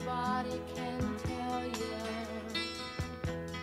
[0.00, 2.62] nobody can tell you.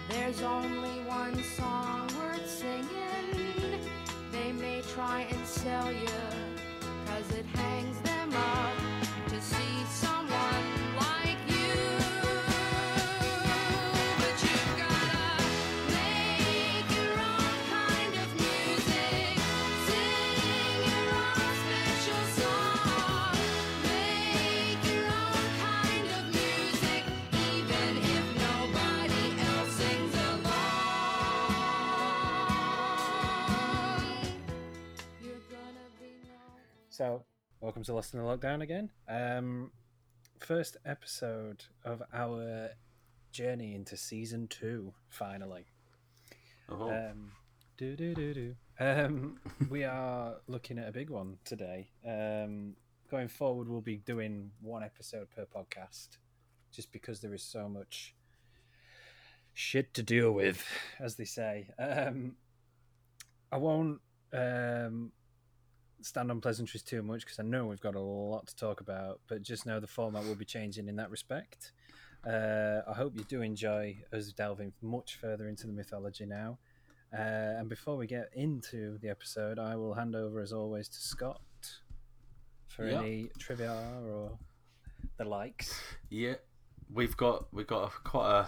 [0.09, 3.81] There's only one song worth singing.
[4.31, 6.07] They may try and sell you,
[7.05, 8.66] cause it hangs them up
[37.67, 38.89] welcome to Lost in the Lockdown again.
[39.09, 39.71] Um,
[40.39, 42.69] first episode of our
[43.33, 45.65] journey into season two, finally.
[46.69, 47.33] Oh, Um,
[47.75, 48.55] do do do do.
[48.79, 51.89] Um, we are looking at a big one today.
[52.07, 52.77] Um,
[53.11, 56.19] going forward, we'll be doing one episode per podcast,
[56.71, 58.15] just because there is so much
[59.53, 60.65] shit to deal with,
[61.01, 61.67] as they say.
[61.77, 62.37] Um,
[63.51, 63.99] I won't
[64.31, 65.11] um,
[66.01, 69.19] stand on pleasantries too much because I know we've got a lot to talk about,
[69.27, 71.71] but just know the format will be changing in that respect.
[72.25, 76.57] Uh, I hope you do enjoy us delving much further into the mythology now.
[77.13, 77.21] Uh,
[77.59, 81.41] and before we get into the episode, I will hand over, as always, to Scott
[82.67, 82.99] for Yeah.
[82.99, 83.73] any trivia
[84.05, 84.37] or
[85.17, 85.79] the likes.
[86.09, 86.35] yeah,
[86.93, 88.47] we've got we've got a, quite a.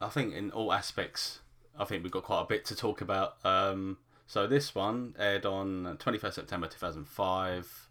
[0.00, 1.40] I think in all aspects,
[1.76, 3.44] I think we've got quite a bit to talk about.
[3.44, 3.98] Um,
[4.28, 7.88] so this one aired on twenty first September two thousand five.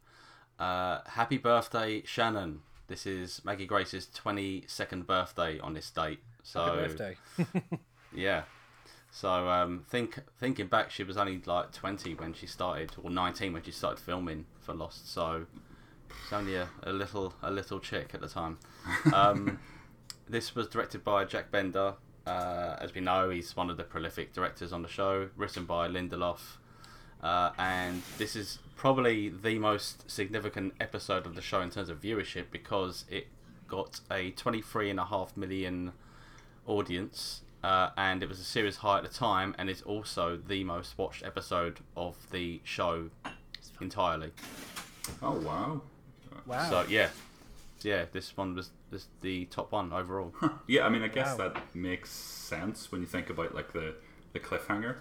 [0.58, 2.62] Uh, happy birthday, Shannon!
[2.88, 6.20] This is Maggie Grace's twenty second birthday on this date.
[6.44, 7.18] So Happy birthday.
[8.16, 8.44] Yeah.
[9.12, 13.52] So um, think thinking back, she was only like twenty when she started, or nineteen
[13.54, 15.12] when she started filming for Lost.
[15.12, 15.46] So
[16.24, 18.60] she's only a, a little a little chick at the time.
[19.14, 19.60] Um,
[20.30, 21.96] this was directed by Jack Bender.
[22.28, 25.30] Uh, as we know, he's one of the prolific directors on the show.
[25.38, 26.58] Written by Lindelof,
[27.24, 32.02] uh, and this is probably the most significant episode of the show in terms of
[32.02, 33.28] viewership because it
[33.68, 35.94] got a twenty-three and a half million
[36.66, 40.64] audience, uh, and it was a series high at the time, and it's also the
[40.66, 43.10] most watched episode of the show
[43.80, 44.32] entirely.
[45.22, 45.82] Oh wow.
[46.46, 46.70] Wow.
[46.70, 47.10] So yeah,
[47.84, 50.34] yeah, this one was this the top one overall.
[50.68, 51.50] Yeah, I mean, I guess Wow.
[51.50, 53.96] that makes sense when you think about like the
[54.34, 54.98] the cliffhanger.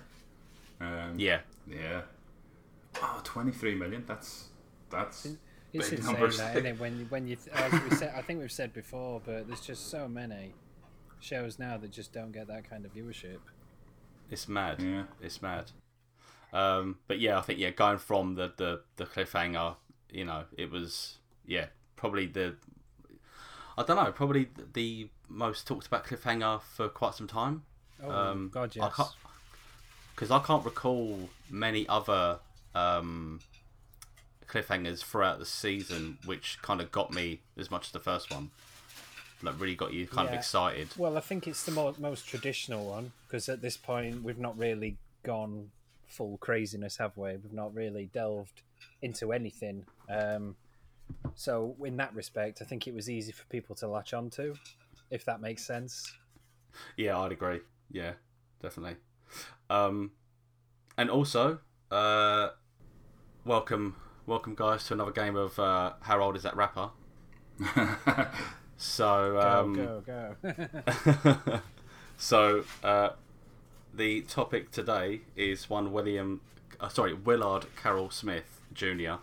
[0.81, 2.03] Um, yeah, Yeah.
[3.01, 4.05] Wow, 23 million.
[4.07, 4.49] That's
[4.91, 5.27] that's
[5.73, 6.39] it's big insane numbers.
[6.39, 6.81] that, isn't it?
[6.81, 9.91] When you, when you, as we said, I think we've said before, but there's just
[9.91, 10.55] so many
[11.21, 13.39] shows now that just don't get that kind of viewership.
[14.31, 14.81] it's mad.
[14.83, 15.05] Yeah.
[15.21, 15.71] It's mad.
[16.53, 19.77] Um, but yeah, I think yeah, going from the the the cliffhanger,
[20.11, 21.67] you know, it was yeah
[21.97, 22.55] probably the
[23.79, 27.63] I don't know probably the most talked about cliffhanger for quite some time.
[28.03, 28.95] Oh Um, God, I yes.
[28.97, 29.11] can't
[30.15, 32.39] because I can't recall many other
[32.75, 33.41] um,
[34.47, 38.51] cliffhangers throughout the season which kind of got me as much as the first one.
[39.43, 40.89] Like really got you kind of excited.
[40.97, 44.57] Well, I think it's the mo- most traditional one because at this point we've not
[44.57, 45.71] really gone
[46.07, 47.33] full craziness, have we?
[47.37, 48.63] We've not really delved
[49.03, 49.85] into anything.
[50.09, 50.57] Um,
[51.35, 54.55] so, in that respect, I think it was easy for people to latch onto,
[55.11, 56.13] if that makes sense.
[56.97, 57.61] Yeah, I'd agree.
[57.91, 58.13] Yeah,
[58.63, 58.97] definitely.
[59.71, 60.13] Um,
[60.97, 61.59] and also,
[61.91, 62.51] uh,
[63.45, 63.97] welcome,
[64.27, 66.91] welcome guys to another game of uh, How old is that rapper?
[68.77, 71.61] So, Go, um, go, go.
[72.19, 73.11] so uh,
[73.95, 76.43] the topic today is one William,
[76.79, 79.15] uh, sorry, Willard Carroll Smith Jr.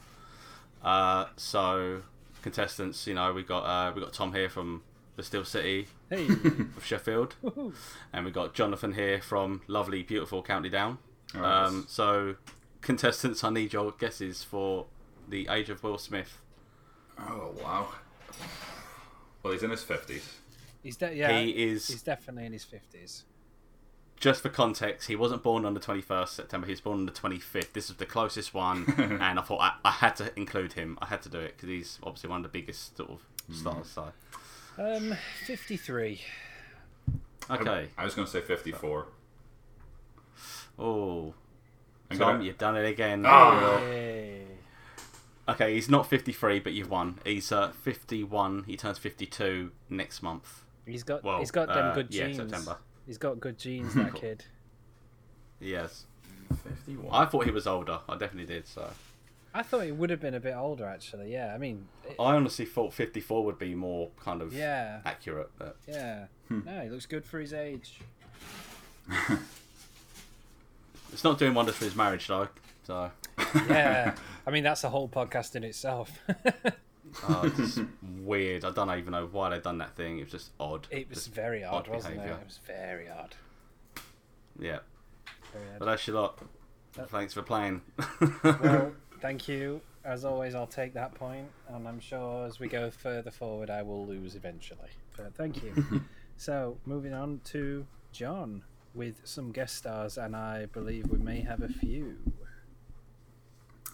[0.83, 2.01] Uh, so
[2.41, 4.83] contestants, you know, we got uh, we got Tom here from
[5.15, 6.27] the Steel City hey,
[6.77, 7.73] of Sheffield, woohoo.
[8.11, 10.97] and we got Jonathan here from lovely, beautiful County Down.
[11.35, 12.35] Oh, Um, so
[12.81, 14.87] contestants, I need your guesses for
[15.29, 16.39] the age of Will Smith.
[17.19, 17.87] oh wow.
[19.43, 20.21] Well, he's in his 50s.
[20.81, 23.23] he's de- yeah, He is- He's definitely in his fifties.
[24.23, 26.65] Just for context, he wasn't born on the 21st September.
[26.65, 27.73] He was born on the 25th.
[27.73, 30.97] This is the closest one, and I thought I, I had to include him.
[31.01, 33.19] I had to do it because he's obviously one of the biggest sort of
[33.53, 33.89] stars.
[33.89, 34.13] So,
[34.77, 35.13] Um,
[35.45, 36.21] fifty-three.
[37.51, 37.89] okay.
[37.97, 39.07] I was going to say 54.
[40.79, 41.33] Oh,
[42.09, 43.25] I'm Tom, gonna- you've done it again.
[43.27, 43.77] Ah!
[43.79, 44.43] Hey.
[45.49, 47.19] Okay, he's not 53, but you've won.
[47.25, 48.63] He's uh, 51.
[48.67, 50.63] He turns 52 next month.
[50.85, 52.31] He's got Well, he's got them uh, good yeah.
[52.31, 52.77] September.
[53.05, 54.45] He's got good genes, that kid.
[55.59, 56.05] Yes.
[56.63, 57.07] 51.
[57.11, 57.99] I thought he was older.
[58.07, 58.67] I definitely did.
[58.67, 58.89] So,
[59.53, 61.31] I thought he would have been a bit older, actually.
[61.31, 65.49] Yeah, I mean, it- I honestly thought 54 would be more kind of yeah, accurate,
[65.57, 66.25] but yeah.
[66.47, 66.61] Hmm.
[66.65, 67.99] No, he looks good for his age.
[71.11, 72.47] it's not doing wonders for his marriage, though.
[72.83, 73.11] So,
[73.67, 74.15] Yeah,
[74.47, 76.11] I mean that's a whole podcast in itself.
[77.27, 77.79] Oh, it's
[78.21, 78.65] weird.
[78.65, 80.19] I don't even know why they've done that thing.
[80.19, 80.87] It was just odd.
[80.91, 82.35] it was Just- very odd, odd wasn't behaviour.
[82.35, 82.41] it?
[82.41, 83.35] It was very odd.
[84.59, 84.79] yeah.
[85.51, 86.39] Very But that's your lot.
[87.09, 87.81] Thanks for playing.
[88.43, 88.91] well,
[89.21, 89.81] thank you.
[90.05, 93.81] As always, I'll take that point, and I'm sure as we go further forward, I
[93.83, 94.89] will lose eventually.
[95.15, 96.01] But thank you.
[96.37, 98.63] so, moving on to John
[98.93, 102.15] with some guest stars, and I believe we may have a few.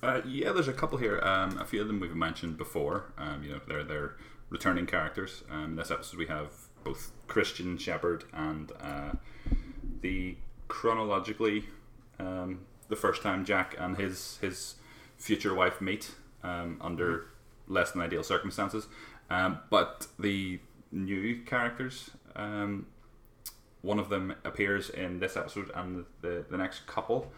[0.01, 1.19] Uh, yeah, there's a couple here.
[1.22, 3.12] Um, a few of them we've mentioned before.
[3.18, 4.16] Um, you know, they're they're
[4.50, 5.44] returning characters.
[5.50, 6.51] Um, in this episode, we have
[6.84, 9.12] both Christian Shephard and uh,
[10.01, 10.38] the
[10.68, 11.66] chronologically
[12.19, 14.75] um, the first time Jack and his his
[15.18, 16.12] future wife meet
[16.44, 17.25] um, under
[17.68, 18.88] less than ideal circumstances.
[19.30, 20.60] Um, but the
[20.92, 22.10] new characters,
[23.81, 27.31] one of them appears in this episode and the, the next couple.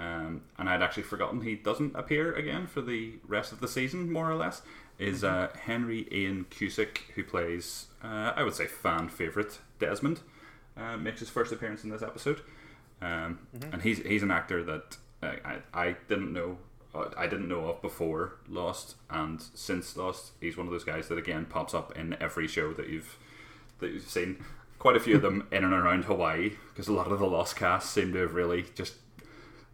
[0.00, 4.10] Um, and I'd actually forgotten he doesn't appear again for the rest of the season,
[4.10, 4.62] more or less.
[4.98, 10.20] Is uh, Henry Ian Cusick, who plays, uh, I would say, fan favorite Desmond,
[10.76, 12.40] uh, makes his first appearance in this episode,
[13.00, 13.38] um,
[13.72, 16.58] and he's he's an actor that uh, I I didn't know
[16.94, 21.08] uh, I didn't know of before Lost, and since Lost, he's one of those guys
[21.08, 23.18] that again pops up in every show that you've
[23.78, 24.44] that you've seen.
[24.78, 27.56] Quite a few of them in and around Hawaii, because a lot of the Lost
[27.56, 28.94] cast seem to have really just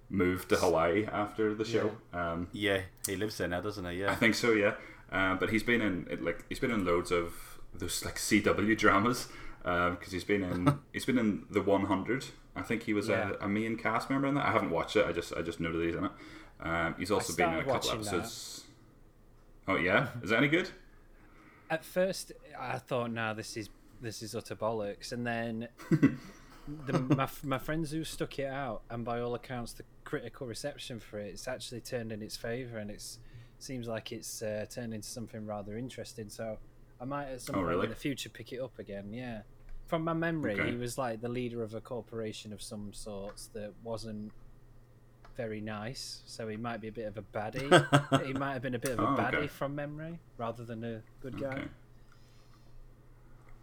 [0.08, 1.92] moved to Hawaii after the show.
[2.12, 4.00] Um, yeah, he lives there now, doesn't he?
[4.00, 4.74] Yeah, I think so, yeah.
[5.10, 7.32] Uh, but he's been in like he's been in loads of
[7.74, 9.28] those like CW dramas
[9.62, 12.26] because he's been in he's been in the 100.
[12.54, 13.32] I think he was Yeah.
[13.40, 14.46] a, a main cast member in that.
[14.46, 15.04] I haven't watched it.
[15.06, 16.10] I just I just know that he's in it.
[16.60, 18.14] Um, he's also been in a couple watching that.
[18.14, 18.64] episodes.
[19.68, 20.70] Oh yeah, is that any good?
[21.68, 23.68] At first, I thought, "No, this is
[24.00, 25.68] this is utter bollocks," and then
[26.86, 31.00] the, my my friends who stuck it out, and by all accounts, the critical reception
[31.00, 33.18] for it, it's actually turned in its favour, and it's
[33.58, 36.28] seems like it's uh, turned into something rather interesting.
[36.28, 36.58] So
[37.00, 37.84] I might at some Oh, point really?
[37.84, 39.12] in the future pick it up again.
[39.12, 39.42] Yeah,
[39.86, 40.70] from my memory, Okay.
[40.72, 44.32] he was like the leader of a corporation of some sorts that wasn't
[45.36, 46.22] very nice.
[46.26, 48.24] So he might be a bit of a baddie.
[48.26, 49.46] he might have been a bit of a Oh, baddie okay.
[49.48, 51.48] from memory, rather than a good guy.
[51.52, 51.64] Okay.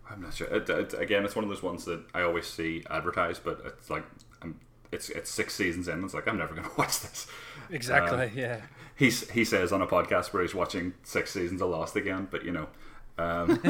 [0.10, 0.48] I'm not sure.
[0.48, 3.90] It, it, again, it's one of those ones that I always see advertised, but it's
[3.90, 4.04] like
[4.42, 4.60] I'm,
[4.92, 6.04] it's it's six seasons in.
[6.04, 7.28] It's like I'm never going to watch this.
[7.70, 8.18] Exactly.
[8.18, 8.62] Uh, yeah.
[8.96, 12.44] He's he says on a podcast where he's watching six seasons of Lost again, but
[12.46, 12.68] you know.
[13.16, 13.60] Um,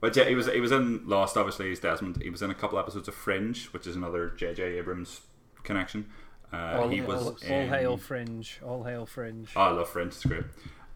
[0.00, 1.36] but yeah, he was he was in Lost.
[1.36, 2.22] Obviously, he's Desmond.
[2.22, 4.78] He was in a couple episodes of Fringe, which is another J.J.
[4.78, 5.20] Abrams
[5.62, 6.08] connection.
[6.52, 8.60] Uh, all, he was all, all hail Fringe.
[8.64, 9.48] All hail Fringe.
[9.56, 10.12] Oh, I love Fringe.
[10.12, 10.44] It's great.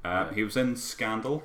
[0.05, 1.43] Uh, he was in Scandal,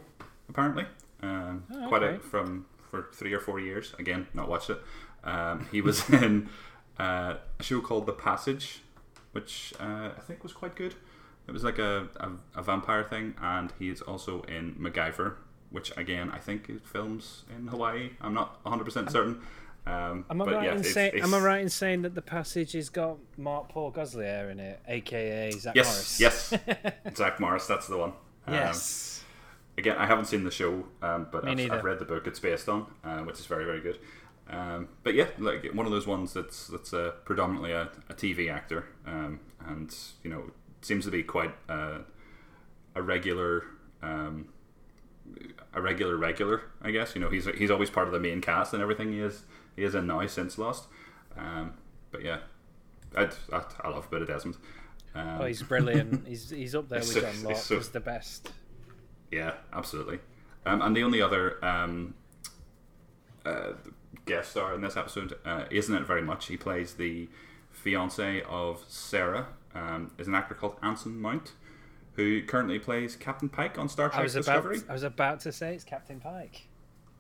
[0.48, 0.86] apparently.
[1.26, 2.18] Um, Oh, Quite a, okay.
[2.20, 3.94] from for three or four years.
[4.00, 4.80] Again, not watched it.
[5.24, 6.50] Um, he was in
[7.00, 8.82] uh, a show called The Passage,
[9.32, 10.96] which uh, I think was quite good.
[11.48, 15.36] It was like a, a, a vampire thing, and he is also in MacGyver,
[15.70, 18.12] which again I think it films in Hawaii.
[18.22, 19.42] I'm not 100 percent certain.
[19.88, 21.10] Um, Am I but right yeah, in it's- saying?
[21.14, 24.60] it's- Am I right in saying that the passage has got Mark Paul Gosselaar in
[24.60, 26.20] it, aka Zach Yes, Morris?
[26.20, 26.54] yes.
[27.16, 28.14] Zach Morris, that's the one.
[28.48, 29.15] Um, yes.
[29.78, 31.72] Again, I haven't seen the show, um, but I've.
[31.72, 34.00] I've read the book it's based on, uh, which is very, very good.
[34.50, 38.50] Um, but yeah, like one of those ones that's that's uh, predominantly a, a TV
[38.52, 42.00] actor, um, and you know seems to be quite uh,
[42.96, 43.66] a regular,
[44.02, 44.50] um,
[45.74, 46.62] a regular regular.
[46.82, 49.12] I guess you know he's he's always part of the main cast and everything.
[49.14, 49.44] He is
[49.76, 50.86] he is in now since Lost.
[51.36, 51.74] Um,
[52.12, 52.38] but yeah,
[53.18, 54.58] I, I, I love a bit of Desmond.
[55.16, 56.28] Um, Oh, he's brilliant.
[56.28, 58.52] he's he's up there with so- John Locke so- as the best.
[59.36, 60.20] Yeah, absolutely.
[60.66, 62.14] Um, and the only other um,
[63.46, 63.74] uh,
[64.26, 66.48] guest star in this episode uh, isn't it very much.
[66.48, 67.28] He plays the
[67.72, 69.48] fiance of Sarah.
[69.74, 71.52] Um, is an actor called Anson Mount,
[72.14, 74.80] who currently plays Captain Pike on Star I Trek was about Discovery.
[74.88, 76.70] I was about to say it's Captain Pike.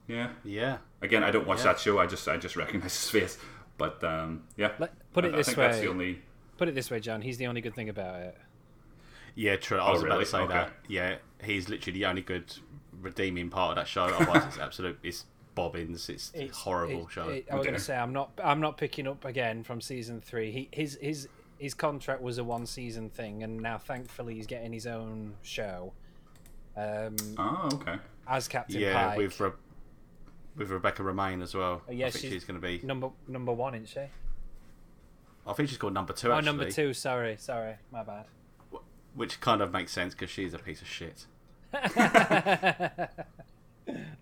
[0.07, 0.29] Yeah.
[0.45, 0.77] Yeah.
[1.01, 1.65] Again, I don't watch Yeah.
[1.65, 2.00] that show.
[2.00, 3.38] I just I just recognize his face.
[3.77, 5.67] But um, yeah, Let, put I, it I this think way.
[5.67, 6.22] that's the only.
[6.57, 7.22] Put it this way, John.
[7.22, 8.38] He's the only good thing about it.
[9.36, 9.77] Yeah, true.
[9.77, 10.25] I Oh, was about really?
[10.25, 10.54] to say Okay.
[10.54, 10.74] that.
[10.88, 12.54] Yeah, he's literally the only good
[13.01, 14.04] redeeming part of that show.
[14.06, 14.98] Otherwise, it's absolute.
[15.04, 15.25] It's
[15.56, 16.10] bobbins.
[16.10, 17.30] It's, It's horrible it- show.
[17.30, 18.32] it- I was going to say I'm not.
[18.44, 20.51] I'm not picking up again from season three.
[20.51, 21.27] He his his
[21.60, 25.94] his contract was a one season thing, and now thankfully he's getting his own show.
[26.77, 27.96] Um, Oh, okay.
[28.27, 29.18] as Captain yeah, Pike.
[29.18, 29.51] with Re-
[30.58, 31.82] with Rebecca Romijn as well.
[31.88, 32.86] Oh, yeah, I think she's- she's, going to be.
[32.86, 34.01] number number one, isn't she?
[35.48, 36.30] I think she's called number two.
[36.30, 36.46] Oh, Actually.
[36.46, 36.94] number two.
[36.94, 38.25] Sorry, sorry, my bad.
[39.15, 41.25] Which kind of makes sense because she's a piece of shit.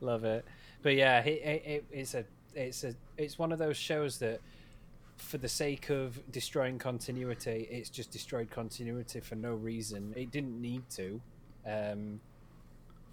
[0.02, 0.46] Love it.
[0.82, 4.40] But yeah, it, it, it, it's a it's a it's one of those shows that
[5.18, 10.14] for the sake of destroying continuity, it's just destroyed continuity for no reason.
[10.16, 11.22] It didn't need to.
[11.66, 12.20] Um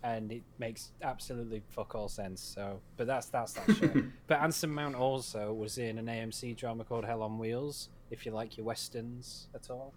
[0.02, 2.40] and it makes absolutely fuck all sense.
[2.40, 4.02] So, but that's that's that show.
[4.26, 7.90] but Anson Mount also was in an AMC drama called Hell on Wheels.
[8.10, 9.92] If you like your westerns at all.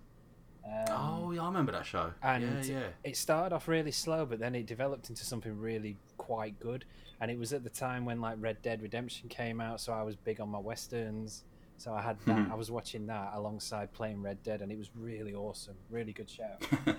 [0.65, 2.12] Um, oh, yeah, I remember that show.
[2.22, 2.88] and yeah, yeah.
[3.03, 6.86] it started off really slow, but then it developed into something really quite good.
[7.20, 10.03] And it was at the time when like Red Dead Redemption came out, so I
[10.03, 11.43] was big on my westerns.
[11.77, 12.46] So I had that.
[12.46, 12.51] Hmm.
[12.51, 15.75] I was watching that alongside playing Red Dead, and it was really awesome.
[15.89, 16.58] Really good show.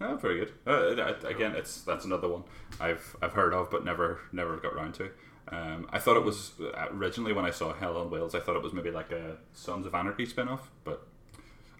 [0.00, 0.52] Oh, very good.
[0.66, 2.44] Uh, again, it's that's another one
[2.80, 5.10] I've I've heard of, but never never got round to.
[5.50, 6.52] Um, I thought it was
[6.92, 8.34] originally when I saw Hell on Wheels.
[8.34, 11.06] I thought it was maybe like a Sons of Anarchy spin-off, but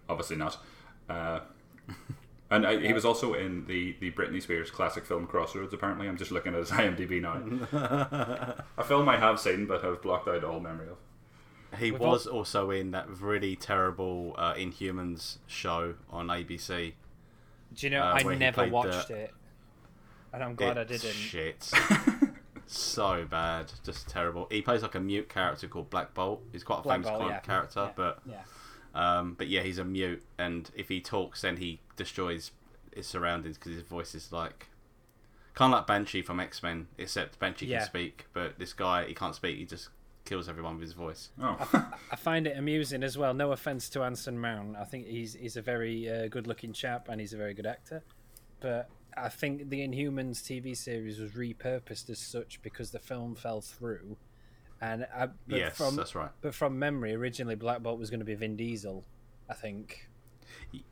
[0.09, 0.57] obviously not.
[1.09, 1.41] Uh,
[2.51, 5.73] and I, he was also in the the Britney Spears classic film Crossroads.
[5.73, 7.41] Apparently, I'm just looking at his IMDb now.
[8.79, 10.99] a film I have seen but have blocked out all memory of.
[11.79, 16.95] He We've was also in that really terrible uh, Inhumans show on ABC.
[17.75, 18.01] Do you know?
[18.03, 19.35] Uh, I never watched the- it,
[20.33, 21.11] and I'm glad I didn't.
[21.11, 21.71] Shit.
[22.67, 24.47] so bad, just terrible.
[24.51, 26.43] He plays like a mute character called Black Bolt.
[26.53, 27.41] He's quite a Black famous Bolt, yeah.
[27.41, 28.41] character, Yeah, but yeah.
[28.95, 32.51] Um, but yeah, he's a mute, and if he talks, then he destroys
[32.95, 34.67] his surroundings because his voice is like
[35.55, 37.79] kind of like Banshee from X Men, except Banshee Yeah.
[37.79, 39.57] can speak, but this guy he can't speak.
[39.59, 39.89] He just
[40.25, 41.31] kills everyone with his voice.
[41.41, 41.57] Oh,
[42.13, 43.33] I find it amusing as well.
[43.35, 44.77] No offense to Anson Mount.
[44.77, 48.03] I think he's he's a very uh, good-looking chap and he's a very good actor.
[48.61, 53.61] But I think the Inhumans TV series was repurposed as such because the film fell
[53.61, 54.17] through.
[54.81, 56.31] And I, but yes, from that's right.
[56.41, 59.05] but from memory, originally Black Bolt was going to be Vin Diesel.
[59.51, 60.09] I think.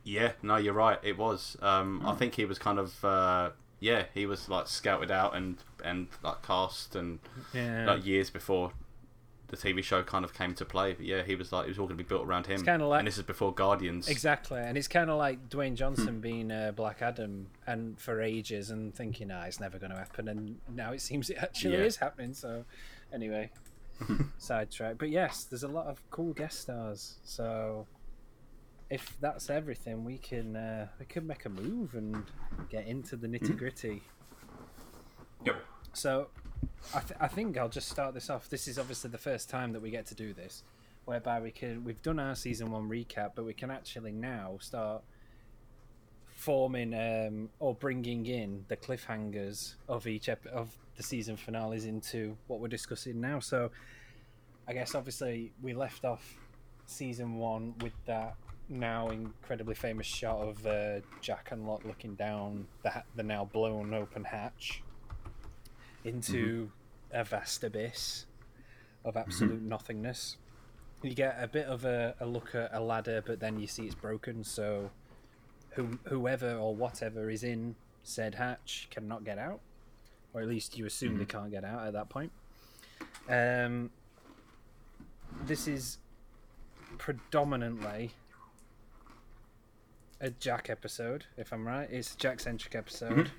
[0.03, 0.99] Yeah, no, you're right.
[1.03, 1.55] It was.
[1.61, 3.03] Um, I think he was kind of.
[3.05, 7.19] Uh, yeah, he was like scouted out and and like cast and
[7.53, 7.85] Yeah.
[7.85, 8.71] like years before
[9.49, 10.93] the TV show kind of came to play.
[10.93, 12.65] But yeah, he was like it was all going to be built around him.
[12.65, 14.09] kinda like- and this is before Guardians.
[14.09, 18.71] Exactly, and it's kind of like Dwayne Johnson being uh, Black Adam, and for ages,
[18.71, 21.83] and thinking, "Ah, it's never going to happen," and now it seems it actually Yeah.
[21.83, 22.33] is happening.
[22.33, 22.65] So,
[23.13, 23.51] anyway,
[24.37, 24.97] sidetrack.
[24.97, 27.15] But yes, there's a lot of cool guest stars.
[27.23, 27.87] So,
[28.89, 32.23] if that's everything, we can uh, we can make a move and
[32.69, 34.03] get into the nitty gritty.
[35.45, 35.63] yep.
[35.93, 36.27] So,
[36.93, 38.49] I, th- I think I'll just start this off.
[38.49, 40.63] This is obviously the first time that we get to do this,
[41.05, 45.03] whereby we can we've done our season one recap, but we can actually now start
[46.37, 52.37] forming um, or bringing in the cliffhangers of each ep- of the season finales into
[52.45, 53.39] what we're discussing now.
[53.39, 53.71] So,
[54.67, 56.37] I guess obviously we left off
[56.85, 58.35] season one with that
[58.69, 63.45] now incredibly famous shot of uh, Jack and Locke looking down the ha- the now
[63.45, 64.83] blown open hatch
[66.03, 66.69] into
[67.11, 68.27] a vast abyss
[69.03, 70.37] of absolute nothingness.
[71.01, 73.85] You get a bit of a, a look at a ladder, but then you see
[73.85, 74.43] it's broken.
[74.43, 74.91] So,
[75.71, 79.59] who, whoever or whatever is in said hatch cannot get out,
[80.33, 82.31] or at least you assume they can't get out at that point.
[83.29, 83.91] Um,
[85.45, 85.97] this is
[86.97, 88.11] predominantly
[90.19, 91.87] a Jack episode, if I'm right.
[91.91, 93.31] It's a Jack centric episode.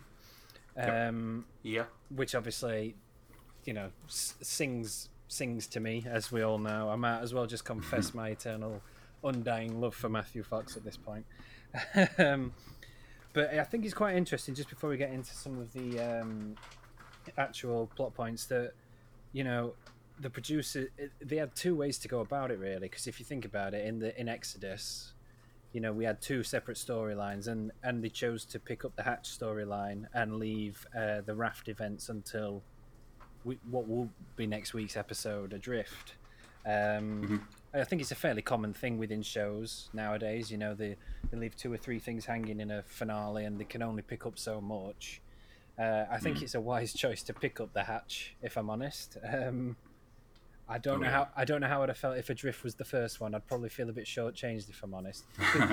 [0.76, 2.94] Um, Yeah, which obviously,
[3.64, 6.88] you know, s- sings sings to me, as we all know.
[6.88, 8.80] I might as well just confess my eternal,
[9.25, 11.26] undying love for Matthew Fox at this point.
[12.18, 12.52] Um,
[13.32, 14.54] but I think it's quite interesting.
[14.54, 16.54] Just before we get into some of the um,
[17.37, 18.72] actual plot points, that
[19.32, 19.75] you know,
[20.20, 20.88] the producer
[21.20, 22.80] they had two ways to go about it really.
[22.88, 25.12] Because if you think about it, in the in Exodus,
[25.72, 29.02] you know, we had two separate storylines, and and they chose to pick up the
[29.02, 32.62] Hatch storyline and leave uh, the raft events until
[33.44, 36.14] we, what will be next week's episode, Adrift.
[36.66, 40.50] Um, I think it's a fairly common thing within shows nowadays.
[40.50, 40.96] You know, they
[41.30, 44.25] they leave two or three things hanging in a finale, and they can only pick
[44.26, 45.20] up so much.
[45.78, 49.16] Uh, I think it's a wise choice to pick up the Hatch, if I'm honest.
[49.22, 49.76] Um,
[50.68, 51.12] I don't Oh, know yeah.
[51.12, 53.34] how I don't know how I'd have felt if Adrift was the first one.
[53.34, 55.25] I'd probably feel a bit shortchanged if I'm honest.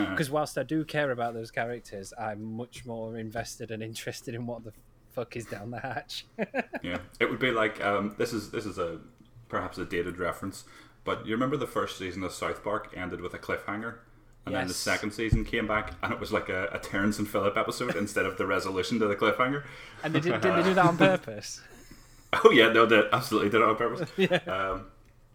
[0.09, 4.45] Because whilst I do care about those characters, I'm much more invested and interested in
[4.45, 4.71] what the
[5.11, 6.25] fuck is down the hatch.
[6.83, 8.99] Yeah, it would be like um, this is this is a
[9.49, 10.63] perhaps a dated reference,
[11.05, 13.95] but you remember the first season of South Park ended with a cliffhanger,
[14.45, 17.27] and then the second season came back and it was like a, a Terrence and
[17.27, 19.63] Phillip episode instead of the resolution to the cliffhanger.
[20.03, 21.61] and they did, did they do that on purpose?
[22.43, 24.09] Oh yeah, no, they absolutely did it on purpose.
[24.17, 24.39] Yeah.
[24.47, 24.87] Um,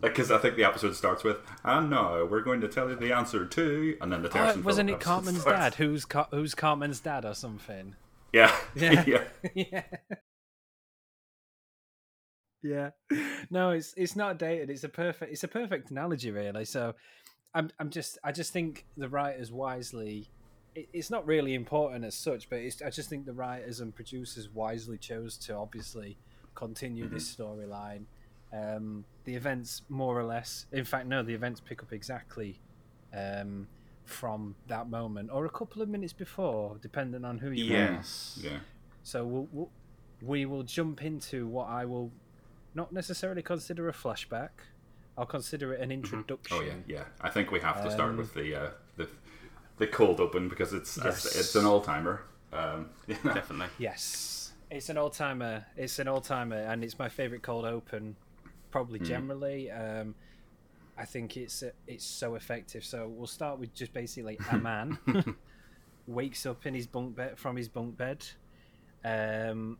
[0.02, 3.12] because I think the episode starts with, and now we're going to tell you the
[3.14, 5.58] answer to, and then the Oh, Harrison wasn't it Cartman's starts.
[5.58, 5.74] dad?
[5.76, 7.96] Who's Car- who's Cartman's dad or something?
[8.32, 9.04] Yeah, Yeah.
[9.06, 9.24] yeah.
[9.54, 9.82] yeah.
[12.62, 12.90] Yeah.
[13.52, 14.68] No, it's it's not dated.
[14.68, 16.66] It's a perfect it's a perfect analogy really.
[16.66, 16.94] So
[17.54, 20.28] I'm I'm just I just think the writers wisely
[20.74, 23.94] it, it's not really important as such, but it's, I just think the writers and
[23.94, 26.16] producers wisely chose to obviously
[26.54, 28.04] continue this storyline.
[28.52, 32.60] Um, the events more or less, in fact, no, the events pick up exactly
[33.16, 33.68] um,
[34.04, 37.78] from that moment or a couple of minutes before, depending on who you are.
[37.78, 38.38] Yes.
[38.42, 38.58] Yeah.
[39.02, 39.70] So we'll, we'll,
[40.22, 42.12] we will jump into what I will
[42.74, 44.50] not necessarily consider a flashback.
[45.18, 46.56] I'll consider it an introduction.
[46.56, 47.04] Oh yeah, yeah.
[47.20, 49.08] I think we have to start Um, with the uh, the
[49.78, 51.26] the cold open because it's Yes.
[51.26, 52.22] it's, it's an all timer.
[52.52, 52.90] Um,
[53.24, 53.68] Definitely.
[53.78, 55.64] Yes, it's an old timer.
[55.76, 58.16] It's an old timer, and it's my favorite cold open,
[58.70, 59.70] probably generally.
[59.70, 60.14] Um,
[60.98, 62.84] I think it's uh, it's so effective.
[62.84, 64.98] So we'll start with just basically a man
[66.06, 68.24] wakes up in his bunk bed from his bunk bed,
[69.04, 69.78] um,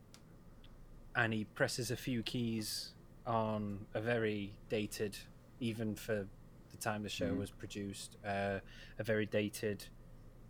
[1.15, 2.91] and he presses a few keys
[3.25, 5.17] on a very dated,
[5.59, 6.25] even for
[6.71, 8.59] the time the show was produced, uh,
[8.99, 9.85] a very dated.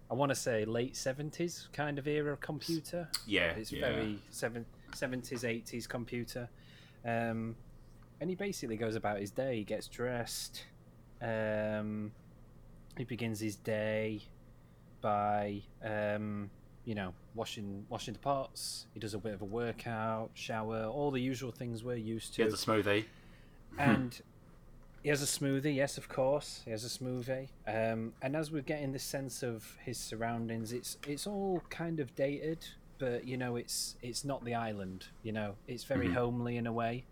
[0.09, 3.09] I want to say late seventies kind of era computer.
[3.25, 3.51] Yeah.
[3.51, 3.81] It's Yeah.
[3.89, 6.49] very seven, 70s, 80s computer.
[7.05, 7.55] Um,
[8.19, 9.57] and he basically goes about his day.
[9.57, 10.65] He gets dressed.
[11.21, 12.11] Um,
[12.97, 14.21] he begins his day
[15.01, 16.51] by, um,
[16.85, 18.87] you know, washing washing the pots.
[18.93, 22.43] He does a bit of a workout, shower, all the usual things we're used to.
[22.43, 23.05] He has a smoothie.
[23.77, 24.21] and
[25.03, 25.75] he has a smoothie.
[25.75, 27.49] Yes, of course, he has a smoothie.
[27.67, 32.13] Um, and as we're getting this sense of his surroundings, it's it's all kind of
[32.15, 32.65] dated,
[32.99, 35.07] but you know, it's it's not the island.
[35.23, 37.05] You know, it's very homely in a way.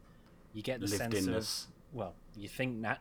[0.54, 3.00] You get the Lived sense of well, you think that,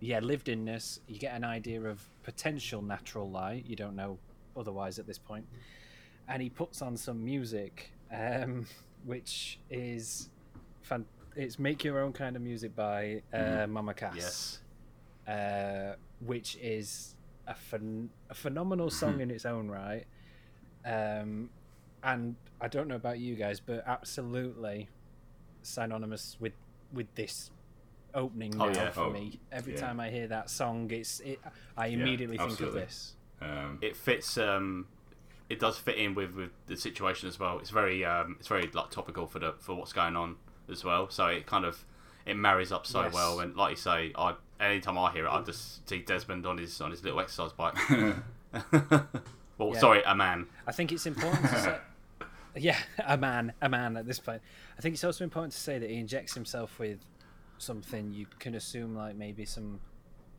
[0.00, 1.00] yeah, lived inness.
[1.08, 3.64] You get an idea of potential natural light.
[3.66, 4.18] You don't know
[4.56, 5.46] otherwise at this point.
[6.28, 8.66] And he puts on some music, um,
[9.04, 10.28] which is
[10.82, 11.06] fan-
[11.36, 14.60] It's make your own kind of music by uh, Mama Cass Yes.
[15.26, 17.14] uh, which is
[17.46, 20.04] a, phen- a phenomenal song in its own right.
[20.84, 21.50] Um,
[22.02, 24.88] and I don't know about you guys, but absolutely
[25.62, 26.52] synonymous with
[26.92, 27.50] with this
[28.14, 28.90] opening now Oh, yeah.
[28.90, 29.38] for Oh, me.
[29.52, 29.80] Every yeah.
[29.80, 31.40] time I hear that song, it's it.
[31.76, 33.14] I immediately think of this.
[33.40, 34.38] um, It fits.
[34.38, 34.86] Um,
[35.48, 37.58] it does fit in with, with the situation as well.
[37.58, 40.36] It's very um, it's very like topical for the for what's going on
[40.70, 41.08] as well.
[41.10, 41.84] So it kind of
[42.26, 43.12] it marries up so Yes.
[43.14, 43.40] well.
[43.40, 46.80] And like you say, I anytime I hear it, I just see Desmond on his
[46.80, 47.74] on his little exercise bike.
[49.58, 49.78] well, Yeah.
[49.78, 50.46] sorry, a man.
[50.66, 51.76] I think it's important to say.
[52.56, 54.42] Yeah, a man, a man at this point.
[54.76, 56.98] I think it's also important to say that he injects himself with
[57.58, 59.78] something you can assume, like maybe some.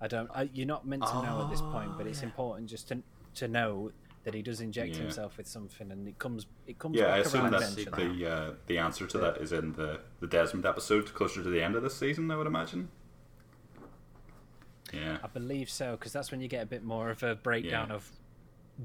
[0.01, 0.29] I don't.
[0.33, 3.03] I, you're not meant to know at this point, but it's important just to
[3.35, 3.91] to know
[4.23, 5.03] that he does inject Yeah.
[5.03, 8.19] himself with something, and it comes it comes yeah, I assume around that eventually.
[8.23, 11.61] the uh, the answer to that is in the the Desmond episode closer to the
[11.63, 12.29] end of this season.
[12.31, 12.89] I would imagine.
[14.93, 15.17] Yeah.
[15.23, 17.95] I believe so, because that's when you get a bit more of a breakdown Yeah.
[17.95, 18.09] of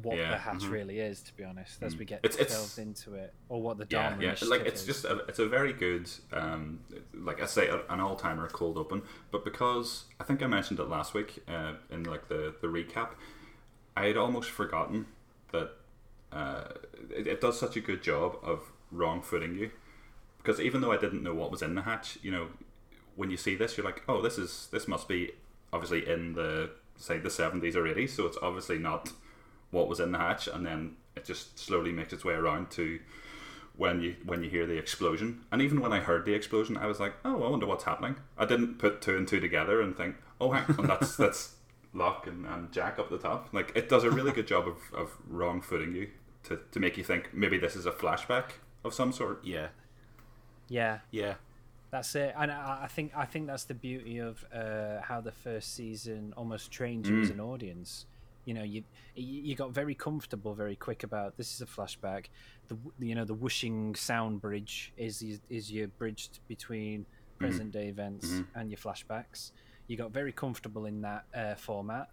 [0.03, 0.71] what Yeah, the hatch mhm.
[0.71, 1.23] really is.
[1.23, 4.35] To be honest, as we get it's- delved into it, or what the yeah, yeah.
[4.47, 4.87] Like it's is.
[4.87, 6.81] just a, it's a very good, um,
[7.15, 9.03] like I say, an all timer cold open.
[9.31, 13.11] But because I think I mentioned it last week uh, in like the the recap,
[13.97, 15.07] I had almost forgotten
[15.55, 15.71] that
[16.33, 16.65] uh,
[17.11, 19.71] it, it does such a good job of wrong footing you.
[20.39, 22.49] Because even though I didn't know what was in the hatch, you know,
[23.17, 25.33] when you see this, you're like, oh, this is this must be
[25.73, 29.11] obviously in the say the seventies or eighties, so it's obviously not
[29.71, 33.01] what was in the hatch, and then it just slowly makes its way around to
[33.77, 35.45] when you when you hear the explosion.
[35.51, 38.17] And even when I heard the explosion, I was like, oh, I wonder what's happening.
[38.37, 41.55] I didn't put two and two together and think, oh, hang on, that's that's
[41.95, 43.49] Locke and, and Jack up the top.
[43.53, 46.11] Like it does a really good job of, of wrong footing you
[46.45, 48.51] to, to make you think maybe this is a flashback
[48.85, 49.45] of some sort.
[49.45, 49.69] Yeah,
[50.69, 51.35] yeah, yeah,
[51.91, 55.33] That's it, and I, I think I think that's the beauty of uh, how the
[55.33, 57.35] first season almost trained you as mm.
[57.35, 58.07] an audience.
[58.45, 62.27] You know, you you you got very comfortable very quick about this is a flashback.
[62.69, 67.45] The you know the whooshing sound bridge is is, is your bridge between mm-hmm.
[67.45, 68.59] present day events mm-hmm.
[68.59, 69.53] and your flashbacks.
[69.87, 72.09] You got very comfortable in that uh, format,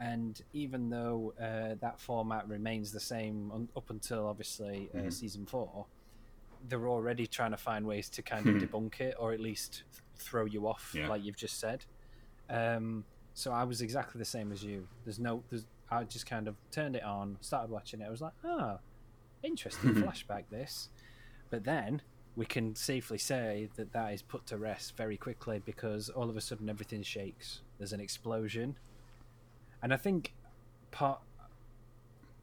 [0.00, 5.44] and even though uh, that format remains the same un- up until obviously uh, season
[5.46, 5.86] four,
[6.68, 10.02] they're already trying to find ways to kind of debunk it or at least th-
[10.16, 11.08] throw you off, Yeah.
[11.08, 11.84] like you've just said.
[12.48, 14.88] Um, so I was exactly the same as you.
[15.04, 18.06] There's no, there's, I just kind of turned it on, started watching it.
[18.06, 18.78] I was like, oh,
[19.42, 20.88] interesting flashback this.
[21.50, 22.00] But then
[22.36, 26.36] we can safely say that that is put to rest very quickly because all of
[26.36, 27.60] a sudden everything shakes.
[27.78, 28.76] There's an explosion,
[29.82, 30.34] and I think
[30.90, 31.20] part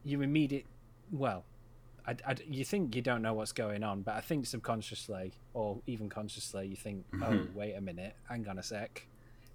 [0.03, 0.65] you immediate
[1.11, 1.43] well.
[2.07, 5.79] I, I- you think you don't know what's going on, but I think subconsciously or
[5.85, 7.23] even consciously you think, mm-hmm.
[7.23, 9.05] "Oh, wait a minute, hang on a sec,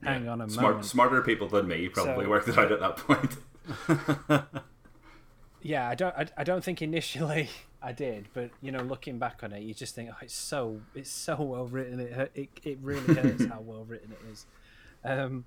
[0.03, 2.81] hang on a Smart, moment." smarter people than me probably So- worked it out at
[2.81, 3.37] that point.
[5.63, 6.15] Yeah, I don't.
[6.17, 7.49] I, I don't think initially
[7.87, 10.81] I did, but you know, looking back on it, you just think, oh, it's so
[10.97, 12.01] it's so well written.
[12.01, 14.45] It hurt- it it really hurts how well written it is.
[15.05, 15.45] Um,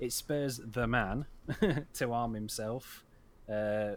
[0.00, 1.26] it spurs the man
[1.92, 3.04] to arm himself,
[3.46, 3.96] uh,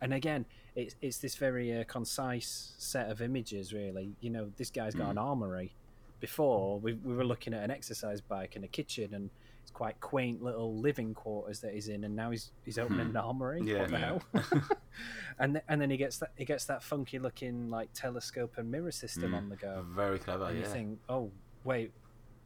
[0.00, 3.72] and again, it's it's this very uh, concise set of images.
[3.72, 5.76] Really, you know, this guy's got an armory.
[6.18, 9.30] Before we we were looking at an exercise bike and a kitchen and.
[9.68, 13.16] It's quite quaint little living quarters that he's in, and now he's he's opening an
[13.18, 13.60] armory.
[13.62, 13.80] Yeah.
[13.80, 14.06] what the Yeah.
[14.06, 14.22] hell?
[15.38, 18.70] and th- and then he gets that he gets that funky looking like telescope and
[18.70, 19.36] mirror system Mm.
[19.36, 19.84] on the go.
[19.94, 20.46] Very clever.
[20.46, 21.30] And you think, oh
[21.64, 21.92] wait,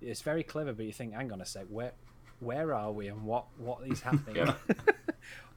[0.01, 1.93] it's very clever, but you think, hang on a sec, where
[2.41, 4.35] where are we and what what is happening?
[4.45, 4.55] Yeah.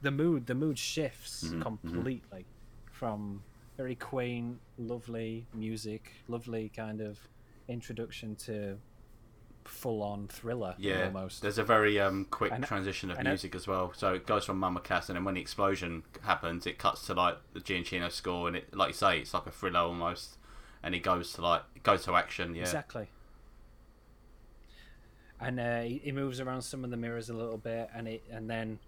[0.02, 1.62] the mood the mood shifts Mhm, mhm.
[1.62, 2.46] completely
[2.92, 3.42] from
[3.76, 7.18] very quaint, lovely music, lovely kind of
[7.66, 8.78] introduction to
[9.68, 11.42] full on thriller Yeah, almost.
[11.42, 13.92] there's a very um, quick And- transition of music as well.
[13.94, 17.14] So it goes from Mama Cass, and then when the explosion happens, it cuts to
[17.14, 20.36] like the Giacchino score, and it, like you say, it's like a thriller almost.
[20.82, 22.54] And it goes to like it goes to action.
[22.54, 23.08] Yeah, Exactly.
[25.40, 28.22] And uh, he, he moves around some of the mirrors a little bit, and it
[28.30, 28.78] and then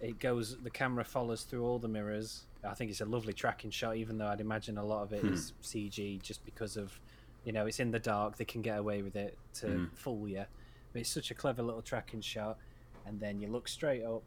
[0.00, 0.56] it goes.
[0.62, 2.44] The camera follows through all the mirrors.
[2.64, 5.24] I think it's a lovely tracking shot, even though I'd imagine a lot of it
[5.24, 7.00] is CG, just because of,
[7.44, 8.36] you know, it's in the dark.
[8.36, 9.96] They can get away with it to Mhm.
[9.96, 10.44] fool you.
[10.92, 12.58] But it's such a clever little tracking shot,
[13.06, 14.24] and then you look straight up,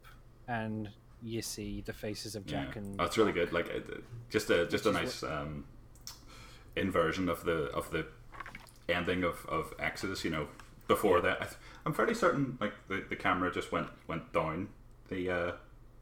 [0.48, 0.90] and
[1.22, 2.82] you see the faces of Jack Yeah.
[2.82, 3.52] and oh, it's really good.
[3.52, 5.64] Like it- it- just a just a nice um,
[6.76, 8.06] inversion of the of the
[8.88, 10.24] ending of, of Exodus.
[10.24, 10.48] You know,
[10.88, 14.68] before that, I th- I'm fairly certain like the, the camera just went went down
[15.08, 15.52] the uh,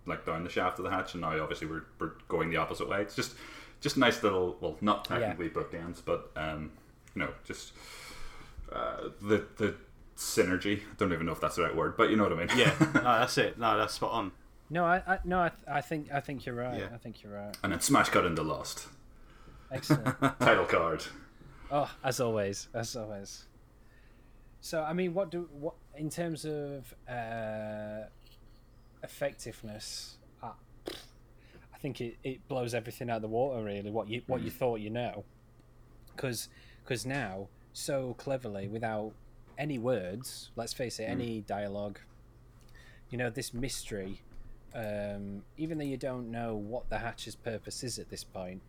[0.07, 2.89] like down the shaft of the hatch, and now obviously we're, we're going the opposite
[2.89, 3.03] way.
[3.03, 3.35] It's just
[3.81, 6.73] just nice little well, not technically bookends, but um,
[7.23, 7.73] know, just
[8.73, 9.75] uh, the the
[10.17, 10.81] synergy.
[10.81, 12.49] I don't even know if that's the right word, but you know what I mean.
[12.57, 12.73] yeah.
[12.95, 13.59] No, that's it.
[13.59, 14.33] No, that's spot on.
[14.71, 16.79] no, I, I no, I, I think I think you're right.
[16.79, 16.89] Yeah.
[16.93, 17.57] I think you're right.
[17.63, 18.89] and then smash cut into Lost
[19.73, 20.19] Excellent.
[20.41, 21.05] title card.
[21.71, 23.47] Oh, as always, as always.
[24.61, 28.05] So, I mean, what do what in terms of uh,
[29.03, 30.17] effectiveness?
[30.43, 30.51] I,
[30.89, 33.63] I think it, it blows everything out of the water.
[33.63, 35.25] Really, what you what you thought you know,
[36.15, 36.49] because
[37.07, 39.13] now so cleverly without
[39.59, 40.51] any words.
[40.57, 41.99] Let's face it, any dialogue.
[43.11, 44.23] You know this mystery.
[44.75, 48.61] Um, even though you don't know what the hatch's purpose is at this point,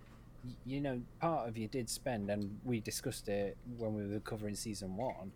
[0.43, 4.19] y- you know, part of you did spend, and we discussed it when we were
[4.19, 5.31] covering season one.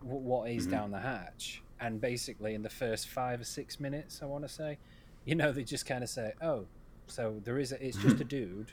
[0.00, 0.70] wh- What is Mhm.
[0.70, 1.62] down the hatch?
[1.78, 4.78] And basically, in the first five or six minutes, I want to say,
[5.26, 6.66] you know, they just kind of say, "Oh,
[7.06, 8.72] so there is a, it's just a dude,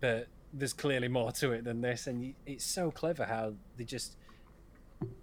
[0.00, 3.84] but there's clearly more to it than this." And you, it's so clever how they
[3.84, 4.16] just.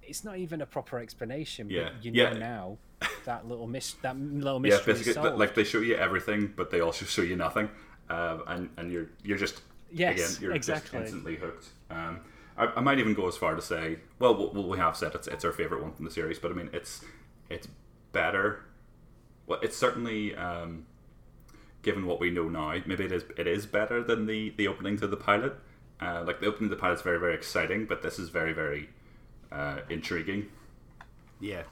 [0.02, 1.90] It's not even a proper explanation, Yeah.
[1.94, 2.78] but you know now
[3.26, 5.38] that little mis- that little Yeah, mystery is basically, solved.
[5.40, 7.70] like they show you everything, but they also show you nothing,
[8.10, 9.62] um, and and you're you're just
[9.92, 11.00] Yes, again you're exactly.
[11.00, 11.68] just instantly hooked.
[11.92, 12.22] Um,
[12.58, 15.28] I, I might even go as far to say, well, well, we have said it's
[15.28, 17.06] it's our favorite one from the series, but I mean it's
[17.50, 17.68] it's
[18.14, 18.64] better.
[19.46, 20.88] Well, it's certainly um,
[21.88, 24.96] given what we know now, maybe it is it is better than the the opening
[24.98, 25.54] to the pilot.
[26.06, 28.54] Uh, like the opening to the pilot is very very exciting, but this is very
[28.62, 28.90] very
[29.52, 30.42] uh, intriguing.
[31.40, 31.64] Yeah,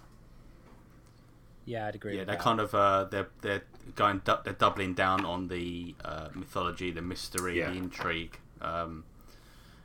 [1.65, 2.13] yeah, I'd agree.
[2.17, 2.23] yeah.
[2.23, 2.43] They're that.
[2.43, 3.63] kind of uh, they're they're
[3.95, 7.71] going du- they're doubling down on the uh, mythology, the mystery, Yeah.
[7.71, 8.39] the intrigue.
[8.62, 9.04] Um,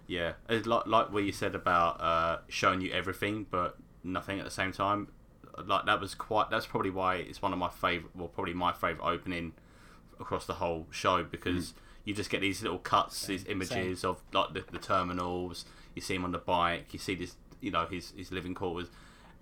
[0.07, 4.45] yeah, it's like like what you said about uh, showing you everything but nothing at
[4.45, 5.09] the same time.
[5.67, 6.51] Like that was quite.
[6.51, 8.15] That's probably why it's one of my favorite.
[8.15, 9.53] Well, probably my favorite opening
[10.21, 14.53] across the whole show because you just get these little cuts, these images of like
[14.55, 15.65] the, the terminals.
[15.95, 16.93] You see him on the bike.
[16.93, 18.89] You see this, you know, his his living quarters,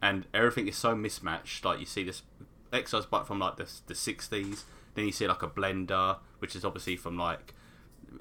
[0.02, 1.64] and everything is so mismatched.
[1.64, 2.22] Like you see this
[2.72, 4.64] exercise bike from like the the sixties.
[4.94, 7.54] Then you see like a blender, which is obviously from like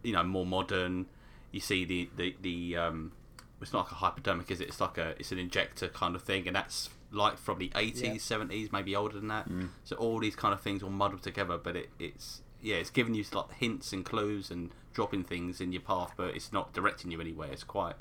[0.03, 1.05] you know more modern.
[1.51, 3.13] You see the the the um,
[3.61, 4.67] it's not like a hypodermic, is it?
[4.67, 8.01] It's like a it's an injector kind of thing, and that's like from the eighties,
[8.01, 8.17] Yeah.
[8.19, 9.47] seventies, maybe older than that.
[9.85, 13.13] So all these kind of things all muddled together, but it, it's yeah, it's giving
[13.15, 17.11] you like hints and clues and dropping things in your path, but it's not directing
[17.11, 17.49] you anywhere.
[17.51, 17.95] It's quite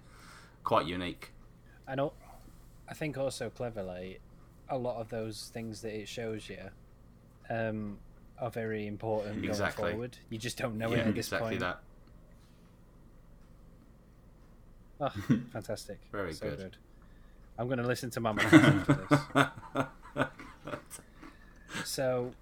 [0.65, 1.31] quite unique.
[1.87, 2.15] And al-
[2.89, 4.19] I think also cleverly,
[4.69, 6.59] a lot of those things that it shows you
[7.49, 7.99] um,
[8.41, 9.93] are very important going Exactly.
[9.93, 10.19] forward.
[10.31, 11.61] You just don't know yeah, it at this exactly point.
[11.61, 11.81] that.
[14.99, 15.09] Oh,
[15.53, 16.01] fantastic!
[16.11, 16.77] Very so good.
[17.57, 19.07] I'm going to listen to Mama after
[20.17, 20.27] this.
[21.85, 22.33] So,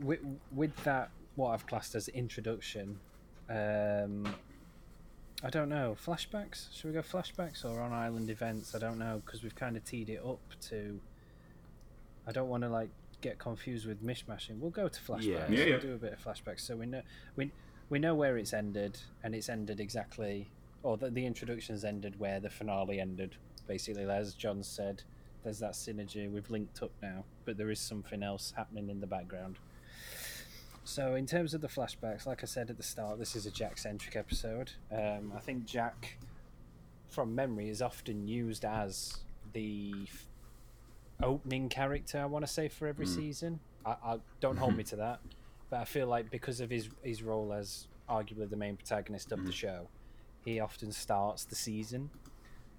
[0.00, 0.20] with,
[0.54, 2.98] with that, what I've classed as introduction,
[3.48, 4.34] um,
[5.42, 5.96] I don't know.
[6.04, 6.66] Flashbacks?
[6.74, 8.74] Should we go flashbacks or on island events?
[8.74, 11.00] I don't know because we've kind of teed it up to.
[12.26, 14.58] I don't want to like get confused with mishmashing.
[14.58, 15.22] We'll go to flashbacks.
[15.22, 15.46] Yeah.
[15.48, 15.70] Yeah, yeah.
[15.70, 17.02] We'll do a bit of flashbacks so we know
[17.36, 17.52] we
[17.88, 20.50] we know where it's ended, and it's ended exactly,
[20.82, 23.36] or the, the introduction's ended where the finale ended.
[23.68, 25.04] Basically, as John said,
[25.44, 26.30] there's that synergy.
[26.30, 29.58] We've linked up now, but there is something else happening in the background.
[30.88, 33.50] So, in terms of the flashbacks, like I said at the start, this is a
[33.50, 34.72] Jack centric episode.
[34.90, 36.16] Um, I think Jack,
[37.10, 39.18] from memory, is often used as
[39.52, 40.26] the f-
[41.22, 43.60] opening character, I want to say, for every season.
[43.84, 45.20] I, I Don't hold me to that.
[45.68, 49.44] But I feel like because of his, his role as arguably the main protagonist of
[49.44, 49.88] the show,
[50.42, 52.08] he often starts the season.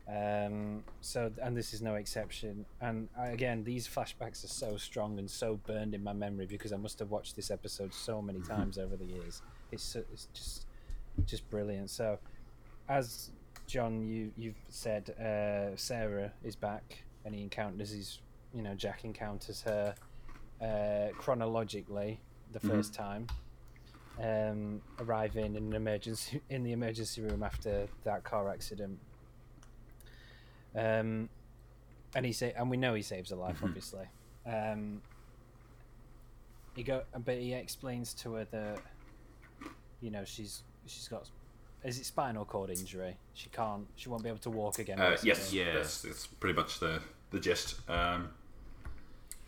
[0.10, 2.66] Um, so, and this is no exception.
[2.82, 6.74] And I, again, these flashbacks are so strong and so burned in my memory because
[6.74, 9.42] I must have watched this episode so many times over the years.
[9.72, 10.66] It's so- it's just
[11.26, 11.90] just brilliant.
[11.90, 12.18] So,
[12.88, 13.32] as
[13.68, 18.20] John, you you've said, uh, Sarah is back, and he encounters his,
[18.54, 19.94] you know, Jack encounters her
[20.62, 22.20] uh, chronologically
[22.52, 23.28] the 1st time.
[24.22, 28.98] Um, arriving in an emergency in the emergency room after that car accident.
[30.76, 31.30] Um,
[32.16, 34.06] and he say, and we know he saves a life, obviously.
[34.46, 35.02] Um,
[36.76, 38.80] he go, but he explains to her that,
[40.02, 41.30] you know, she's she's got,
[41.84, 43.18] is it spinal cord injury?
[43.34, 45.00] She can't, she won't be able to walk again.
[45.00, 45.30] Uh, basically.
[45.30, 45.74] yes, Yeah.
[45.74, 47.02] that's, that's pretty much the
[47.32, 47.76] the gist.
[47.90, 48.30] Um,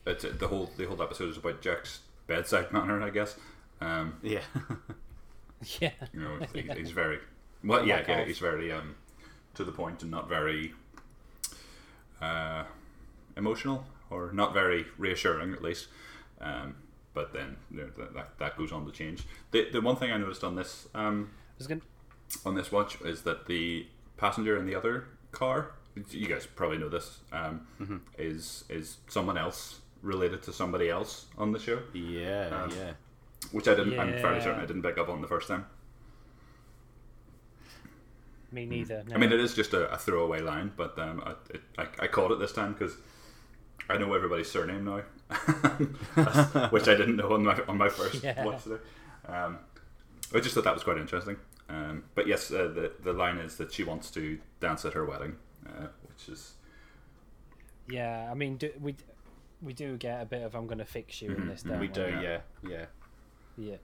[0.06, 3.36] it's, the whole the whole episode is about Jack's bedside manner, I guess.
[3.80, 4.42] Um, yeah.
[5.80, 7.20] yeah, you know, he, he's very
[7.64, 7.86] well.
[7.86, 8.96] Yeah, yeah, he's very um,
[9.56, 10.74] to the point and not very
[12.22, 12.64] uh,
[13.38, 15.88] emotional or not very reassuring, at least.
[16.40, 16.76] Um,
[17.14, 19.24] but then you know, that, that that goes on to change.
[19.52, 21.32] The the one thing I noticed on this um,
[22.46, 23.86] on this watch is that the
[24.18, 25.72] passenger in the other car,
[26.10, 27.68] you guys probably know this, um,
[28.18, 32.94] is is someone else related to somebody else on the show, Yeah, Um, yeah.
[33.52, 34.00] which I didn't.
[34.00, 35.66] I'm fairly certain I didn't pick up on the first time.
[38.52, 39.04] Me neither.
[39.14, 42.08] I mean, it is just a, a throwaway line, but um, I, it, I, I
[42.08, 42.96] caught it this time because
[43.90, 45.02] I know everybody's surname now,
[46.70, 48.44] which I didn't know on my on my first Yeah.
[48.46, 48.82] watch today.
[49.28, 49.60] Um,
[50.34, 51.38] I just thought that was quite interesting.
[51.70, 55.06] Um, but yes, uh, the the line is that she wants to dance at her
[55.06, 55.38] wedding,
[55.68, 56.54] uh, which is
[57.90, 58.96] yeah, I mean, do, we
[59.62, 62.20] we do get a bit of "I'm gonna fix you" in this, don't we do,
[62.22, 62.40] yeah.
[62.68, 62.86] yeah,
[63.58, 63.76] yeah.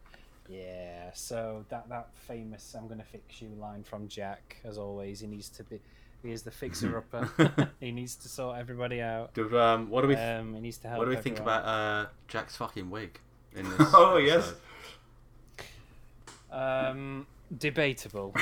[0.49, 1.10] Yeah, yeah.
[1.13, 5.49] So that that famous "I'm gonna fix you" line from Jack, as always, he needs
[5.49, 5.79] to be.
[6.23, 7.69] He is the fixer upper.
[7.79, 9.33] he needs to sort everybody out.
[9.33, 10.99] Do, um, what do we Um, he needs to help.
[10.99, 11.60] what do we think everyone.
[11.62, 13.19] about uh, Jack's fucking wig
[13.55, 13.89] in this?
[13.93, 14.53] Oh, yes.
[16.51, 18.33] Um, debatable.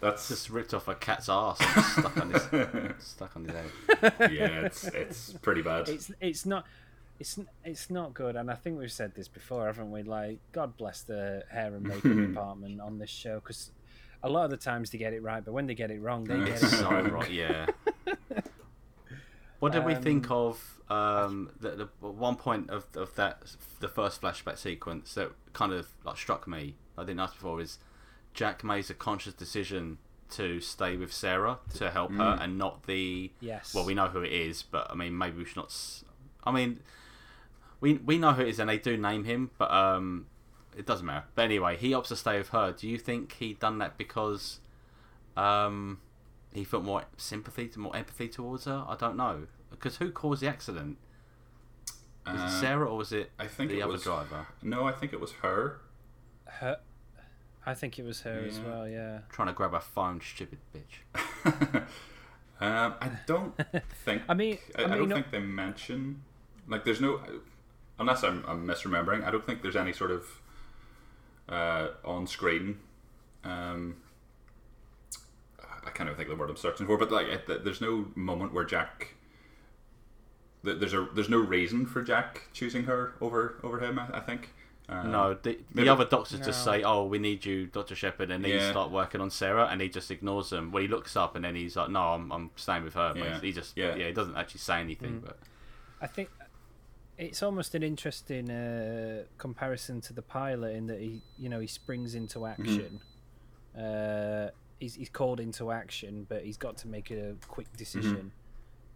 [0.00, 1.58] that's Just ripped off a cat's ass
[1.92, 2.42] stuck on his
[2.98, 4.14] stuck on his head.
[4.32, 5.88] yeah, it's it's pretty bad.
[5.88, 6.66] it's it's not.
[7.20, 10.02] It's, it's not good, and I think we've said this before, haven't we?
[10.04, 13.72] Like, God bless the hair and makeup department on this show, because
[14.22, 16.24] a lot of the times they get it right, but when they get it wrong,
[16.24, 17.10] they get it so wrong.
[17.10, 17.66] right, yeah.
[19.60, 23.42] What did we think Um, of um, the, the one point of, of that
[23.80, 26.76] the first flashback sequence that kind of like struck me?
[26.96, 27.78] I didn't ask before is
[28.34, 29.98] Jack makes a conscious decision
[30.30, 33.74] to stay with Sarah to help her and not the Yes.
[33.74, 36.04] well we know who it is but I mean maybe we should not s-
[36.44, 36.78] I mean
[37.80, 40.26] we we know who it is and they do name him but um
[40.76, 43.54] it doesn't matter but anyway he opts to stay with her do you think he
[43.54, 44.60] done that because
[45.36, 45.98] um
[46.52, 50.42] he felt more sympathy to more empathy towards her I don't know because who caused
[50.42, 50.96] the accident
[52.26, 54.84] was Uh, it Sarah or was it I think the it other was driver No,
[54.84, 55.80] I think it was her.
[56.46, 56.78] her.
[57.66, 58.88] I think it was her as well.
[58.88, 59.20] Yeah.
[59.30, 61.02] trying to grab her phone stupid bitch
[62.60, 63.54] um, I don't
[64.04, 64.22] think.
[64.28, 66.22] I mean- I, I I mean, don't no- think they mention
[66.66, 67.20] like there's no
[67.98, 69.24] unless I'm, I'm misremembering.
[69.24, 70.24] I don't think there's any sort of
[71.48, 72.78] uh, on screen.
[73.44, 73.96] Um,
[75.84, 78.06] I can't even think of the word I'm searching for, but like it, there's no
[78.14, 79.14] moment where Jack.
[80.62, 83.98] There's a there's no reason for Jack choosing her over over him.
[83.98, 84.50] I, I think.
[84.90, 87.94] Um, no the, the other doctors just say oh we need you Dr.
[87.94, 88.64] Shephard and then Yeah.
[88.64, 91.44] he start working on Sarah and he just ignores them well he looks up and
[91.44, 93.38] then he's like no I'm, I'm staying with her Yeah.
[93.38, 93.96] he just Yeah.
[93.96, 94.06] yeah.
[94.06, 95.38] he doesn't actually say anything but
[96.00, 96.30] I think
[97.18, 101.66] it's almost an interesting uh, comparison to the pilot in that he, you know, he
[101.66, 103.00] springs into action,
[103.76, 108.30] uh, he's, he's called into action, but he's got to make a quick decision.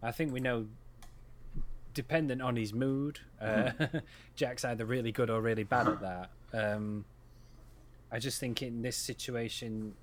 [0.01, 0.67] I think we know,
[1.93, 3.71] dependent on his mood, uh,
[4.35, 6.29] Jack's either really good or really bad at that.
[6.53, 7.03] Um,
[8.09, 9.95] I just think in this situation,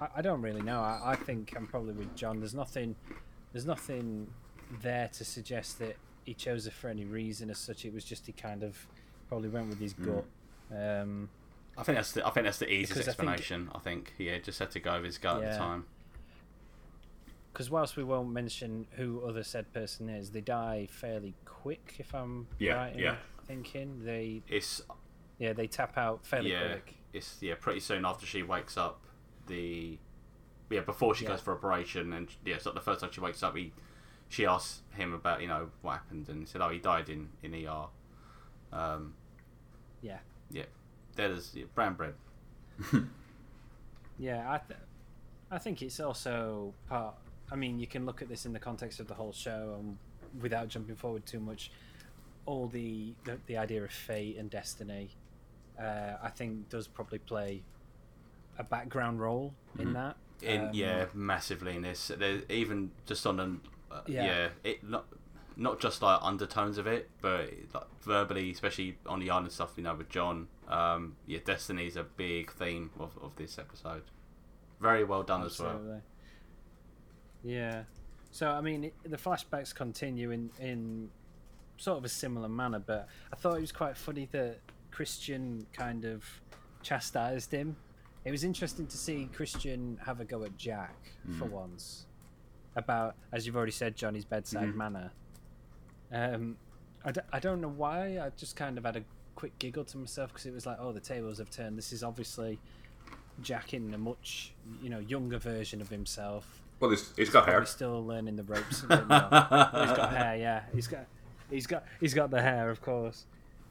[0.00, 0.80] I, I don't really know.
[0.80, 2.40] I, I think I'm probably with John.
[2.40, 2.96] There's nothing,
[3.52, 4.28] there's nothing
[4.80, 5.96] there to suggest that
[6.26, 7.84] he chose it for any reason as such.
[7.86, 8.86] It was just he kind of
[9.28, 10.24] probably went with his gut.
[10.76, 11.30] Um,
[11.78, 13.70] I think that's the I think that's the easiest Because I think- explanation.
[13.74, 15.84] I think, yeah, just had to go with his gut at the time.
[17.52, 21.94] because whilst we won't mention who other said person is, they die fairly quick.
[21.98, 23.16] If I'm Yeah, right in yeah.
[23.46, 24.82] thinking they, It's
[25.38, 26.94] yeah, they tap out fairly yeah, quick.
[27.12, 29.00] it's yeah, pretty soon after she wakes up.
[29.46, 29.98] The
[30.68, 31.30] yeah, before she Yeah.
[31.30, 33.72] goes for operation, and yeah, it's like the first time she wakes up, he
[34.28, 37.28] she asked him about you know what happened, and he said, oh, he died in
[37.42, 37.86] in ER.
[38.72, 39.14] Um,
[40.02, 40.18] Yeah,
[40.50, 40.64] yeah,
[41.14, 42.14] there's yeah, brown bread.
[44.18, 44.50] yeah.
[44.50, 44.80] I, th-
[45.50, 47.14] I think it's also part.
[47.50, 49.96] I mean, you can look at this in the context of the whole show, and
[50.42, 51.70] without jumping forward too much,
[52.44, 55.10] all the the, the idea of fate and destiny,
[55.80, 57.62] uh, I think, does probably play
[58.58, 60.16] a background role in that.
[60.42, 62.08] In Um, yeah, massively in this.
[62.08, 64.24] There even just on an uh, Yeah.
[64.24, 64.48] yeah.
[64.64, 65.06] it not
[65.56, 69.72] not just like undertones of it, but like verbally, especially on the island stuff.
[69.76, 70.48] You know, with John.
[70.68, 74.02] Um, yeah, destiny is a big theme of, of this episode.
[74.80, 76.02] Very well done as well.
[77.42, 77.84] Yeah.
[78.30, 81.10] So I mean, the flashbacks continue in in
[81.78, 86.04] sort of a similar manner, but I thought it was quite funny that Christian kind
[86.04, 86.24] of
[86.82, 87.76] chastised him.
[88.24, 90.96] It was interesting to see Christian have a go at Jack
[91.38, 92.06] for once
[92.76, 95.10] about, as you've already said, Johnny's bedside manner.
[96.12, 96.56] Um,
[97.04, 98.18] I, d- I don't know why.
[98.18, 99.02] I just kind of had a
[99.34, 101.76] quick giggle to myself because it was like, oh, the tables have turned.
[101.76, 102.58] This is obviously
[103.42, 106.62] Jack in a much you know younger version of himself.
[106.80, 107.64] Well, he's, he's got hair.
[107.64, 108.82] Still learning the ropes.
[108.82, 109.18] a bit more.
[109.20, 110.62] he's got hair, yeah.
[110.74, 111.06] He's got,
[111.50, 113.24] he's got, he's got the hair, of course.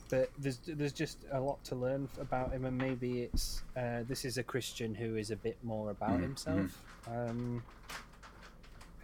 [0.10, 4.24] But there's there's just a lot to learn about him, and maybe it's uh, this
[4.24, 7.63] is a Christian who is a bit more about himself, um,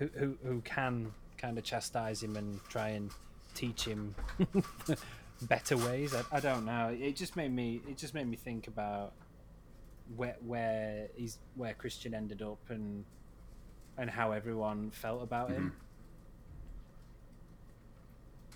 [0.02, 3.12] who who who can kind of chastise him and try and
[3.54, 4.16] teach him
[5.44, 6.14] better ways.
[6.16, 6.96] I, I don't know.
[7.00, 9.14] It just made me it just made me think about
[10.16, 13.06] where where he's where Christian ended up and
[13.98, 15.74] and how everyone felt about him.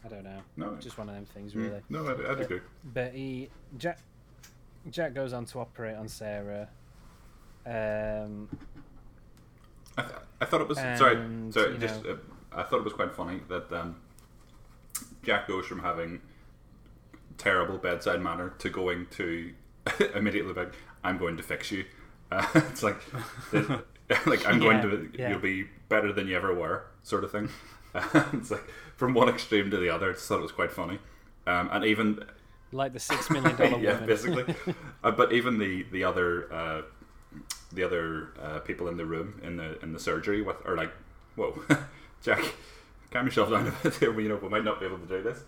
[0.03, 0.41] I don't know.
[0.55, 1.81] No, Just one of them things, Mm, really.
[1.89, 2.59] no, I'd, I'd agree.
[2.93, 3.99] But he Jack
[4.89, 6.69] Jack goes on to operate on Sarah.
[7.65, 8.47] Um,
[9.97, 11.73] I, th- I thought it was sorry, And, sorry.
[11.73, 12.15] you Just know- uh,
[12.59, 13.97] I thought it was quite funny that um,
[15.23, 16.21] Jack goes from having
[17.37, 19.53] terrible bedside manner to going to
[20.15, 21.85] immediately like I'm going to fix you.
[22.31, 22.97] Uh, it's like
[24.25, 25.29] like I'm going Yeah, to yeah.
[25.31, 27.49] you'll be better than you ever were sort of thing.
[28.33, 28.63] it's like
[28.95, 30.09] from one extreme to the other.
[30.09, 30.99] I just thought it was quite funny.
[31.47, 32.23] Um, and even
[32.71, 34.07] like the six million dollar yeah, woman.
[34.07, 34.55] basically.
[35.03, 36.81] uh, but even the the other uh,
[37.73, 40.91] the other uh, people in the room in the in the surgery with are like,
[41.35, 41.61] whoa,
[42.21, 42.43] Jack,
[43.11, 44.11] calm yourself down a bit here.
[44.11, 45.39] We, you know, we might not be able to do this.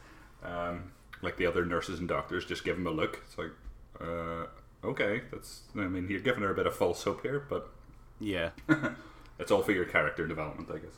[0.44, 3.22] Um, like the other nurses and doctors just give him a look.
[3.26, 3.52] It's like,
[4.00, 4.46] uh,
[4.84, 5.62] okay, that's.
[5.76, 7.70] I mean, you're giving her a bit of false hope here, but
[8.20, 8.52] Yeah,
[9.40, 10.98] it's all for your character development, I guess.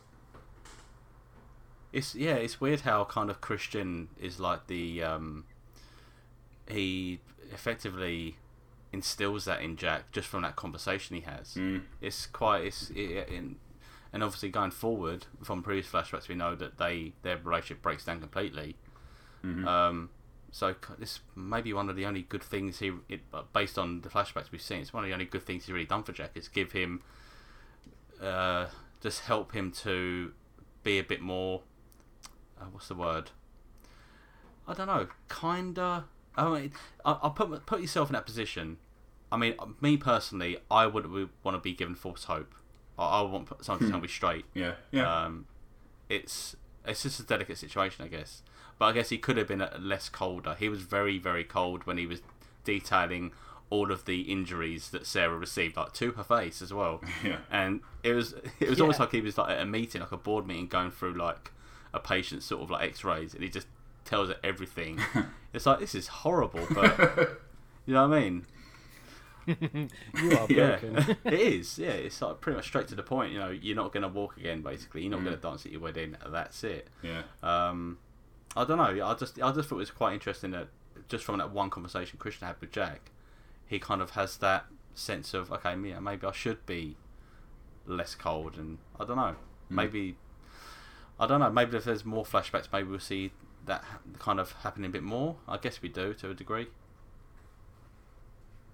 [1.94, 5.46] it's yeah, it's weird how kind of Christian is like the um,
[6.68, 7.20] he
[7.52, 8.36] effectively
[8.92, 11.54] instills that in Jack just from that conversation he has.
[11.56, 11.84] Mm.
[12.02, 13.58] It's quite it's it, in,
[14.12, 18.20] and obviously going forward from previous flashbacks, we know that they their relationship breaks down
[18.20, 18.76] completely.
[19.44, 19.66] Mhm.
[19.66, 20.10] Um,
[20.52, 24.02] so this may be one of the only good things he, it, uh, based on
[24.02, 26.12] the flashbacks we've seen, it's one of the only good things he's really done for
[26.12, 27.02] Jack is give him,
[28.22, 28.68] uh,
[29.00, 30.34] just help him to
[30.84, 31.62] be a bit more,
[32.60, 33.30] uh, what's the word?
[34.68, 36.06] I don't know, kinda.
[36.36, 36.72] I mean,
[37.06, 38.78] I- I'll put put yourself in that position.
[39.32, 42.54] I mean, me personally, I would, would want to be given false hope.
[42.98, 44.46] I, I want someone to tell me straight.
[44.54, 45.24] Yeah, yeah.
[45.26, 45.46] Um,
[46.10, 48.42] it's it's just a delicate situation, I guess.
[48.78, 50.56] But I guess he could have been less colder.
[50.58, 52.22] He was very, very cold when he was
[52.64, 53.32] detailing
[53.70, 57.02] all of the injuries that Sarah received, like to her face as well.
[57.24, 57.40] Yeah.
[57.52, 58.84] And it was it was Yeah.
[58.84, 61.52] almost like he was like at a meeting, like a board meeting, going through like
[61.94, 63.68] a patient's sort of like X-rays, and he just
[64.10, 65.00] tells her everything.
[65.54, 66.98] it's like this is horrible, but
[67.86, 68.46] you know what I mean?
[70.22, 70.94] You are broken.
[70.96, 71.80] Yeah, it is.
[71.80, 73.32] Yeah, it's like pretty much straight to the point.
[73.34, 74.62] You know, you're not going to walk again.
[74.62, 75.26] Basically, you're not Mm.
[75.26, 76.16] going to dance at your wedding.
[76.28, 76.88] That's it.
[77.02, 77.24] yeah.
[77.42, 77.98] Um,
[78.56, 79.06] I don't know.
[79.08, 80.68] I just I just thought it was quite interesting that
[81.08, 83.10] just from that one conversation Christian had with Jack,
[83.66, 86.98] he kind of has that sense of okay, yeah, maybe I should be
[87.88, 89.36] less cold, and I don't know.
[89.70, 90.16] Maybe
[91.20, 91.50] I don't know.
[91.50, 93.32] Maybe if there's more flashbacks, maybe we'll see
[93.70, 93.84] that
[94.20, 95.38] kind of happening a bit more.
[95.48, 96.68] I guess we do to a degree.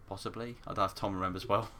[0.10, 0.56] Possibly.
[0.66, 1.70] I don't know if Tom remembers well.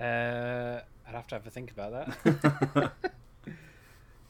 [0.00, 1.92] Uh, I'd have to have a think about
[2.24, 2.92] that.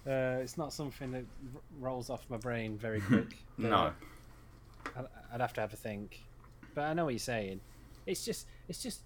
[0.07, 1.25] uh, it's not something that
[1.55, 3.37] r- rolls off my brain very quick.
[3.57, 3.93] no.
[4.97, 6.19] I'd, I'd have to have a think.
[6.75, 7.61] But I know what you're saying.
[8.05, 9.03] It's just, it's just,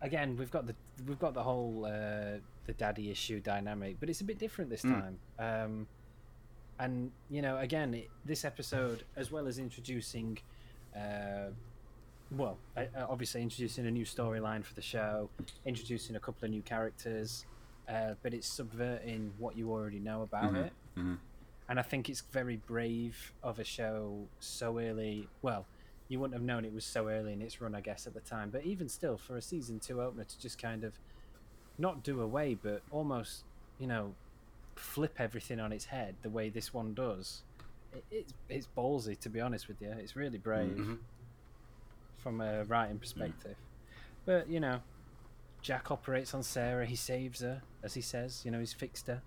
[0.00, 0.74] again, we've got the
[1.06, 4.82] we've got the whole uh, the daddy issue dynamic, but it's a bit different this
[4.84, 5.00] Mm.
[5.02, 5.18] time.
[5.38, 5.86] Um,
[6.78, 10.38] and you know, again, it, this episode, as well as introducing,
[10.94, 11.50] uh,
[12.30, 15.30] well, uh, obviously introducing a new storyline for the show,
[15.64, 17.46] introducing a couple of new characters,
[17.88, 20.66] uh, but it's subverting what you already know about Mhm.
[20.66, 21.18] it Mhm.
[21.68, 25.28] and I think it's very brave of a show so early.
[25.42, 25.66] Well,
[26.08, 28.20] you wouldn't have known it was so early in its run, I guess, at the
[28.20, 28.50] time.
[28.50, 30.98] But even still, for a season two opener to just kind of
[31.78, 33.44] not do away, but almost,
[33.78, 34.14] you know,
[34.76, 37.42] flip everything on its head the way this one does,
[37.92, 39.90] it, it's it's ballsy to be honest with you.
[39.98, 40.98] It's really brave Mhm.
[42.18, 43.56] from a writing perspective.
[44.24, 44.80] But you know,
[45.62, 46.86] Jack operates on Sarah.
[46.86, 48.42] He saves her, as he says.
[48.44, 49.22] You know, he's fixed her,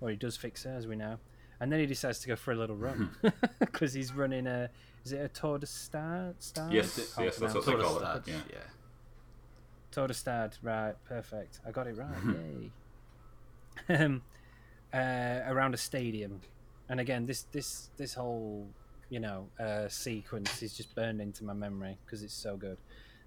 [0.00, 1.18] or he does fix her, as we know.
[1.60, 3.10] And then he decides to go for a little run
[3.58, 4.70] because he's running a.
[5.04, 6.34] Is it a Tour de Stade?
[6.38, 6.72] Stade?
[6.72, 8.22] Yes, Can't yes, that's what they call it.
[8.26, 8.34] Yeah.
[8.50, 8.58] yeah.
[9.90, 10.94] Tour de Stade, right?
[11.04, 11.60] Perfect.
[11.66, 12.70] I got it right.
[13.88, 13.94] Yay!
[14.04, 14.22] um,
[14.92, 16.40] uh, around a stadium,
[16.88, 18.68] and again, this this this whole
[19.10, 22.78] you know uh, sequence is just burned into my memory because it's so good.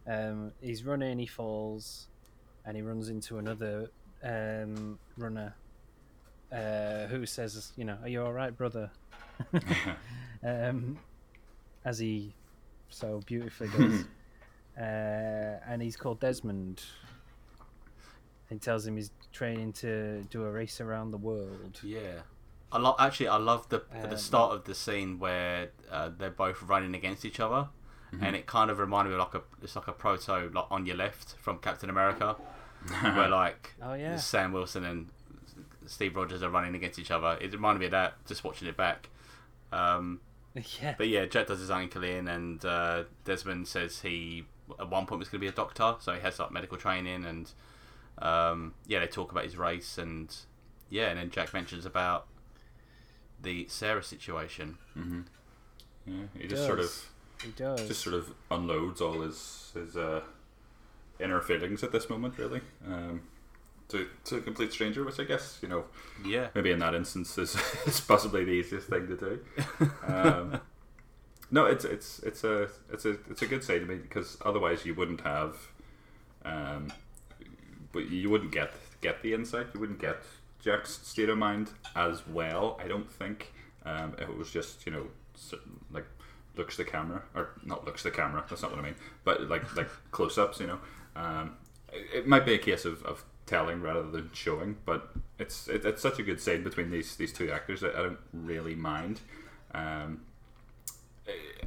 [0.07, 2.07] Um, he's running, he falls,
[2.65, 3.89] and he runs into another
[4.23, 5.53] um, runner
[6.51, 8.91] uh, who says, "You know, are you all right, brother?"
[10.43, 10.97] um,
[11.85, 12.33] as he
[12.89, 14.05] so beautifully does.
[14.77, 16.81] uh, and he's called Desmond.
[18.51, 21.79] He tells him he's training to do a race around the world.
[21.83, 22.21] Yeah.
[22.71, 26.29] I lo- actually I love the Um, the start of the scene where uh, they're
[26.29, 27.69] both running against each other,
[28.21, 30.85] and it kind of reminded me of like a it's like a proto like on
[30.85, 32.35] your left from Captain America,
[33.01, 35.09] where like Oh yeah, Sam Wilson and
[35.85, 37.37] Steve Rogers are running against each other.
[37.41, 39.09] It reminded me of that just watching it back.
[39.73, 40.21] Um,
[40.81, 44.45] yeah, but yeah, Jack does his ankle in, and uh, Desmond says he
[44.79, 47.25] at one point was going to be a doctor, so he has like medical training,
[47.25, 47.51] and
[48.21, 50.33] um, yeah, they talk about his race, and
[50.89, 52.27] yeah, and then Jack mentions about
[53.41, 54.77] the Sarah situation.
[54.93, 55.21] hmm
[56.05, 57.09] Yeah, he just sort of
[57.43, 57.87] he does.
[57.87, 60.21] just sort of unloads all his his uh,
[61.19, 63.21] inner feelings at this moment, really, um,
[63.89, 65.85] to to a complete stranger, which I guess you know
[66.25, 67.55] Yeah, maybe in that instance is,
[67.87, 69.39] is possibly the easiest thing to do.
[70.05, 70.59] Um,
[71.51, 74.85] no, it's it's it's a it's a it's a good say to me because otherwise
[74.85, 75.55] you wouldn't have,
[76.45, 76.91] um,
[77.91, 79.67] but you wouldn't get get the insight.
[79.73, 80.17] You wouldn't get
[80.63, 82.79] Jack's state of mind as well.
[82.83, 83.51] I don't think.
[83.85, 85.07] Um, it was just you know
[85.91, 86.05] like
[86.55, 88.43] looks the camera or not looks the camera.
[88.49, 88.95] That's not what I mean.
[89.23, 90.59] But like like close ups.
[90.59, 90.79] You know,
[91.15, 91.57] um,
[91.91, 94.77] it, might be a case of, of telling rather than showing.
[94.85, 98.03] But it's it, it's such a good scene between these these two actors that I
[98.03, 99.21] don't really mind.
[99.73, 100.21] Um,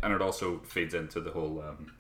[0.03, 1.93] and it also feeds into the whole um,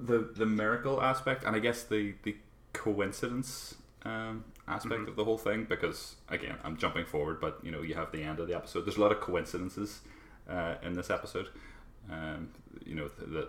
[0.00, 2.36] the the miracle aspect, and I guess the the
[2.72, 3.74] coincidence
[4.04, 5.64] um, aspect of the whole thing.
[5.68, 8.82] Because again, I'm jumping forward, but you know, you have the end of the episode.
[8.86, 10.00] There's a lot of coincidences
[10.48, 11.48] uh, in this episode.
[12.10, 12.50] Um,
[12.84, 13.48] you know th- that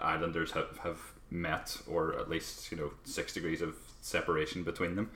[0.00, 5.10] islanders have have met, or at least you know six degrees of separation between them.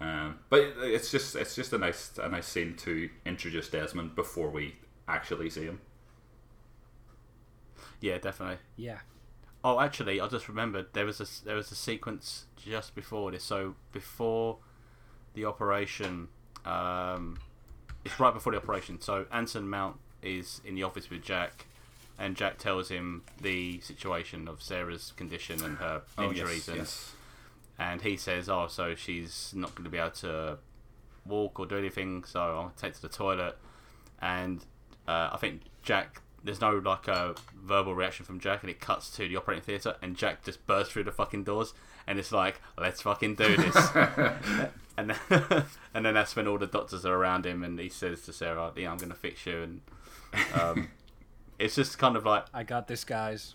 [0.00, 4.50] Um, but it's just it's just a nice a nice scene to introduce Desmond before
[4.50, 4.74] we
[5.08, 5.80] actually see him.
[8.00, 8.58] yeah, definitely.
[8.76, 8.98] yeah,
[9.64, 13.44] Oh, actually, I just remembered there was a there was a sequence just before this.
[13.44, 14.58] So before
[15.34, 16.28] the operation,
[16.64, 17.38] um,
[18.04, 19.00] it's right before the operation.
[19.00, 21.66] So Anson Mount is in the office with Jack,
[22.18, 27.12] and Jack tells him the situation of Sarah's condition and her injuries, and Oh, yes.
[27.78, 30.58] and he says, "Oh, so she's not going to be able to
[31.24, 33.56] walk or do anything, so I'll take to the toilet."
[34.20, 34.64] And
[35.06, 39.10] uh, I think Jack, there's no like a verbal reaction from Jack, and it cuts
[39.10, 41.74] to the operating theatre, and Jack just bursts through the fucking doors,
[42.06, 43.76] and it's like, "Let's fucking do this."
[44.96, 45.16] and then,
[45.94, 48.72] and then that's when all the doctors are around him, and he says to Sarah,
[48.76, 49.80] "Yeah, I'm going to fix you," and
[50.60, 50.88] um,
[51.58, 53.54] it's just kind of like I got this, guys.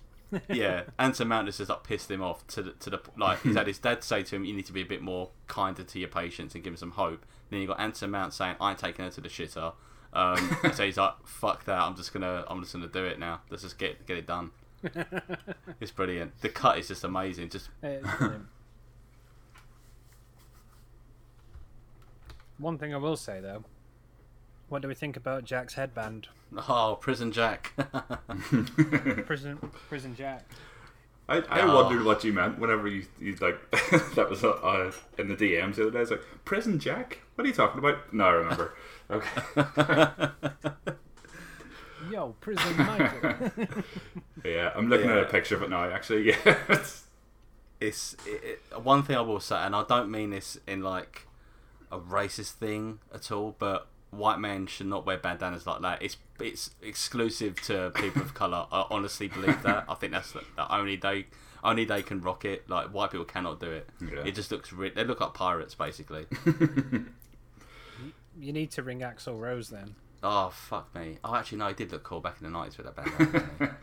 [0.49, 3.55] yeah, Anson Mount has just like pissed him off to the, to the like he's
[3.55, 5.99] had his dad say to him, "You need to be a bit more kinder to
[5.99, 8.79] your patients and give them some hope." Then you got Anson Mount saying, "I ain't
[8.79, 9.73] taking her to the shitter."
[10.13, 11.81] Um, so he's like, "Fuck that!
[11.81, 13.41] I'm just gonna I'm just gonna do it now.
[13.49, 14.51] Let's just get get it done."
[15.79, 16.41] It's brilliant.
[16.41, 17.49] The cut is just amazing.
[17.49, 17.69] Just
[22.57, 23.63] One thing I will say though,
[24.69, 26.29] what do we think about Jack's headband?
[26.67, 27.73] oh, Prison Jack.
[29.25, 30.45] Prison, Prison Jack.
[31.29, 31.75] I, I Oh.
[31.83, 33.59] wondered what you meant whenever you, you like
[34.15, 35.99] that was uh, in the DMs the other day.
[36.01, 37.19] It's like prison Jack.
[37.35, 38.13] What are you talking about?
[38.13, 38.73] No, I remember.
[39.09, 39.55] Okay.
[42.11, 43.51] Yo, Prison Michael.
[44.43, 45.89] yeah, I'm looking at a picture of it now.
[45.89, 46.35] Actually, yeah.
[46.69, 47.03] It's-
[47.79, 51.27] it's it, it- one thing I will say, and I don't mean this in like
[51.91, 56.01] a racist thing at all, but white men should not wear bandanas like that.
[56.01, 58.67] It's it's exclusive to people of color.
[58.71, 59.85] I honestly believe that.
[59.89, 61.27] I think that's the, the only they
[61.63, 62.69] only they can rock it.
[62.69, 63.89] Like white people cannot do it.
[64.01, 64.23] Yeah.
[64.25, 66.25] It just looks re- they look like pirates basically.
[68.39, 69.95] you need to ring Axl Rose then.
[70.23, 71.17] oh fuck me.
[71.23, 73.77] Oh actually no, he did look cool back in the nineties with that bandana.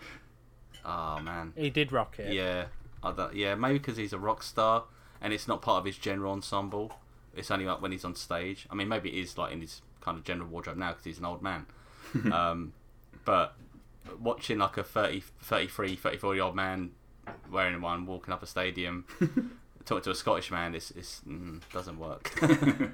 [0.85, 1.53] oh man.
[1.57, 2.33] He did rock it.
[2.33, 2.67] Yeah,
[3.03, 4.85] I yeah, maybe because he's a rock star
[5.21, 6.93] and it's not part of his general ensemble.
[7.37, 8.67] It's only like when he's on stage.
[8.71, 11.19] I mean, maybe it is like in his kind of general wardrobe now because he's
[11.19, 11.67] an old man.
[12.33, 12.73] um,
[13.25, 13.55] but
[14.21, 16.91] watching like a 30, 33, 34 year old man
[17.51, 19.05] wearing one walking up a stadium,
[19.85, 22.33] talking to a Scottish man, it's, it's mm, doesn't work.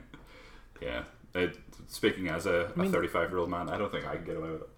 [0.80, 1.02] yeah.
[1.34, 1.46] Uh,
[1.88, 4.50] speaking as a mean- 35 year old man, I don't think I can get away
[4.50, 4.68] with it.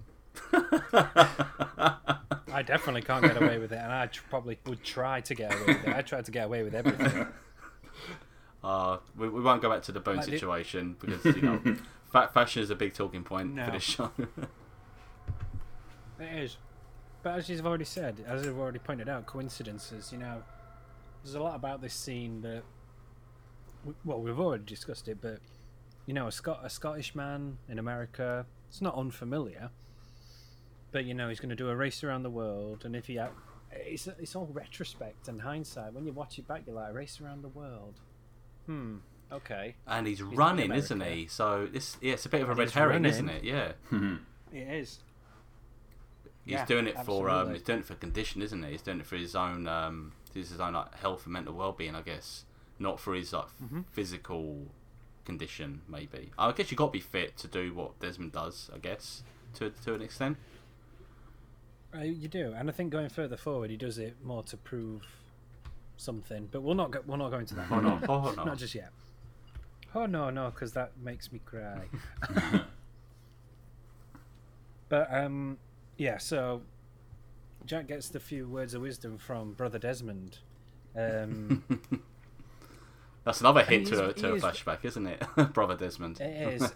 [2.54, 5.52] I definitely can't get away with it, and I tr- probably would try to get
[5.54, 5.96] away with it.
[5.96, 7.26] I tried to get away with everything.
[8.62, 11.58] Uh, we, we won't go back to the bone Like the- situation because you know,
[11.58, 11.76] fa-
[12.12, 13.64] fashion is a big talking point No.
[13.66, 14.10] for this show.
[16.20, 16.56] It is.
[17.22, 20.42] But as you've already said, as I've already pointed out, coincidences, you know,
[21.24, 22.62] there's a lot about this scene that,
[24.04, 25.38] well, we've already discussed it, but,
[26.06, 29.70] you know, a, Scot- a Scottish man in America, it's not unfamiliar,
[30.92, 33.18] but, you know, he's going to do a race around the world, and if he,
[33.72, 35.92] it's, it's all retrospect and hindsight.
[35.94, 38.00] When you watch it back, you're like, a race around the world.
[38.66, 38.96] Hmm,
[39.32, 39.74] okay.
[39.86, 41.26] and he's, in running, isn't he?
[41.26, 43.10] So this, yeah, it's a bit of a red he's herring, running.
[43.10, 43.44] isn't it?
[43.44, 43.72] Yeah,
[44.52, 44.98] It is.
[46.44, 48.70] he's Yeah, doing it for um, he's doing it for condition, isn't he?
[48.72, 51.72] He's doing it for his own, um, his his own like health and mental well
[51.72, 52.44] being, I guess,
[52.78, 53.80] not for his like Mm-hmm.
[53.92, 54.66] physical
[55.24, 55.82] condition.
[55.88, 58.70] Maybe I guess you got to be fit to do what Desmond does.
[58.74, 59.22] I guess
[59.54, 60.36] to to an extent.
[61.94, 65.02] Uh, you do, and I think going further forward, he does it more to prove
[65.98, 66.48] something.
[66.50, 67.66] But we'll not go, we'll not go into that.
[67.70, 68.00] Oh no!
[68.08, 68.44] Oh no!
[68.44, 68.90] Not just yet.
[69.94, 71.82] Oh no, no, because that makes me cry.
[74.88, 75.58] but um,
[75.96, 76.18] yeah.
[76.18, 76.62] So
[77.66, 80.38] Jack gets the few words of wisdom from Brother Desmond.
[80.96, 81.62] Um,
[83.24, 85.22] That's another And hint to a, to he a flashback, isn't it,
[85.52, 86.20] brother Desmond?
[86.20, 86.72] it is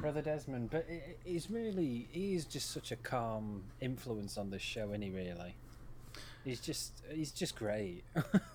[0.00, 4.92] Brother Desmond, but it, he's really he's just such a calm influence on this show.
[4.92, 5.54] Any really,
[6.44, 8.04] he's just he's just great.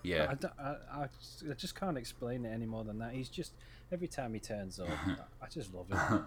[0.01, 0.33] Yeah.
[0.59, 3.13] I, I, I, just, I just can't explain it any more than that.
[3.13, 3.51] He's just
[3.91, 5.15] every time he turns up, I-
[5.45, 6.25] I just love him.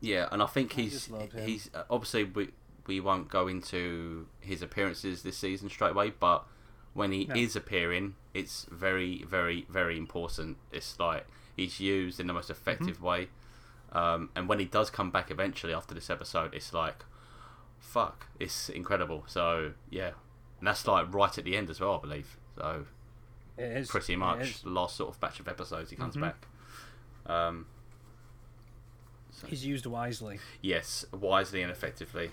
[0.00, 1.28] Yeah, and I think I he's him.
[1.44, 2.50] he's uh, obviously we
[2.86, 6.44] we won't go into his appearances this season straight away, but
[6.94, 7.34] when he No.
[7.34, 10.58] is appearing, it's very very very important.
[10.70, 11.26] It's like
[11.56, 13.04] he's used in the most effective Mm-hmm.
[13.06, 13.28] way,
[13.92, 17.04] um, and when he does come back eventually after this episode, it's like
[17.78, 19.24] fuck, it's incredible.
[19.26, 20.10] So yeah,
[20.58, 22.36] and that's like right at the end as well, I believe.
[22.56, 22.84] So
[23.58, 24.62] It is pretty much is.
[24.62, 26.20] the last sort of batch of episodes he comes Mhm.
[26.20, 26.46] back.
[27.26, 27.66] Um,
[29.30, 30.38] so- He's used wisely.
[30.60, 32.32] Yes, wisely and effectively.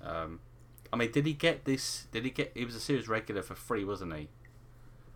[0.00, 0.40] Um,
[0.92, 2.06] I mean, did he get this?
[2.12, 2.52] Did he get?
[2.54, 4.28] He was a series regular for free, wasn't he?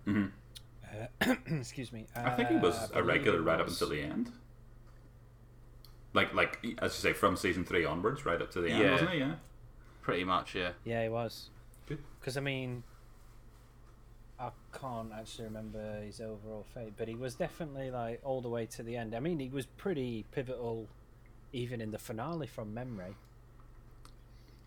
[0.06, 0.30] Mm -hmm.
[1.20, 2.06] Uh, excuse me.
[2.16, 4.32] I think he was Uh, I a believe regular he right up until the end.
[6.12, 8.90] Like, like as you say, from season three onwards, right up to the end, Yeah.
[8.92, 9.18] wasn't he?
[9.18, 9.36] Yeah.
[10.02, 10.72] Pretty much, yeah.
[10.84, 11.50] Yeah, he was.
[11.86, 12.02] Good.
[12.18, 12.82] Because I mean,
[14.40, 18.64] I can't actually remember his overall fate, but he was definitely like all the way
[18.66, 19.14] to the end.
[19.14, 20.88] I mean, he was pretty pivotal,
[21.52, 23.16] even in the finale from memory.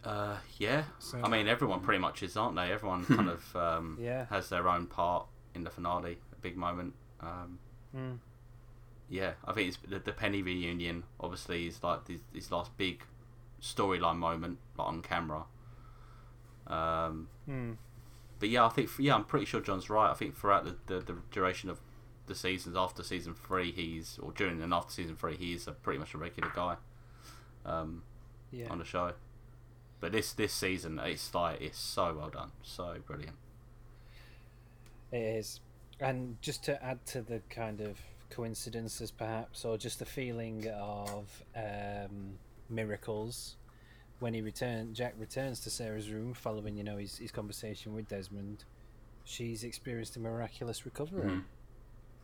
[0.04, 0.84] Uh, yeah.
[1.00, 2.72] So- I mean, everyone pretty much is, aren't they?
[2.72, 4.26] Everyone kind of um, Yeah.
[4.30, 6.94] has their own part in the finale, a big moment.
[7.20, 7.60] Um,
[7.96, 8.18] Mm.
[9.08, 11.04] yeah, I think it's the, the Penny reunion.
[11.20, 13.04] Obviously, is like his, his last big
[13.62, 15.44] storyline moment, like on camera.
[16.68, 17.78] Um, Mm.
[18.44, 20.12] But yeah, I think yeah, I'm pretty sure John's right.
[20.12, 21.80] I think throughout the, the, the duration of
[22.28, 25.98] the seasons after season three, he's or during and after season three, he's a, pretty
[25.98, 26.76] much a regular guy
[27.66, 28.04] um,
[28.52, 28.68] Yeah.
[28.70, 29.14] on the show.
[30.02, 33.38] But this this season, it's like it's so well done, so brilliant.
[35.14, 35.62] It is.
[36.02, 37.98] And just to add to the kind of
[38.30, 42.34] coincidences, perhaps, or just the feeling of um,
[42.70, 43.56] miracles,
[44.20, 48.08] when he returns, Jack returns to Sarah's room following you know his, his conversation with
[48.08, 48.64] Desmond,
[49.24, 51.30] she's experienced a miraculous recovery.
[51.30, 51.44] Mhm.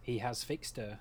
[0.02, 1.00] He has fixed her.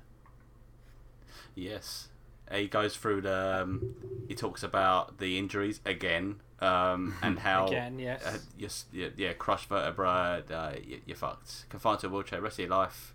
[1.54, 2.08] Yes.
[2.50, 3.60] He goes through the.
[3.62, 3.94] Um,
[4.26, 8.24] he talks about the injuries again, um, and how Again, yes.
[8.24, 12.40] uh, you s- yeah, yeah, crushed vertebra, uh, you, you're fucked, confined to a wheelchair,
[12.40, 13.14] rest of your life.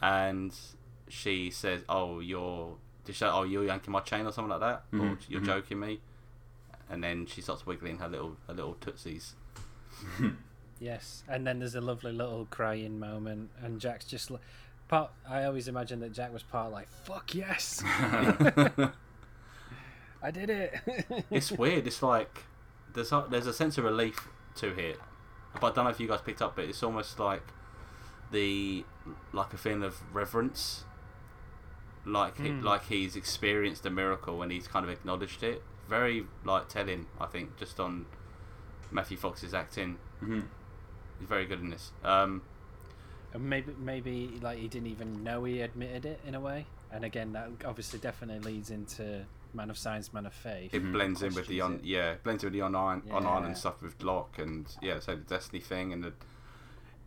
[0.00, 0.54] And
[1.08, 4.60] she says, "Oh, you're, did she say, oh, you're yanking my chain or something like
[4.60, 5.46] that, or Mhm, you're mhm.
[5.46, 6.00] joking me."
[6.90, 9.34] And then she starts wiggling her little, her little tootsies.
[10.80, 14.30] Yes, and then there's a lovely little crying moment, and Jack's just
[14.86, 15.10] part.
[15.28, 17.82] I always imagine that Jack was part like, "Fuck yes,
[20.22, 20.74] I did it."
[21.30, 21.86] it's weird.
[21.88, 22.44] It's like
[22.94, 24.98] there's a, there's a sense of relief to it,
[25.60, 27.42] but I don't know if you guys picked up, but it's almost like
[28.30, 28.84] the
[29.32, 30.84] like a feeling of reverence,
[32.04, 32.62] like he, Hmm.
[32.64, 35.62] like he's experienced a miracle and he's kind of acknowledged it.
[35.88, 38.06] Very like telling, I think, just on
[38.90, 39.98] Matthew Fox's acting.
[40.22, 40.44] Mhm.
[41.18, 41.92] He's very good in this.
[42.04, 42.42] Um,
[43.34, 46.66] And maybe maybe like he didn't even know he admitted it in a way.
[46.90, 50.72] And again, that obviously definitely leads into man of science, man of faith.
[50.74, 51.94] it blends in with the on Questions it.
[51.94, 53.30] yeah blends in with the online on Yeah.
[53.30, 56.12] island stuff with Locke and yeah so the Destiny thing and the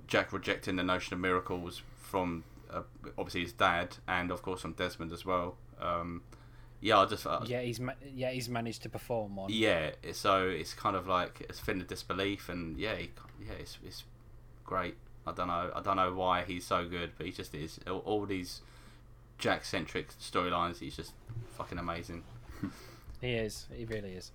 [0.07, 2.81] Jack rejecting the notion of miracles from uh,
[3.17, 5.55] obviously his dad and of course from Desmond as well.
[5.79, 6.23] Um,
[6.81, 9.49] yeah, I just uh, Yeah, he's ma- yeah he's managed to perform one.
[9.51, 9.91] yeah.
[10.11, 13.11] So it's kind of like it's a feeling of disbelief and yeah, he,
[13.45, 14.03] yeah, it's it's
[14.65, 14.95] great.
[15.25, 15.71] I don't know.
[15.75, 17.79] I don't know why he's so good, but he just is.
[17.87, 18.61] All, all these
[19.37, 21.13] Jack centric storylines, he's just
[21.57, 22.23] fucking amazing.
[23.21, 23.67] He is.
[23.75, 24.31] He really is.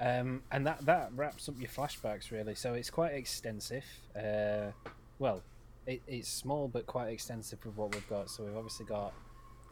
[0.00, 2.56] Um, and that that wraps up your flashbacks really.
[2.56, 3.84] So it's quite extensive.
[4.16, 4.72] Uh,
[5.20, 5.42] well,
[5.86, 8.28] it, it's small but quite extensive with what we've got.
[8.30, 9.12] So we've obviously got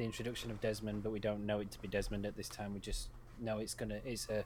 [0.01, 2.73] the introduction of Desmond, but we don't know it to be Desmond at this time.
[2.73, 4.45] We just know it's gonna it's a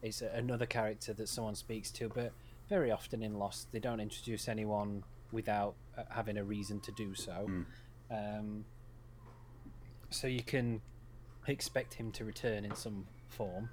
[0.00, 2.08] it's a, another character that someone speaks to.
[2.08, 2.32] But
[2.68, 7.16] very often in Lost, they don't introduce anyone without uh, having a reason to do
[7.16, 7.48] so.
[7.50, 7.64] Mm.
[8.12, 8.64] Um,
[10.10, 10.80] so you can
[11.48, 13.70] expect him to return in some form.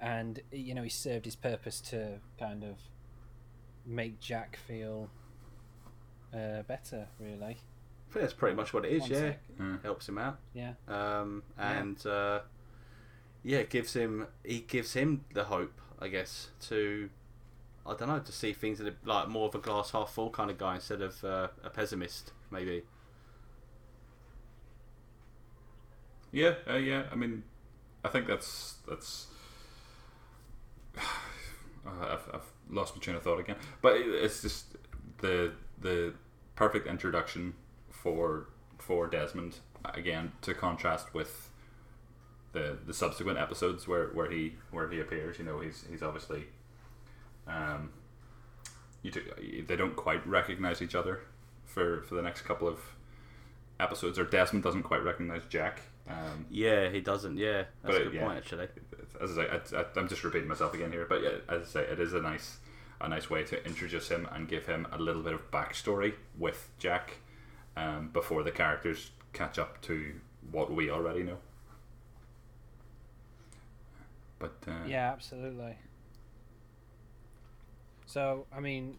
[0.00, 2.78] And you know, he served his purpose to kind of
[3.86, 5.08] make Jack feel
[6.34, 7.58] uh, better, really.
[8.14, 9.02] I think that's pretty much what it is.
[9.02, 9.40] One yeah, sec.
[9.58, 9.82] Mm.
[9.82, 10.38] helps him out.
[10.52, 10.74] Yeah.
[10.86, 11.72] um, Yeah.
[11.72, 12.40] and uh,
[13.42, 17.10] yeah, it gives him he gives him the hope, I guess, to
[17.84, 20.30] I don't know to see things that are like more of a glass half full
[20.30, 22.84] kind of guy instead of uh, a pessimist, maybe.
[26.30, 27.06] Yeah, uh, yeah.
[27.10, 27.42] I mean,
[28.04, 29.26] I think that's that's.
[31.84, 34.76] I've, I've lost my train of thought again, but it's just
[35.18, 35.50] the
[35.80, 36.14] the
[36.54, 37.54] perfect introduction
[38.04, 38.48] for
[38.78, 39.56] for Desmond
[39.94, 41.50] again to contrast with
[42.52, 45.38] the the subsequent episodes where, where he where he appears.
[45.38, 46.44] You know, he's he's obviously
[47.48, 47.90] um,
[49.02, 49.22] you do,
[49.66, 51.22] they don't quite recognize each other
[51.64, 52.78] for for the next couple of
[53.80, 55.80] episodes, or Desmond doesn't quite recognize Jack.
[56.08, 57.38] Um, Yeah, he doesn't.
[57.38, 58.24] Yeah, that's a good yeah.
[58.26, 58.68] point actually.
[59.20, 61.64] as I say, I, I, I'm just repeating myself again here, but yeah, as I
[61.64, 62.58] say, it is a nice,
[63.00, 66.68] a nice way to introduce him and give him a little bit of backstory with
[66.78, 67.18] Jack,
[67.76, 70.14] um, before the characters catch up to
[70.50, 71.38] what we already know.
[74.38, 75.76] But uh, Yeah, absolutely.
[78.06, 78.98] So, I mean,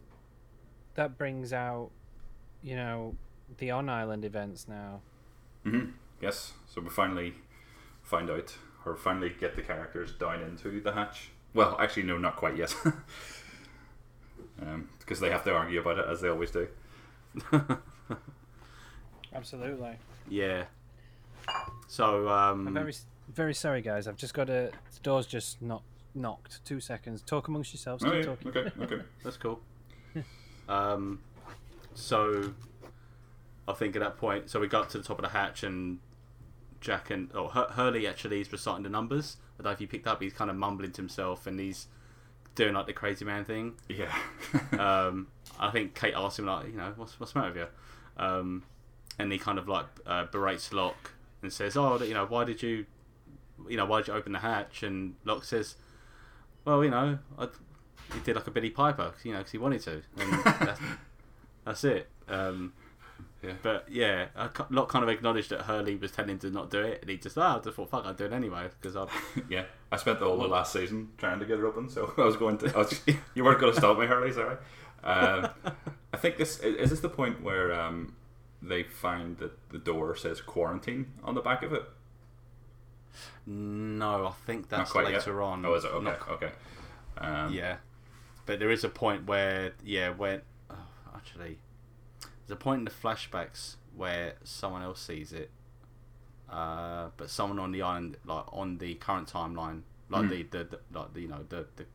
[0.95, 1.91] that brings out,
[2.63, 3.15] you know,
[3.57, 5.01] the on island events now.
[5.65, 6.53] mhm, yes.
[6.67, 7.35] So we finally
[8.03, 8.55] find out,
[8.85, 11.29] or finally get the characters down into the hatch.
[11.53, 12.75] Well, actually, no, not quite yet.
[14.61, 16.67] um, because they have to argue about it as they always do.
[19.35, 19.97] Absolutely.
[20.29, 20.65] Yeah.
[21.87, 22.93] So um, I'm very,
[23.33, 24.07] very sorry, guys.
[24.07, 24.71] I've just got a.
[24.93, 25.83] The door's just not
[26.15, 26.63] knocked.
[26.65, 27.21] Two seconds.
[27.21, 28.03] Talk amongst yourselves.
[28.03, 28.47] Oh, Keep yeah, talking.
[28.47, 29.03] okay, okay.
[29.23, 29.59] That's cool.
[30.69, 31.19] um,
[31.93, 32.53] so
[33.67, 35.99] I think at that point, so we got to the top of the hatch and
[36.81, 39.37] Jack and oh Hur- Hurley actually is reciting the numbers.
[39.59, 40.21] I don't know if you picked up.
[40.21, 41.87] He's kind of mumbling to himself and he's
[42.55, 43.73] doing like the crazy man thing.
[43.89, 44.15] Yeah.
[44.79, 45.27] Um,
[45.59, 47.57] I think Kate asked him like, you know, what's what's the matter with
[48.17, 48.23] you?
[48.23, 48.63] Um,
[49.19, 51.11] and he kind of like uh, berates Locke
[51.41, 52.85] and says, oh, you know, why did you,
[53.69, 54.83] you know, why did you open the hatch?
[54.83, 55.75] And Locke says,
[56.65, 57.47] well, you know, I,
[58.13, 60.79] he did like a Billie Piper, you know, because he wanted to, and that's,
[61.65, 62.09] that's it.
[62.27, 62.73] Um,
[63.43, 63.53] Yeah.
[63.61, 64.27] But yeah,
[64.69, 67.17] Locke kind of acknowledged that Hurley was telling him to not do it, and he
[67.17, 69.07] just, ah, I just thought, fuck, I'd do it anyway because I.
[69.49, 72.21] yeah, I spent the whole of last season trying to get her open, so I
[72.21, 72.73] was going to.
[72.73, 72.99] I was,
[73.35, 74.31] you weren't going to stop me, Hurley.
[74.33, 74.57] Sorry.
[75.03, 75.49] Um,
[76.11, 78.15] I think this is is this the point where um,
[78.67, 81.83] they find that the door says quarantine on the back of it.
[83.45, 85.19] No, I think that's quite yet?
[85.19, 85.65] later on.
[85.65, 85.89] Oh, is it?
[85.91, 86.51] Okay, Not- okay.
[87.17, 87.77] Um, yeah,
[88.45, 90.75] but there is a point where yeah, when oh,
[91.15, 91.59] actually
[92.45, 95.49] there's a point in the flashbacks where someone else sees it,
[96.49, 100.29] uh, but someone on the island, like on the current timeline, like Hmm.
[100.29, 101.85] the, the, the like the, you know the the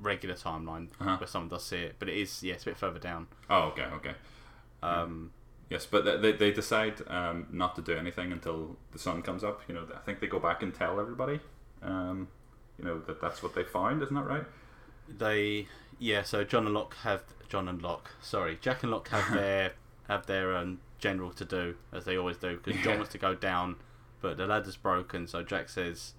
[0.00, 1.16] regular timeline Uh-huh.
[1.18, 3.28] where someone does see it, but it is yeah, it's a bit further down.
[3.48, 4.14] Oh, okay, okay.
[4.82, 5.30] Um,
[5.68, 9.62] Yes, but they, they, decide um, not to do anything until the sun comes up.
[9.66, 11.40] You know, I think they go back and tell everybody.
[11.82, 12.28] Um,
[12.78, 14.44] you know that that's what they found, isn't that right?
[15.08, 15.66] they
[16.00, 19.72] yeah so john and locke have john and locke sorry jack and locke have their
[20.08, 22.96] have their um, general to do as they always do because john Yeah.
[22.96, 23.76] wants to go down
[24.20, 26.14] but the ladder's broken so jack says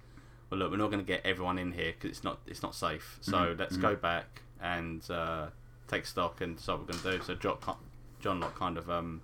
[0.48, 2.74] well look we're not going to get everyone in here because it's not it's not
[2.74, 3.82] safe so Mhm, let's mhm.
[3.82, 5.48] go back and uh,
[5.86, 7.58] take stock and decide what we're going to do so john,
[8.20, 9.20] john locke kind of um,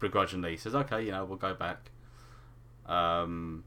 [0.00, 1.90] begrudgingly says okay you know we'll go back
[2.86, 3.64] um,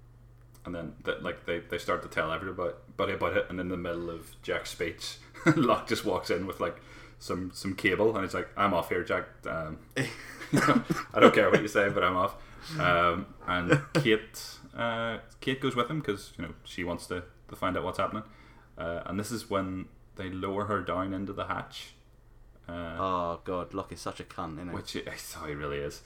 [0.65, 3.77] And then that like they, they start to tell everybody about it, and in the
[3.77, 5.17] middle of Jack's speech,
[5.55, 6.77] Locke just walks in with like
[7.19, 9.25] some some cable, and he's like, "I'm off here, Jack.
[9.47, 9.79] Um,
[10.53, 12.35] I don't care what you say, but I'm off."
[12.79, 14.43] Um, and Kate
[14.75, 17.97] uh, Kate goes with him because you know she wants to, to find out what's
[17.99, 18.23] happening.
[18.77, 19.85] Uh, and this is when
[20.17, 21.93] they lower her down into the hatch.
[22.67, 25.07] Uh, oh god locke is such a cunt isn't he which it,
[25.41, 26.01] oh, he really is.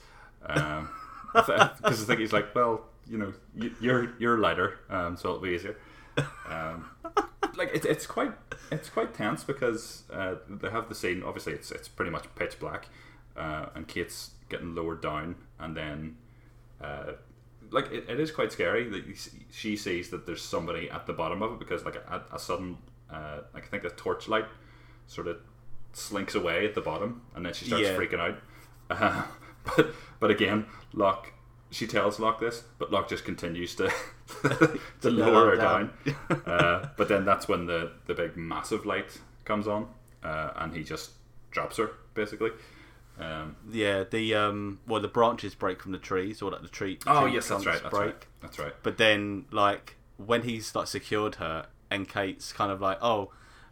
[0.45, 0.89] Um,
[1.33, 5.41] because I think he's like, well, you know, you, you're you're lighter, um, so it'll
[5.41, 5.77] be easier.
[6.47, 6.89] Um,
[7.55, 8.33] like it's it's quite
[8.71, 11.23] it's quite tense because uh, they have the scene.
[11.23, 12.87] Obviously, it's it's pretty much pitch black,
[13.37, 16.17] uh, and Kate's getting lowered down, and then.
[16.81, 17.13] Uh,
[17.69, 21.07] like it, it is quite scary that you see, she sees that there's somebody at
[21.07, 22.77] the bottom of it because like a, a sudden
[23.09, 24.45] uh, like I think a torchlight
[25.07, 25.37] sort of
[25.93, 27.95] slinks away at the bottom and then she starts Yeah.
[27.97, 28.37] freaking out.
[28.91, 29.23] Uh,
[29.63, 29.87] but
[30.19, 31.31] but again, Locke
[31.69, 33.89] she tells Locke this, but Locke just continues to
[35.01, 35.91] to lower her down.
[36.05, 36.41] down.
[36.45, 39.87] uh, but then that's when the the big massive light comes on,
[40.23, 41.11] uh, and he just
[41.51, 42.51] drops her basically.
[43.19, 46.99] Um, Yeah, the um, well, the branches break from the trees, or like the tree.
[47.07, 47.81] oh tree yes, that's right.
[47.81, 48.05] That's break.
[48.07, 48.25] right.
[48.41, 48.73] That's right.
[48.83, 53.31] But then, like when he's like secured her, and Kate's kind of like, "Oh,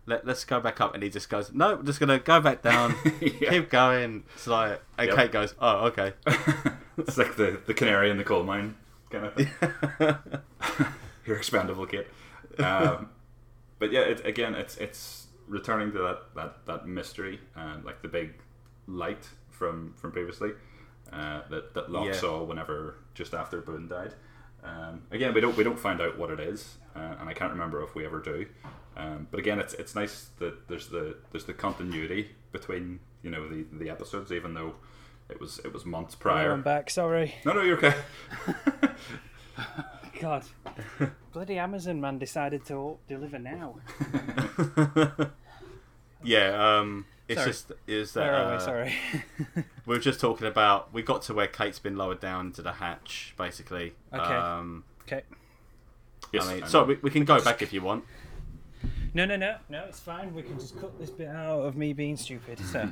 [0.09, 2.61] let, let's go back up," and he just goes, "No, we're just gonna go back
[2.61, 3.49] down, Yeah.
[3.51, 5.15] keep going." It's like, and Yep.
[5.17, 6.13] Kate goes, "Oh, okay."
[6.97, 8.75] it's like the, the canary in the coal mine
[9.09, 9.49] kind of thing.
[11.25, 12.07] You're expendable, kid.
[12.57, 13.09] Um,
[13.77, 18.07] but yeah, it, again, it's it's returning to that that, that mystery and like the
[18.07, 18.33] big
[18.87, 20.51] light from from previously
[21.13, 22.13] uh, that that Locke Yeah.
[22.13, 24.13] saw whenever just after Boone died.
[24.63, 27.51] Um, again, we don't we don't find out what it is, uh, and I can't
[27.51, 28.45] remember if we ever do.
[28.99, 33.47] Um, but again, it's it's nice that there's the there's the continuity between you know
[33.47, 34.75] the, the episodes, even though
[35.29, 36.51] it was it was months prior.
[36.51, 36.89] I'm back.
[36.89, 37.35] Sorry.
[37.45, 37.95] No, no, you're okay.
[40.19, 40.43] God,
[41.31, 43.75] bloody Amazon man decided to deliver now.
[46.23, 47.51] yeah, um, it's Sorry.
[47.51, 48.59] just is that Where are uh, we?
[48.59, 48.93] Sorry.
[49.85, 50.93] we were just talking about.
[50.93, 53.93] We got to where Kate's been lowered down into the hatch, basically.
[54.13, 54.33] Okay.
[54.33, 55.21] Um, okay.
[56.33, 58.03] Yes, I mean, I so we, we can go back if you want.
[59.13, 59.83] No, no, no, no.
[59.85, 60.33] It's fine.
[60.33, 62.59] We can just cut this bit out of me being stupid.
[62.59, 62.89] So.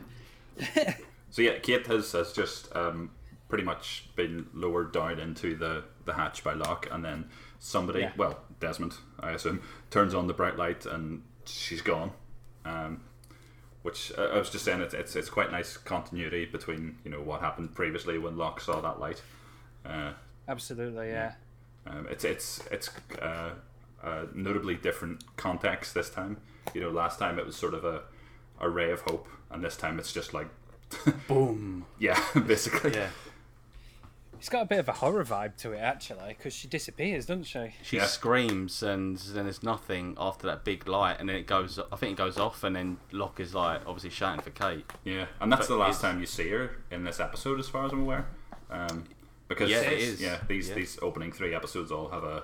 [1.30, 3.11] So yeah, Kate has has just um,
[3.49, 8.11] pretty much been lowered down into the the hatch by Locke, and then somebody, Yeah.
[8.15, 12.11] well, Desmond, I assume, turns on the bright light, and she's gone.
[12.63, 13.01] Um,
[13.84, 17.22] which uh, I was just saying, it's, it's it's quite nice continuity between you know
[17.22, 19.22] what happened previously when Locke saw that light.
[19.86, 20.13] Uh,
[20.47, 21.34] Absolutely, yeah.
[21.86, 22.89] Um, it's it's it's
[23.22, 23.51] uh,
[24.03, 26.37] a notably different context this time.
[26.73, 28.01] You know, last time it was sort of a,
[28.59, 30.47] a ray of hope, and this time it's just like,
[31.27, 31.85] Boom.
[31.99, 32.93] yeah, basically.
[32.93, 33.09] Yeah.
[34.39, 37.45] It's got a bit of a horror vibe to it, actually, because she disappears, doesn't
[37.45, 37.73] she?
[37.81, 38.05] She Yeah.
[38.05, 41.79] screams, and then there's nothing after that big light, and then it goes.
[41.91, 44.85] I think it goes off, and then Locke is like obviously shouting for Kate.
[45.03, 47.67] Yeah, and that's But the last it's- time you see her in this episode, as
[47.67, 48.27] far as I'm aware.
[48.69, 49.05] Um,
[49.47, 50.21] because Yeah, it is.
[50.21, 50.75] Yeah, these Yeah.
[50.75, 52.43] these opening three episodes all have a.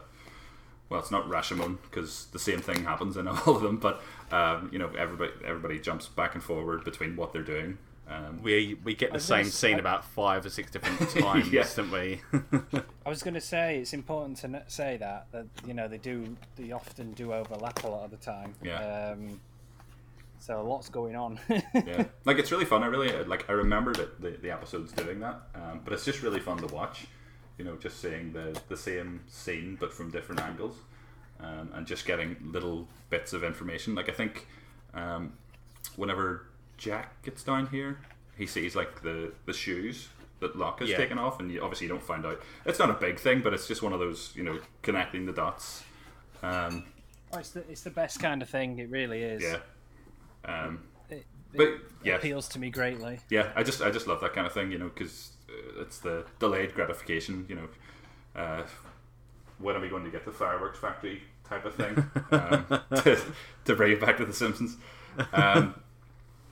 [0.93, 4.69] Well, it's not Rashomon because the same thing happens in all of them, but um,
[4.71, 7.79] you know everybody everybody jumps back and forward between what they're doing.
[8.07, 11.09] Um, We we get the was same s- scene I- about five or six different
[11.19, 11.65] times, Yeah.
[11.75, 12.21] don't we?
[13.03, 15.97] I was going to say it's important to n- say that that you know they
[15.97, 18.53] do they often do overlap a lot of the time.
[18.61, 19.13] Yeah.
[19.13, 19.41] Um,
[20.39, 21.39] so lots going on.
[21.49, 22.83] yeah, like it's really fun.
[22.83, 23.49] I really like.
[23.49, 26.67] I remember that the, the episodes doing that, um, but it's just really fun to
[26.67, 27.07] watch.
[27.57, 30.75] You know, just seeing the the same scene but from different angles,
[31.39, 33.93] um, and just getting little bits of information.
[33.95, 34.47] Like I think,
[34.93, 35.33] um,
[35.95, 36.47] whenever
[36.77, 37.99] Jack gets down here,
[38.37, 40.97] he sees like the the shoes that Locke has Yeah.
[40.97, 42.41] taken off, and you, obviously you don't find out.
[42.65, 45.33] It's not a big thing, but it's just one of those you know connecting the
[45.33, 45.83] dots.
[46.41, 46.85] Um,
[47.31, 48.77] Oh, it's the it's the best kind of thing.
[48.79, 49.41] It really is.
[49.43, 49.57] yeah.
[50.45, 51.25] Um, It,
[51.55, 53.19] but it yeah, appeals to me greatly.
[53.29, 55.32] yeah, I just I just love that kind of thing, you know, because
[55.79, 57.67] it's the delayed gratification, you know.
[58.35, 58.63] Uh,
[59.59, 61.97] when are we going to get the fireworks factory type of thing?
[62.31, 62.65] um,
[63.03, 63.19] to,
[63.65, 64.77] to bring it back to the Simpsons.
[65.31, 65.75] Um,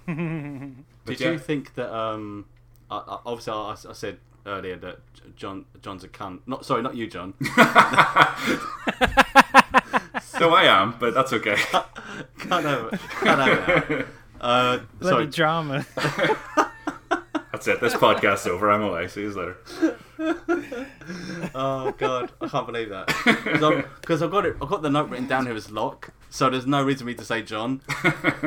[1.06, 1.94] Did yeah, you think that?
[1.94, 2.46] Um,
[2.90, 5.00] I, I, obviously, I, I said earlier that
[5.36, 6.40] John John's a cunt.
[6.46, 7.34] Not sorry, not you, John.
[10.22, 11.56] so I am, but that's okay.
[12.40, 13.00] can't have it.
[13.22, 14.08] Can't have it.
[14.40, 15.86] Uh, Bloody sorry, drama.
[17.62, 17.80] That's it.
[17.80, 18.72] This podcast's over.
[18.72, 19.08] I'm away.
[19.08, 19.56] See you later.
[21.54, 23.06] oh god, I can't believe that.
[24.02, 24.56] Because I've got it.
[24.60, 27.14] I've got the note written down here as Locke, so there's no reason for me
[27.14, 27.82] to say John.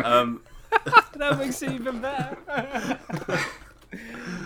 [0.03, 0.43] Um,
[1.15, 2.37] that makes it even better.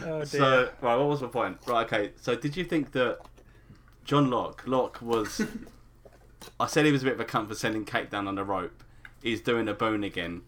[0.04, 0.26] oh dear.
[0.26, 1.56] so right, what was my point?
[1.66, 2.10] Right, okay.
[2.20, 3.20] So did you think that
[4.04, 5.40] John Locke, Locke was?
[6.60, 8.44] I said he was a bit of a cunt for sending Kate down on the
[8.44, 8.84] rope.
[9.22, 10.42] He's doing a bone again.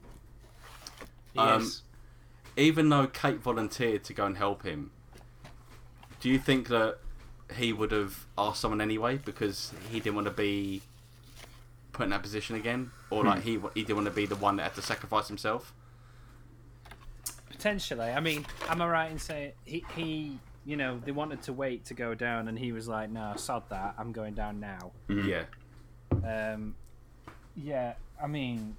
[1.38, 1.82] um, yes.
[2.56, 4.90] Even though Kate volunteered to go and help him,
[6.20, 6.98] do you think that
[7.56, 10.82] he would have asked someone anyway because he didn't want to be
[11.92, 14.56] put in that position again, or like he he didn't want to be the one
[14.56, 15.72] that had to sacrifice himself?
[17.50, 18.06] Potentially.
[18.10, 21.84] I mean, am I right in saying he, he, you know, they wanted to wait
[21.86, 23.94] to go down, and he was like, "No, sod that.
[23.98, 25.44] I'm going down now." Yeah,
[26.24, 26.76] Um,
[27.56, 27.94] yeah.
[28.22, 28.76] I mean,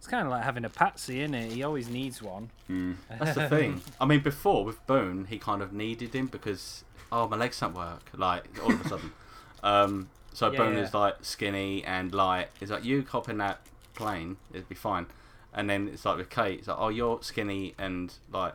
[0.00, 1.52] it's kind of like having a patsy, isn't it?
[1.52, 2.48] He always needs one.
[3.18, 3.82] that's the thing.
[4.00, 7.74] I mean, before with Boone, he kind of needed him because oh my legs don't
[7.74, 8.04] work.
[8.16, 9.12] Like all of a sudden,
[9.62, 10.84] um, so Yeah, Boone yeah.
[10.84, 12.48] is like skinny and light.
[12.58, 13.60] He's like, you hop in that
[13.92, 15.04] plane, it'd be fine.
[15.52, 18.54] And then it's like with Kate, it's like, oh, you're skinny and like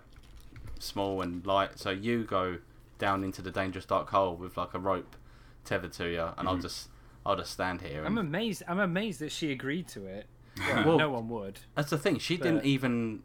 [0.79, 2.57] small and light, so you go
[2.97, 5.15] down into the dangerous dark hole with like a rope
[5.63, 6.87] tethered to you, and I'll just
[7.23, 8.03] I'll just stand here.
[8.03, 8.63] I'm amazed.
[8.67, 10.25] I'm amazed that she agreed to it.
[10.59, 11.59] Well, Well- no one would.
[11.75, 12.17] that's the thing.
[12.19, 13.23] She but- didn't even.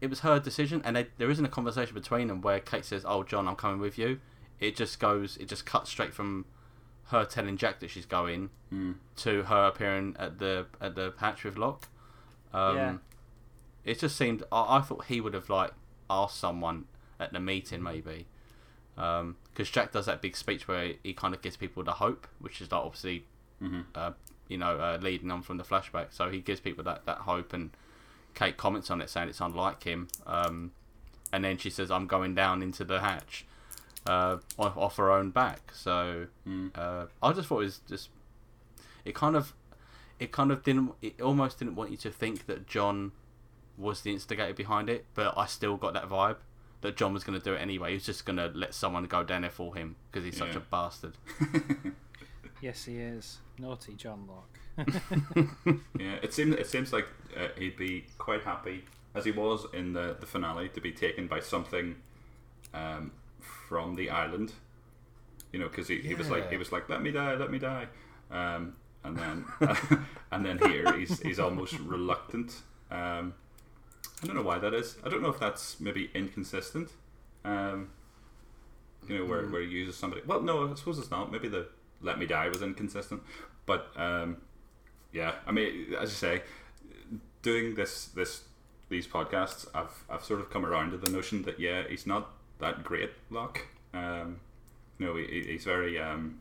[0.00, 3.04] It was her decision, and they, there isn't a conversation between them where Kate says,
[3.06, 4.20] "Oh, John, I'm coming with you."
[4.60, 5.36] It just goes.
[5.38, 6.44] It just cuts straight from
[7.06, 8.50] her telling Jack that she's going
[9.16, 11.88] to her appearing at the at the hatch with Locke.
[12.52, 12.96] Um, Yeah.
[13.84, 14.44] It just seemed.
[14.52, 15.72] I, I thought he would have like
[16.08, 16.84] asked someone
[17.18, 18.26] at the meeting maybe,
[18.94, 22.60] because Jack does that big speech where he, kind of gives people the hope, which
[22.60, 23.24] is like obviously,
[23.94, 24.12] uh,
[24.48, 26.06] you know, uh, leading on from the flashback.
[26.10, 27.70] So he gives people that that hope, and
[28.34, 30.08] Kate comments on it saying it's unlike him.
[30.26, 30.72] Um,
[31.32, 33.44] and then she says, "I'm going down into the hatch."
[34.06, 35.70] Uh, off, off her own back.
[35.74, 36.28] So
[36.74, 38.08] uh, I just thought it was just
[39.04, 39.52] it kind of
[40.18, 43.12] it kind of didn't it almost didn't want you to think that John
[43.76, 46.36] was the instigator behind it, but I still got that vibe
[46.80, 47.88] that John was going to do it anyway.
[47.90, 50.52] He was just going to let someone go down there for him because he's such
[50.52, 50.58] Yeah.
[50.58, 51.12] a bastard.
[52.60, 54.58] Yes, he is naughty, John Locke.
[55.98, 57.06] Yeah, it seems it seems like
[57.36, 58.84] uh, he'd be quite happy
[59.14, 61.96] as he was in the, the finale to be taken by something
[62.72, 64.52] um, from the island.
[65.52, 67.58] You know, because he, he was like he was like let me die, let me
[67.58, 67.86] die,
[68.30, 69.44] um, and then
[70.30, 72.62] and then here he's he's almost reluctant.
[72.90, 73.34] Um,
[74.22, 74.96] I don't know why that is.
[75.04, 76.90] I don't know if that's maybe inconsistent.
[77.44, 77.90] Um,
[79.08, 80.22] you know, where, where he uses somebody.
[80.26, 81.32] Well, no, I suppose it's not.
[81.32, 81.68] Maybe the
[82.00, 83.22] "Let Me Die" was inconsistent,
[83.66, 84.38] but um,
[85.12, 85.34] yeah.
[85.46, 86.42] I mean, as you say,
[87.42, 88.44] doing this this
[88.88, 92.30] these podcasts, I've I've sort of come around to the notion that yeah, he's not
[92.58, 93.66] that great, Locke.
[93.94, 94.40] Um,
[94.98, 96.40] you know, he, he- he's very um,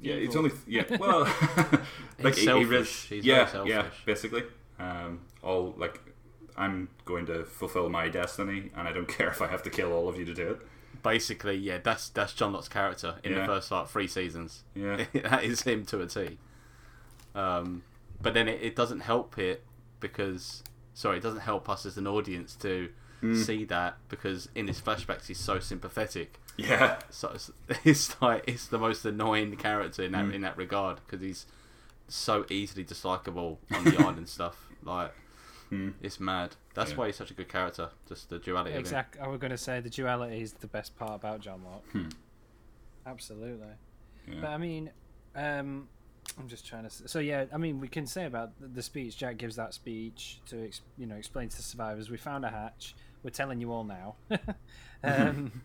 [0.00, 0.14] yeah.
[0.16, 0.38] He's Evil.
[0.38, 0.84] only yeah.
[0.98, 1.20] Well,
[2.18, 2.68] like He's he- he selfish.
[2.70, 4.44] res- He's yeah, yeah, basically.
[4.78, 6.00] Um, all like
[6.56, 9.92] I'm going to fulfill my destiny, and I don't care if I have to kill
[9.92, 10.60] all of you to do it.
[11.02, 13.40] Basically, yeah, that's that's John Locke's character in Yeah.
[13.40, 14.62] the first like three seasons.
[14.74, 15.04] Yeah.
[15.14, 16.38] that is him to a T.
[17.34, 17.82] Um,
[18.20, 19.64] but then it, it doesn't help it
[20.00, 20.62] because
[20.94, 22.88] sorry, it doesn't help us as an audience to
[23.44, 26.40] see that because in his flashbacks he's so sympathetic.
[26.56, 27.52] Yeah, So it's,
[27.84, 31.46] it's like it's the most annoying character in that in that regard because he's
[32.08, 34.68] so easily dislikable on the island stuff.
[34.82, 35.12] Like
[36.02, 36.56] it's mad.
[36.74, 36.96] That's Yeah.
[36.96, 37.90] why he's such a good character.
[38.08, 38.70] Just the duality.
[38.70, 38.80] Of him.
[38.80, 39.20] Exactly.
[39.20, 42.12] I was going to say the duality is the best part about John Locke.
[43.06, 43.66] Absolutely.
[44.28, 44.34] Yeah.
[44.40, 44.90] But I mean,
[45.34, 45.88] um,
[46.38, 47.08] I'm just trying to.
[47.08, 49.16] So yeah, I mean, we can say about the- the speech.
[49.16, 52.10] Jack gives that speech to ex, you know explain to the survivors.
[52.10, 52.94] We found a hatch.
[53.22, 54.16] We're telling you all now.
[55.04, 55.62] um,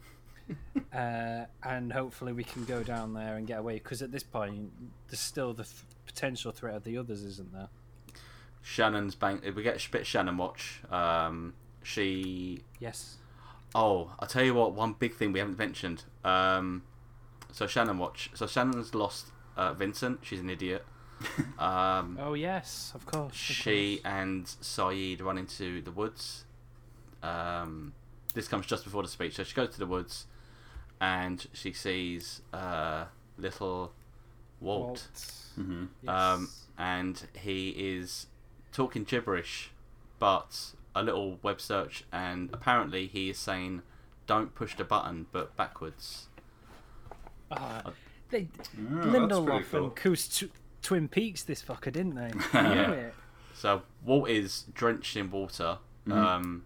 [0.93, 3.75] uh, and hopefully we can go down there and get away.
[3.75, 4.71] Because at this point,
[5.09, 7.69] there's still the th- potential threat of the others, isn't there?
[8.67, 9.41] Shannon's bank.
[9.45, 11.53] If we get a bit Shannon watch, um,
[11.83, 13.15] she Yes.
[13.73, 14.73] Oh, I'll tell you what.
[14.73, 16.03] One big thing we haven't mentioned.
[16.25, 16.83] Um,
[17.51, 18.29] so Shannon watch.
[18.33, 20.19] So Shannon's lost uh, Vincent.
[20.23, 20.85] She's an idiot.
[21.57, 23.31] Um, Oh yes, of course.
[23.31, 24.13] of she course.
[24.13, 26.45] and Sayid run into the woods.
[27.23, 27.93] Um,
[28.35, 29.35] this comes just before the speech.
[29.37, 30.27] So she goes to the woods,
[31.01, 33.05] and she sees uh,
[33.37, 33.93] little
[34.59, 35.07] Walt,
[35.55, 36.09] hmm Yes.
[36.13, 38.27] um, and he is
[38.77, 39.71] talking gibberish,
[40.19, 43.81] but a little web search, and apparently he is saying,
[44.27, 46.27] "Don't push the button, but backwards."
[47.51, 47.81] Ah,
[48.29, 49.83] they, that's Lindelof cool.
[49.85, 50.51] and Cuse tw-
[50.81, 52.31] Twin Peaks this fucker, didn't they?
[52.53, 53.09] Yeah.
[53.55, 55.79] So Walt is drenched in water.
[56.09, 56.63] Um,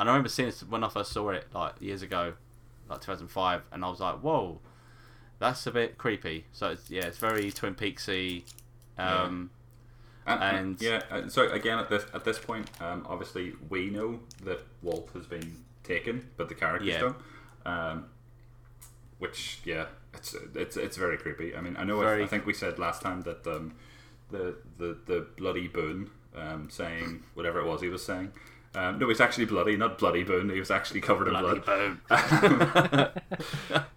[0.00, 2.34] and I remember seeing this when I first saw it, like years ago,
[2.90, 4.58] like 2005, and I was like, "Whoa,
[5.38, 8.42] that's a bit creepy." So it's, yeah, it's very Twin Peaksy.
[8.98, 9.50] Um, And,
[10.26, 14.20] and- And- yeah, uh, so again at this at this point, um, obviously we know
[14.44, 17.00] that Walt has been taken, but the characters Yeah.
[17.00, 17.16] don't.
[17.66, 18.04] Um,
[19.18, 21.54] which yeah, it's it's it's very creepy.
[21.56, 23.74] I mean, I know I, Very- I think we said last time that um,
[24.30, 28.32] the the the bloody Boone um, saying whatever it was he was saying.
[28.76, 30.50] Um, no, he's actually bloody, not bloody Boone.
[30.50, 31.98] He was actually covered in bloody blood.
[32.10, 33.08] boom.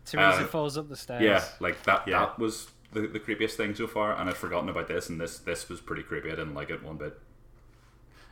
[0.05, 1.23] Teresa Uh, falls up the stairs.
[1.23, 2.07] Yeah, like that.
[2.07, 2.19] Yeah.
[2.19, 5.39] That was the, the creepiest thing so far, and I'd forgotten about this, and this
[5.39, 6.27] this was pretty creepy.
[6.31, 7.19] I didn't like it one bit.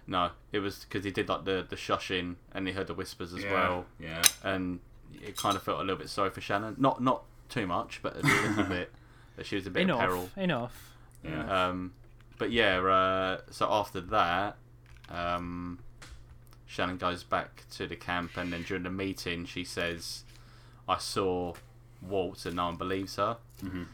[0.08, 3.34] no, it was because he did like the the shushing, and he heard the whispers
[3.34, 4.22] as yeah, well, Yeah.
[4.44, 4.80] and
[5.22, 6.76] it kind of felt a little bit sorry for Shannon.
[6.78, 8.92] Not not too much, but a little bit
[9.36, 10.30] that she was a bit enough, in peril.
[10.38, 10.94] enough.
[11.24, 11.68] Yeah.
[11.68, 11.94] Um,
[12.38, 14.58] but yeah, uh, so after that,
[15.10, 15.80] um,
[16.66, 20.24] Shannon goes back to the camp, and then during the meeting, she says,
[20.88, 21.54] "I saw
[22.02, 23.38] Walt," and no one believes her.
[23.64, 23.88] Mhm.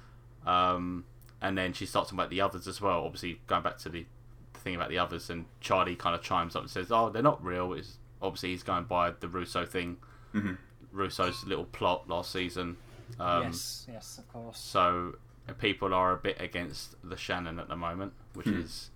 [0.45, 1.05] Um,
[1.41, 3.03] and then she starts talking about the others as well.
[3.03, 4.05] Obviously, going back to the
[4.53, 7.43] thing about the others, and Charlie kind of chimes up and says, "Oh, they're not
[7.43, 9.97] real." It's obviously he's going by the Rousseau thing,
[10.33, 10.57] Mhm.
[10.91, 12.77] Rousseau's little plot last season.
[13.19, 14.57] Um, yes, yes, of course.
[14.59, 15.15] so
[15.49, 18.59] uh, people are a bit against the Shannon at the moment, which Hmm.
[18.61, 18.89] is,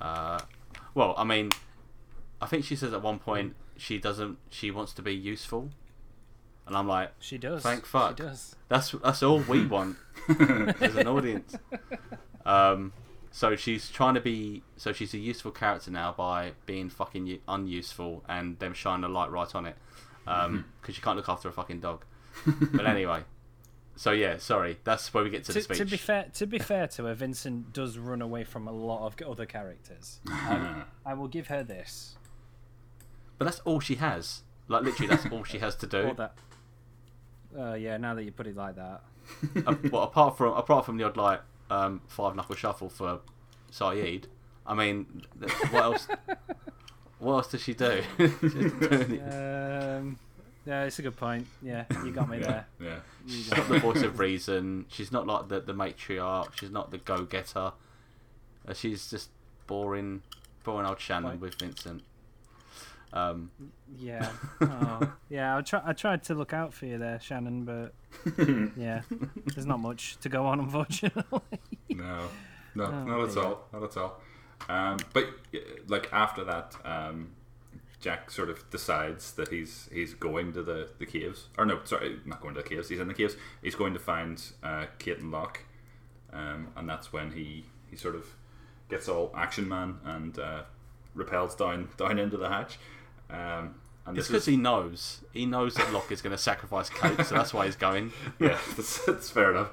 [0.00, 0.40] uh,
[0.94, 1.50] well, I mean,
[2.40, 5.70] I think she says at one point she doesn't, she wants to be useful,
[6.66, 7.62] and I'm like, She does.
[7.62, 8.18] Thank fuck.
[8.18, 8.56] She does.
[8.68, 9.96] that's that's all we want
[10.80, 11.56] as an audience.
[12.44, 12.92] Um,
[13.30, 17.40] so she's trying to be, so she's a useful character now by being fucking u-
[17.48, 19.76] unuseful and them shining a light right on it,
[20.26, 20.60] um, mm-hmm.
[20.80, 22.04] because you can't look after a fucking dog.
[22.74, 23.22] but anyway,
[23.96, 25.78] so yeah, sorry, that's where we get to, To, the speech.
[25.78, 29.06] to be fair, to be fair to her, Vincent does run away from a lot
[29.06, 30.20] of other characters.
[30.28, 32.16] I, um, I will give her this.
[33.38, 34.42] But that's all she has.
[34.68, 36.02] Like literally, that's all she has to do.
[36.08, 36.34] Or that.
[37.56, 39.02] Uh, yeah, now that you put it like that.
[39.66, 41.40] Uh, well, apart from apart from the odd like
[41.70, 43.20] um, five knuckle shuffle for
[43.70, 44.24] Sayid,
[44.66, 45.22] I mean,
[45.70, 46.08] what else?
[47.18, 48.02] what else does she do?
[48.18, 49.22] She doesn't do anything.
[49.22, 50.18] Um,
[50.66, 51.46] yeah, it's a good point.
[51.62, 52.46] Yeah, you got me yeah.
[52.46, 52.66] there.
[52.80, 52.96] Yeah.
[53.26, 54.86] You not the voice of reason.
[54.88, 56.56] She's not like the the matriarch.
[56.58, 57.72] She's not the go getter.
[58.66, 59.30] Uh, she's just
[59.66, 60.22] boring,
[60.62, 62.02] boring old Shannon with Vincent.
[63.12, 63.50] Um,
[63.98, 64.30] Yeah.
[64.60, 65.82] Oh, yeah, I try.
[65.84, 67.92] I tried to look out for you there, Shannon, but
[68.76, 69.02] yeah,
[69.46, 71.40] there's not much to go on, unfortunately.
[71.90, 72.28] No,
[72.74, 73.42] no, Oh, not at dear.
[73.44, 74.20] all, not at all.
[74.68, 75.26] Um, but
[75.88, 77.32] like after that, um,
[78.00, 81.48] Jack sort of decides that he's he's going to the, the caves.
[81.58, 82.88] Or no, sorry, not going to the caves.
[82.88, 83.36] He's in the caves.
[83.62, 85.60] He's going to find uh, Kate and Locke,
[86.32, 88.26] um, and that's when he he sort of
[88.88, 90.62] gets all action man and uh,
[91.14, 92.78] repels down down into the hatch.
[93.32, 93.74] Um,
[94.06, 95.20] and it's because is he knows.
[95.32, 98.12] He knows that Locke is going to sacrifice Kate, so that's why he's going.
[98.40, 99.70] yeah, that's, that's fair enough.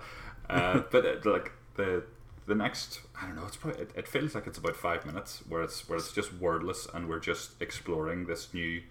[0.50, 2.04] Uh, but it, like the
[2.46, 3.46] the next, I don't know.
[3.46, 6.34] It's probably it, it feels like it's about five minutes where it's where it's just
[6.34, 8.82] wordless and we're just exploring this new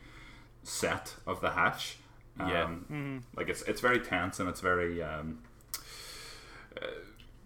[0.62, 1.98] set of the hatch.
[2.38, 2.64] Yeah.
[2.64, 5.40] Um, like it's it's very tense and it's very um,
[6.80, 6.86] uh,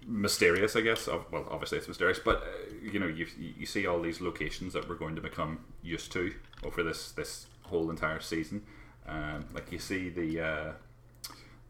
[0.06, 1.06] mysterious, I guess.
[1.06, 2.46] Well, obviously it's mysterious, but uh,
[2.82, 6.32] you know, you you see all these locations that we're going to become used to
[6.64, 8.62] over this this whole entire season.
[9.06, 10.72] Um, like you see the uh,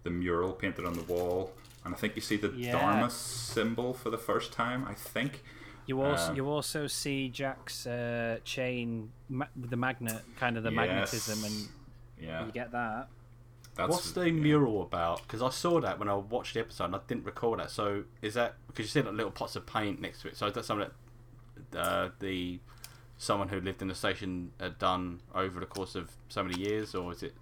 [0.03, 1.53] the mural painted on the wall,
[1.85, 2.73] and I think you see the Yeah.
[2.73, 4.85] Dharma symbol for the first time.
[4.85, 5.43] I think.
[5.87, 10.63] You also Um, you also see Jack's uh, chain, ma- with the magnet, kind of
[10.63, 10.77] the Yes.
[10.77, 11.69] magnetism, and
[12.21, 13.09] Yeah, you get that.
[13.75, 14.33] That's What's the yeah.
[14.33, 15.23] mural about?
[15.23, 17.71] Because I saw that when I watched the episode and I didn't recall that.
[17.71, 20.37] So is that because you see like little pots of paint next to it?
[20.37, 20.91] So is that something
[21.71, 22.61] that uh, the
[23.17, 26.95] someone who lived in the station had done over the course of so many years,
[26.95, 27.35] or is it?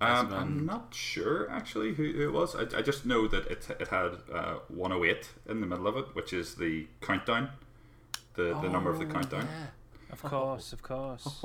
[0.00, 2.54] Um, I'm not sure actually who, who it was.
[2.54, 6.14] I, I just know that it, it had uh, 108 in the middle of it,
[6.14, 7.48] which is the countdown,
[8.34, 9.48] the, the number of the countdown.
[10.10, 11.44] Of course, of course.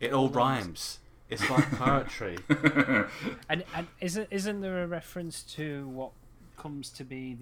[0.00, 0.98] It all rhymes.
[1.34, 2.38] It's like poetry.
[3.48, 6.10] And and isn't isn't there a reference to what
[6.56, 7.34] comes to be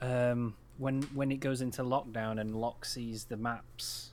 [0.00, 4.10] the um when when it goes into lockdown and Locke sees the maps?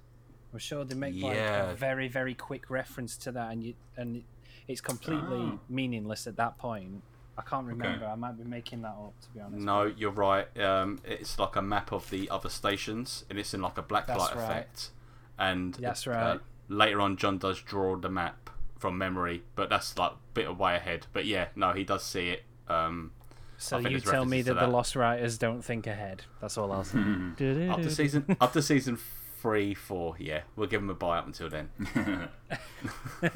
[0.54, 1.72] I'm sure they make like Yeah.
[1.72, 4.24] a very very quick reference to that, and you and
[4.68, 5.60] it's completely Oh.
[5.68, 7.04] meaningless at that point.
[7.38, 8.06] I can't remember.
[8.06, 9.66] I might be making that up to be honest.
[9.66, 10.48] No, you're right.
[10.62, 14.06] Um, it's like a map of the other stations, and it's in like a black
[14.08, 14.44] That's light right.
[14.44, 14.92] effect.
[15.40, 16.40] And That's uh, right.
[16.74, 20.60] Later on, John does draw the map from memory, but that's like a bit of
[20.60, 21.08] way ahead.
[21.14, 22.44] But yeah, no, he does see it.
[22.68, 23.12] Um,
[23.58, 24.68] So you tell me references to that, the.
[24.68, 26.24] Lost Writers don't think ahead.
[26.42, 27.00] That's all I'll say.
[27.70, 28.98] up to season, up to season
[29.42, 30.16] three, four.
[30.20, 31.70] Yeah, we'll give him a buy up until then.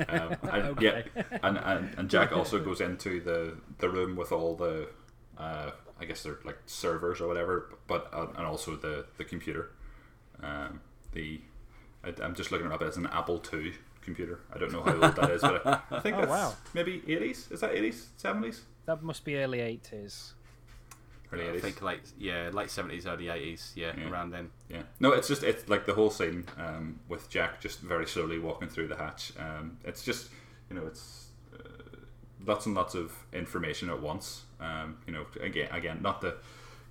[0.10, 1.02] Um, and, Yeah,
[1.42, 4.90] and, and and Jack also goes into the the room with all the,
[5.38, 9.72] uh, I guess they're like servers or whatever, but uh, and also the the computer.
[10.44, 10.82] Um,
[11.14, 11.40] the
[12.08, 14.40] I, I'm just looking it up as an Apple II computer.
[14.54, 16.56] I don't know how old that is, but I, I think Oh, that's wow.
[16.74, 17.52] maybe 80s.
[17.52, 20.34] Is that 80s, 70s, That must be early eighties.
[21.34, 21.62] early I 80s?
[21.62, 23.74] think late, yeah, late seventies, early eighties.
[23.76, 24.10] Yeah, Yeah.
[24.10, 24.50] around then.
[24.70, 24.84] Yeah.
[25.00, 28.70] No, it's just it's like the whole scene um, with Jack just very slowly walking
[28.70, 29.34] through the hatch.
[29.38, 30.30] Um, it's just
[30.70, 31.98] you know it's uh,
[32.46, 34.44] lots and lots of information at once.
[34.62, 36.36] Um, you know, again, again, not to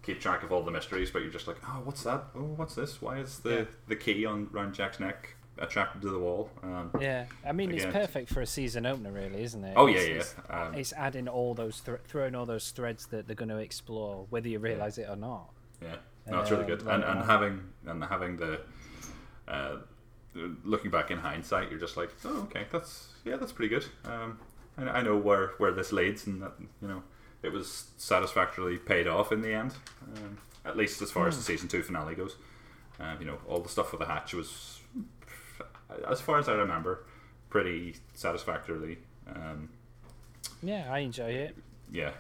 [0.07, 2.25] keep track of all the mysteries, but you're just like, oh, what's that?
[2.35, 3.03] Oh, what's this?
[3.03, 3.65] Why is the Yeah.
[3.89, 6.51] the key on round Jack's neck attracted to the wall?
[6.63, 9.75] Um, Yeah, I mean it's perfect for a season opener, really, isn't it?
[9.77, 10.17] Oh yeah, It's- yeah.
[10.17, 10.35] It's,
[10.69, 14.27] Um, it's adding all those, thr throwing all those threads that they're going to explore,
[14.31, 15.51] whether you realize it or not.
[15.83, 15.97] Yeah,
[16.27, 16.83] no, it's really Uh, good.
[16.83, 17.27] like And, and that.
[17.27, 18.61] having and having the
[19.49, 19.77] uh,
[20.65, 23.87] looking back in hindsight, you're just like, oh, okay, that's yeah, that's pretty good.
[24.05, 24.39] Um,
[24.79, 26.53] I, I know where where this leads, and that
[26.83, 27.03] you know,
[27.43, 29.75] it was satisfactorily paid off in the end.
[30.17, 32.37] Um, at least as far as the season two finale goes.
[32.99, 34.81] Um, you know, all the stuff with the hatch was,
[36.09, 37.05] as far as I remember,
[37.51, 38.99] pretty satisfactorily.
[39.33, 39.69] Um,
[40.63, 41.57] Yeah, I enjoy it.
[41.93, 42.13] yeah,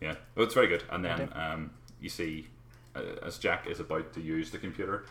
[0.00, 0.14] yeah.
[0.36, 0.82] Oh, it's very good.
[0.90, 2.48] And then um, you see,
[2.96, 5.04] uh, as Jack is about to use the computer,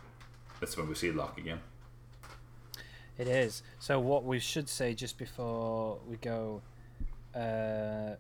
[0.59, 1.59] that's when we see Locke again.
[3.17, 3.63] It is.
[3.79, 6.61] So what we should say just before we go
[7.33, 8.15] uh,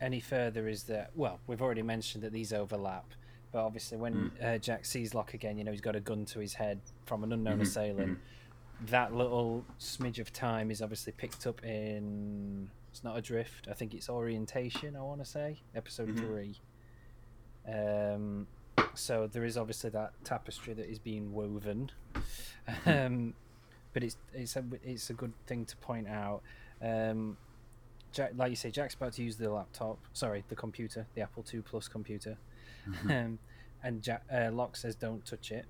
[0.00, 3.06] any further is that well, we've already mentioned that these overlap,
[3.52, 6.38] but obviously when uh, Jack sees Locke again, you know he's got a gun to
[6.38, 8.18] his head from an unknown assailant.
[8.88, 12.68] That little smidge of time is obviously picked up in.
[12.90, 13.68] It's not adrift.
[13.70, 14.96] I think it's orientation.
[14.96, 16.56] I want to say episode three.
[17.66, 18.46] Um,
[18.94, 21.90] so there is obviously that tapestry that is being woven.
[22.84, 23.34] Um,
[23.92, 26.42] but it's it's a it's a good thing to point out.
[26.82, 27.38] Um,
[28.16, 29.98] Jack, like you say, Jack's about to use the laptop.
[30.14, 32.38] Sorry, the computer, the Apple II Plus computer.
[33.10, 33.38] Um,
[33.82, 35.66] and Jack, uh, Locke says, "Don't touch it."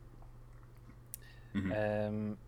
[1.75, 2.39] Um,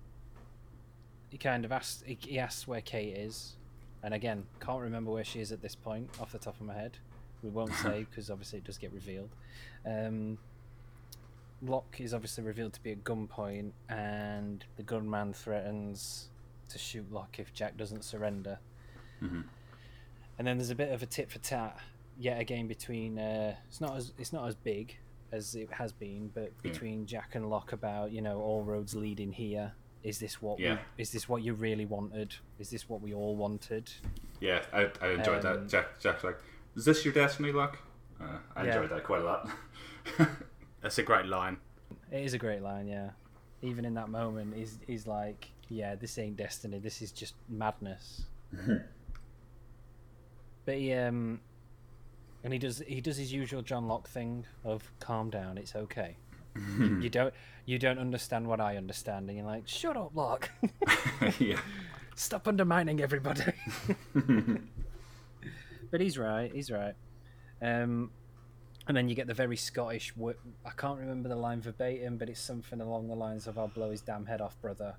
[1.31, 2.05] he kind of asks.
[2.07, 3.57] He, he asks where Kate is,
[4.05, 6.75] and again, can't remember where she is at this point off the top of my
[6.75, 6.99] head.
[7.43, 9.31] We won't say because obviously it does get revealed.
[9.85, 10.39] Um,
[11.61, 16.29] Locke is obviously revealed to be at gunpoint, and the gunman threatens
[16.69, 18.59] to shoot Locke if Jack doesn't surrender.
[20.39, 21.79] And then there's a bit of a tit for tat
[22.19, 23.19] yet again between.
[23.19, 24.97] Uh, it's not as it's not as big
[25.33, 26.71] as it has been, but Yeah.
[26.73, 29.73] between Jack and Locke about you know all roads leading here.
[30.05, 30.61] Is this what?
[30.61, 30.79] Yeah.
[30.97, 32.35] We, is this what you really wanted?
[32.61, 33.91] Is this what we all wanted?
[34.41, 35.69] Yeah, I, I enjoyed Um, that.
[35.69, 36.39] Jack, Jack's like,
[36.77, 37.79] "Is this your destiny, Locke?"
[38.21, 38.69] Uh, I Yeah.
[38.77, 39.51] enjoyed that quite a lot.
[40.81, 41.57] That's a great line.
[42.13, 43.11] It is a great line, yeah.
[43.63, 46.79] Even in that moment, he's he's like, "Yeah, this ain't destiny.
[46.79, 48.23] This is just madness."
[50.69, 51.41] but he um,
[52.45, 56.19] and he does he does his usual John Locke thing of calm down, it's okay.
[56.79, 57.33] you, you don't
[57.65, 60.51] you don't understand what I understand, and you're like, "Shut up, Locke!
[61.39, 61.59] yeah,
[62.17, 63.45] Stop undermining everybody."
[65.91, 66.53] but he's right.
[66.55, 66.97] He's right.
[67.63, 68.11] Um,
[68.87, 70.13] and then you get the very Scottish.
[70.67, 73.91] I can't remember the line verbatim, but it's something along the lines of "I'll blow
[73.91, 74.97] his damn head off, brother."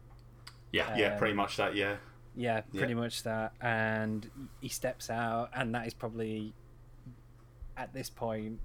[0.72, 1.76] yeah, Yeah, Um, pretty much that.
[1.76, 1.98] Yeah.
[2.40, 2.80] Yeah, Yeah.
[2.80, 3.54] pretty much that.
[3.62, 4.30] And
[4.62, 6.54] he steps out, and that is probably
[7.78, 8.60] at this point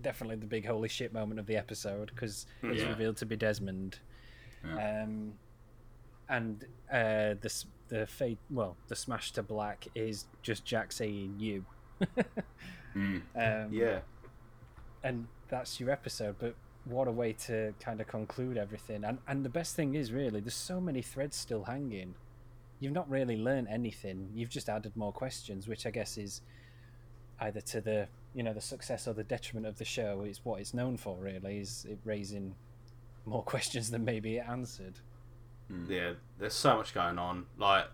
[0.00, 2.88] definitely the big holy shit moment of the episode because he's Yeah.
[2.88, 3.98] revealed to be Desmond.
[4.64, 5.34] Um,
[6.28, 11.36] and uh, the s- the fade well the smash to black is just Jack saying
[11.38, 11.64] you.
[12.94, 13.22] Mm.
[13.34, 14.00] Um, Yeah.
[15.02, 16.36] and that's your episode.
[16.38, 16.54] But
[16.84, 19.04] what a way to kind of conclude everything.
[19.04, 22.14] And and the best thing is really there's so many threads still hanging.
[22.84, 24.28] You've not really learned anything.
[24.34, 26.42] You've just added more questions, which I guess is
[27.40, 30.22] either to the you know the success or the detriment of the show.
[30.26, 32.54] It's what it's known for, really, is it raising
[33.24, 34.98] more questions than maybe it answered.
[35.88, 37.46] Yeah, there's so much going on.
[37.56, 37.86] Like,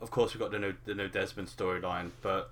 [0.00, 2.50] of course, we've got the new the new Desmond storyline, but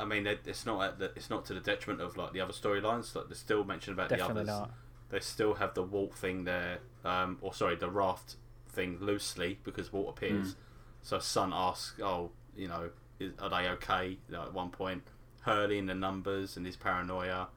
[0.00, 2.40] I mean, it, it's not at the, it's not to the detriment of like the
[2.40, 3.14] other storylines.
[3.14, 4.68] Like they're still mentioned about Definitely the others.
[4.68, 4.74] not.
[5.10, 8.34] They still have the Walt thing there, um, or sorry, the raft
[8.76, 10.54] thing loosely because Walt appears.
[11.02, 15.02] So Sun asks, "Oh, you know, is, are they okay?" Like, at one point,
[15.40, 17.48] Hurley and the numbers and his paranoia,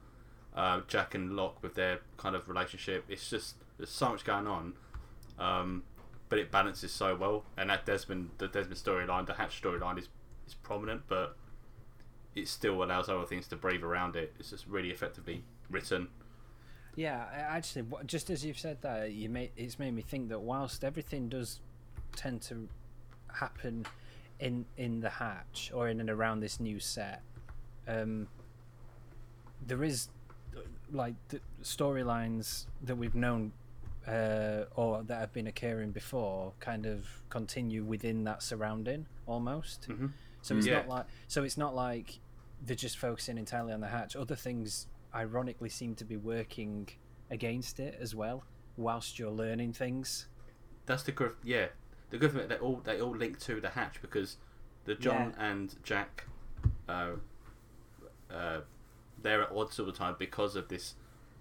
[0.54, 3.04] uh, Jack and Locke with their kind of relationship.
[3.08, 4.74] It's just there's so much going on,
[5.38, 5.82] um,
[6.28, 7.44] but it balances so well.
[7.56, 10.08] And that Desmond, the Desmond storyline, the Hatch storyline is
[10.46, 11.36] is prominent, but
[12.34, 14.34] it still allows other things to breathe around it.
[14.38, 16.08] It's just really effectively written.
[16.96, 20.84] Yeah, actually, just as you've said that, you made it's made me think that whilst
[20.84, 21.60] everything does
[22.16, 22.68] tend to
[23.32, 23.86] happen
[24.40, 27.22] in in the hatch or in and around this new set,
[27.86, 28.26] um,
[29.66, 30.08] there is
[30.92, 33.52] like the storylines that we've known
[34.08, 39.86] uh, or that have been occurring before kind of continue within that surrounding almost.
[39.88, 40.06] Mm-hmm.
[40.42, 40.76] So it's Yeah.
[40.78, 42.18] not like so it's not like
[42.66, 44.16] they're just focusing entirely on the hatch.
[44.16, 46.88] Other things ironically seem to be working
[47.30, 48.44] against it as well,
[48.76, 50.26] whilst you're learning things.
[50.86, 51.32] That's the good.
[51.44, 51.66] Yeah,
[52.10, 54.36] the good thing they all they all link to the hatch because
[54.84, 56.24] the John and Jack,
[56.88, 57.12] uh,
[58.32, 58.60] uh,
[59.22, 60.94] they're at odds all the time because of this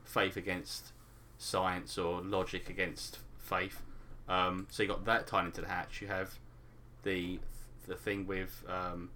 [0.03, 0.91] faith against
[1.37, 3.81] science or logic against faith.
[4.27, 6.01] Um, so you got that tied into the hatch.
[6.01, 6.37] You have
[7.03, 7.39] the
[7.87, 9.09] the thing with um,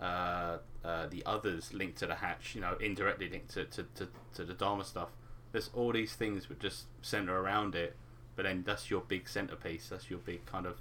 [0.00, 2.54] uh, uh, the others linked to the hatch.
[2.54, 5.10] You know, indirectly linked to, to, to, to the Dharma stuff.
[5.52, 7.96] There's all these things that just center around it,
[8.36, 9.88] but then that's your big centerpiece.
[9.88, 10.80] That's your big kind of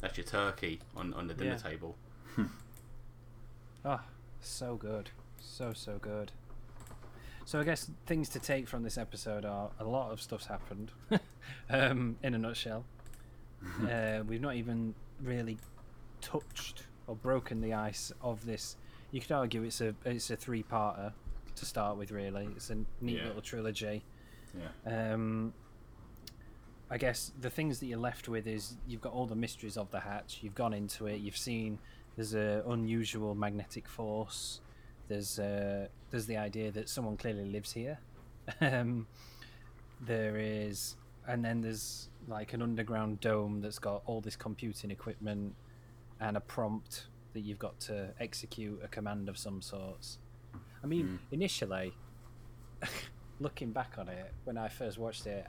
[0.00, 1.70] that's your turkey on, on the dinner Yeah.
[1.70, 1.96] table.
[3.84, 4.00] Oh,
[4.40, 5.10] so good.
[5.40, 6.32] So, so good.
[7.46, 10.90] So, I guess things to take from this episode are a lot of stuff's happened,
[11.70, 12.84] um, in a nutshell.
[13.90, 15.58] uh, we've not even really
[16.22, 18.76] touched or broken the ice of this.
[19.10, 21.12] You could argue it's a it's a three parter
[21.56, 22.10] to start with.
[22.10, 23.26] Really, it's a neat Yeah.
[23.26, 24.04] little trilogy.
[24.86, 25.12] Yeah.
[25.12, 25.52] Um,
[26.90, 29.90] I guess the things that you're left with is you've got all the mysteries of
[29.90, 30.38] the hatch.
[30.42, 31.16] You've gone into it.
[31.20, 31.78] You've seen
[32.16, 34.60] there's a unusual magnetic force.
[35.08, 37.98] There's uh, there's the idea that someone clearly lives here.
[38.60, 39.06] um,
[40.00, 45.54] there is, and then there's like an underground dome that's got all this computing equipment
[46.20, 50.18] and a prompt that you've got to execute a command of some sorts.
[50.82, 51.16] I mean, hmm.
[51.34, 51.94] initially,
[53.40, 55.46] looking back on it, when I first watched it,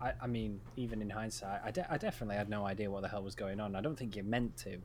[0.00, 3.08] I, I mean, even in hindsight, I, de- I definitely had no idea what the
[3.08, 3.76] hell was going on.
[3.76, 4.78] I don't think you meant to.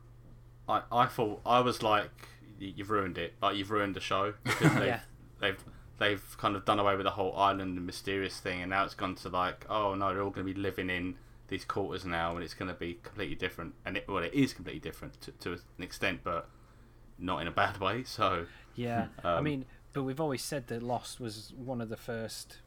[0.69, 2.11] I, I thought I was like
[2.60, 4.99] you've ruined it like you've ruined the show because they've, Yeah.
[5.39, 5.64] they've
[5.99, 8.94] they've kind of done away with the whole island and mysterious thing and now it's
[8.94, 11.15] gone to like oh no they're all going to be living in
[11.48, 14.53] these quarters now and it's going to be completely different and it well it is
[14.53, 16.49] completely different to, to an extent but
[17.19, 18.45] not in a bad way so
[18.76, 22.61] Yeah, I Um, mean, but we've always said that Lost was one of the first.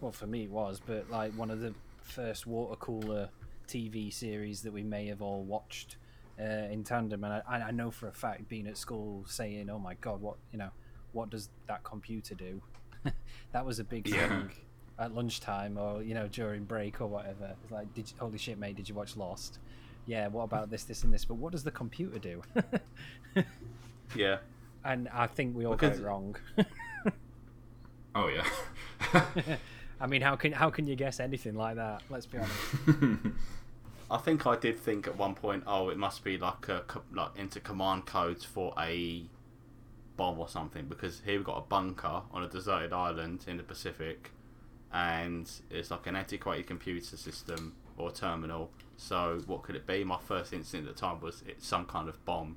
[0.00, 3.30] Well, for me, it was, but like one of the first water cooler
[3.68, 5.96] TV series that we may have all watched
[6.40, 7.24] uh, in tandem.
[7.24, 10.38] And I, I know for a fact, being at school, saying, "Oh my god, what
[10.50, 10.70] you know,
[11.12, 12.62] what does that computer do?"
[13.52, 14.26] that was a big Yeah.
[14.28, 14.50] thing
[14.98, 17.54] at lunchtime or you know during break or whatever.
[17.62, 19.58] It's like, did you, holy shit, mate, did you watch Lost?
[20.06, 20.28] Yeah.
[20.28, 21.24] What about this, this, and this?
[21.24, 22.42] But what does the computer do?
[24.14, 24.38] yeah
[24.84, 26.36] and I think we all Because- got it wrong.
[28.14, 28.44] Oh yeah.
[30.00, 32.02] I mean, how can how can you guess anything like that?
[32.10, 33.16] Let's be honest.
[34.10, 37.30] I think I did think at one point, oh, it must be like a like
[37.36, 39.24] into command codes for a
[40.18, 43.62] bomb or something because here we've got a bunker on a deserted island in the
[43.62, 44.30] Pacific,
[44.92, 48.70] and it's like an antiquated computer system or terminal.
[48.96, 50.04] So what could it be?
[50.04, 52.56] My first instinct at the time was it's some kind of bomb.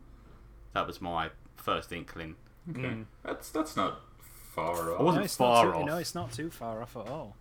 [0.74, 2.36] That was my first inkling.
[2.70, 2.90] okay.
[2.90, 3.02] Hmm.
[3.24, 4.02] That's that's not
[4.56, 5.00] far off.
[5.00, 5.86] I wasn't no, it's far not too, off.
[5.86, 7.36] No, it's not too far off at all.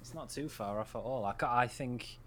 [0.00, 1.24] It's not too far off at all.
[1.24, 2.18] I, I think,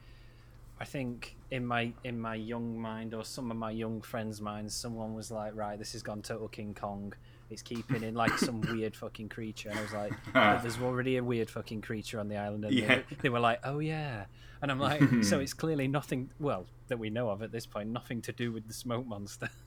[0.79, 4.75] I think in my in my young mind or some of my young friends' minds,
[4.75, 7.13] someone was like, right, this has gone total King Kong.
[7.51, 11.17] It's keeping in like some weird fucking creature, and I was like, "But there's already
[11.17, 12.87] a weird fucking creature on the island, and Yeah.
[12.87, 14.25] they, they were like, oh yeah,
[14.61, 16.29] and I'm like, so it's clearly nothing.
[16.39, 19.49] Well, that we know of at this point, nothing to do with the smoke monster.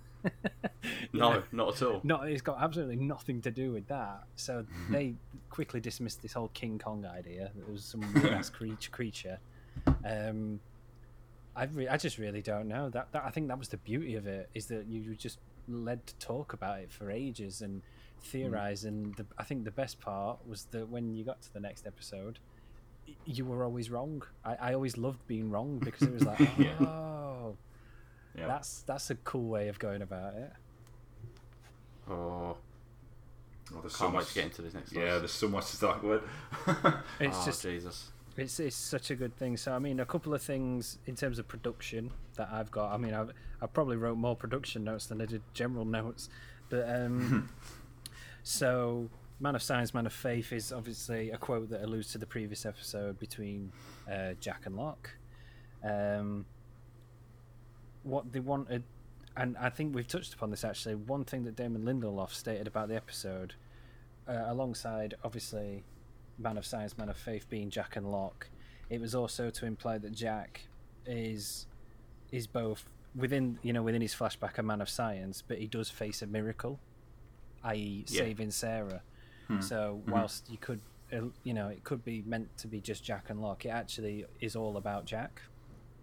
[1.12, 1.42] No, know?
[1.52, 2.00] not at all.
[2.02, 4.24] No, it's got absolutely nothing to do with that.
[4.36, 5.14] So they
[5.50, 7.50] quickly dismissed this whole King Kong idea.
[7.54, 8.90] That it was some weird ass creature.
[8.90, 9.38] creature.
[10.04, 10.60] Um,
[11.56, 12.90] I re- I just really don't know.
[12.90, 15.38] That, that I think that was the beauty of it is that you were just
[15.68, 18.22] led to talk about it for ages and hmm.
[18.22, 18.84] theorize.
[18.84, 21.86] And the, I think the best part was that when you got to the next
[21.86, 22.38] episode,
[23.26, 24.22] you were always wrong.
[24.44, 26.78] I, I always loved being wrong because it was like, Yeah.
[26.80, 27.56] oh,
[28.36, 30.52] yeah, that's that's a cool way of going about it.
[32.10, 32.56] Oh,
[33.72, 34.92] Oh, there's can't wait to get into this next.
[34.92, 35.18] Yeah, list.
[35.20, 36.22] there's so much to talk about.
[37.18, 38.10] It's oh, just Jesus.
[38.36, 39.56] It's it's such a good thing.
[39.56, 42.92] So I mean, a couple of things in terms of production that I've got.
[42.92, 43.30] I mean, I've
[43.62, 46.28] I probably wrote more production notes than I did general notes,
[46.68, 47.48] but um,
[48.42, 49.08] so
[49.38, 52.66] Man of Science, Man of Faith is obviously a quote that alludes to the previous
[52.66, 53.72] episode between
[54.10, 55.10] uh, Jack and Locke.
[55.84, 56.46] Um,
[58.02, 58.82] what they wanted,
[59.36, 60.96] and I think we've touched upon this actually.
[60.96, 63.54] One thing that Damon Lindelof stated about the episode,
[64.28, 65.84] uh, alongside obviously
[66.38, 68.48] Man of Science, Man of Faith being Jack and Locke,
[68.90, 70.62] it was also to imply that Jack
[71.06, 71.66] is
[72.32, 72.84] is both
[73.14, 76.26] within you know within his flashback a man of science, but he does face a
[76.26, 76.80] miracle,
[77.62, 78.20] i.e., Yeah.
[78.20, 79.02] saving Sarah.
[79.48, 79.60] Hmm.
[79.60, 80.10] So hmm.
[80.10, 80.80] whilst you could
[81.12, 84.24] uh, you know it could be meant to be just Jack and Locke, it actually
[84.40, 85.42] is all about Jack.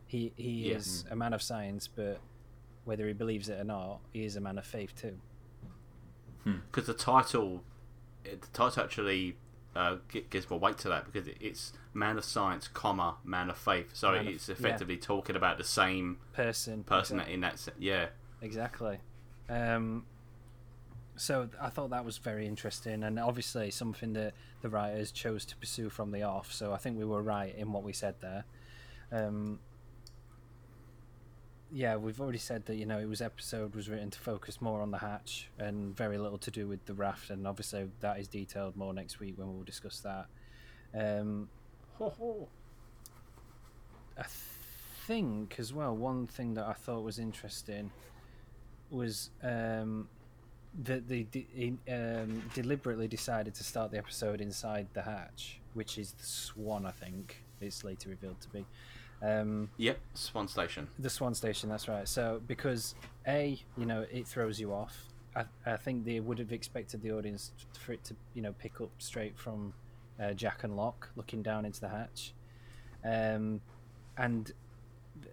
[0.07, 0.75] He he Yeah.
[0.75, 1.13] is hmm.
[1.13, 2.19] a man of science, but
[2.85, 5.17] whether he believes it or not, he is a man of faith too.
[6.43, 7.63] because the title,
[8.23, 9.37] the title actually
[9.75, 13.57] uh, gi- gives more weight to that because it's man of science, comma man of
[13.57, 13.89] faith.
[13.93, 17.59] So Man of- it's effectively talking about the same Person, person exact- in that.
[17.59, 18.07] se- Yeah,
[18.41, 18.99] Exactly.
[19.49, 20.05] Um,
[21.15, 25.55] so I thought that was very interesting, and obviously something that the writers chose to
[25.57, 26.51] pursue from the off.
[26.51, 28.45] So I think we were right in what we said there.
[29.11, 29.59] Um,
[31.73, 34.81] yeah, we've already said that you know it was episode was written to focus more
[34.81, 38.27] on the hatch and very little to do with the raft, and obviously that is
[38.27, 40.25] detailed more next week when we'll discuss that.
[40.93, 41.49] Um,
[44.17, 44.23] I
[45.07, 47.91] think as well one thing that I thought was interesting
[48.89, 50.09] was um,
[50.83, 56.11] that they de- um, deliberately decided to start the episode inside the hatch, which is
[56.13, 56.85] the Swan.
[56.85, 58.65] I think it's later revealed to be.
[59.21, 59.99] Um, yep.
[60.13, 60.87] Swan Station.
[60.97, 62.07] the Swan Station, that's right.
[62.07, 62.95] So because
[63.27, 64.97] a, you know, it throws you off.
[65.35, 68.81] I, I think they would have expected the audience for it to, you know, pick
[68.81, 69.73] up straight from
[70.19, 72.33] uh, Jack and Locke looking down into the hatch,
[73.05, 73.61] um,
[74.17, 74.51] and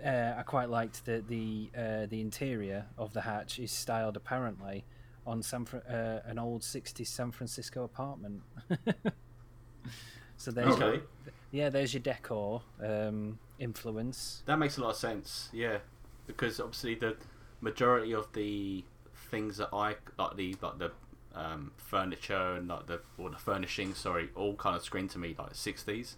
[0.04, 4.84] uh, I quite liked that the uh, the interior of the hatch is styled apparently
[5.26, 8.42] on San Fran- uh, an old '60s San Francisco apartment.
[10.36, 11.02] so there's Okay.
[11.50, 14.42] Yeah, there's your decor um, influence.
[14.46, 15.48] That makes a lot of sense.
[15.52, 15.78] Yeah,
[16.26, 17.16] because obviously the
[17.60, 18.84] majority of the
[19.30, 20.92] things that I like the like the
[21.34, 25.34] um, furniture and like the or the furnishing, sorry, all kind of scream to me
[25.38, 26.16] like sixties.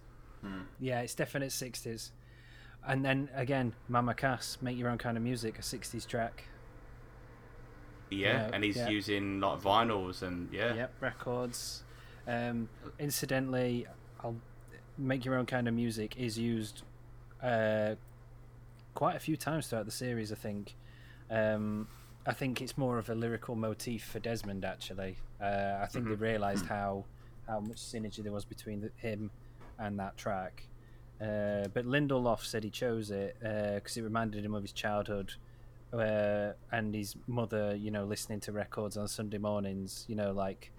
[0.78, 2.12] Yeah, it's definite sixties.
[2.86, 6.44] And then again, Mama Cass, make your own kind of music, a sixties track.
[8.10, 8.88] Yeah, Yeah, and he's yeah.
[8.88, 10.74] using like vinyls and yeah.
[10.74, 11.82] Yep, records.
[12.26, 13.86] Um, incidentally,
[14.24, 14.36] I'll
[15.00, 16.82] make your own kind of music is used
[17.42, 17.94] uh,
[18.94, 20.32] quite a few times throughout the series.
[20.32, 20.74] I think.
[21.30, 21.88] Um,
[22.26, 24.64] I think it's more of a lyrical motif for Desmond.
[24.64, 27.04] Actually, uh, I think they realised how
[27.48, 29.30] how much synergy there was between the, him
[29.78, 30.66] and that track.
[31.20, 35.34] Uh, but Lindelof said he chose it because it reminded him of his childhood
[35.92, 40.72] uh, and his mother, you know, listening to records on Sunday mornings, you know, like,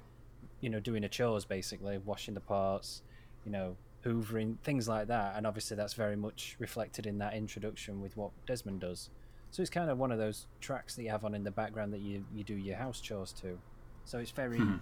[0.61, 3.03] you know, doing a chores basically, washing the parts,
[3.45, 3.76] you know,
[4.06, 5.36] hoovering, things like that.
[5.36, 9.10] And obviously that's very much reflected in that introduction with what Desmond does.
[9.52, 11.94] So it's kind of one of those tracks that you have on in the background
[11.94, 13.57] that you, you do your house chores to.
[14.06, 14.78] So it's very, hmm.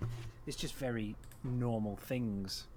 [0.46, 2.68] it's just very normal things.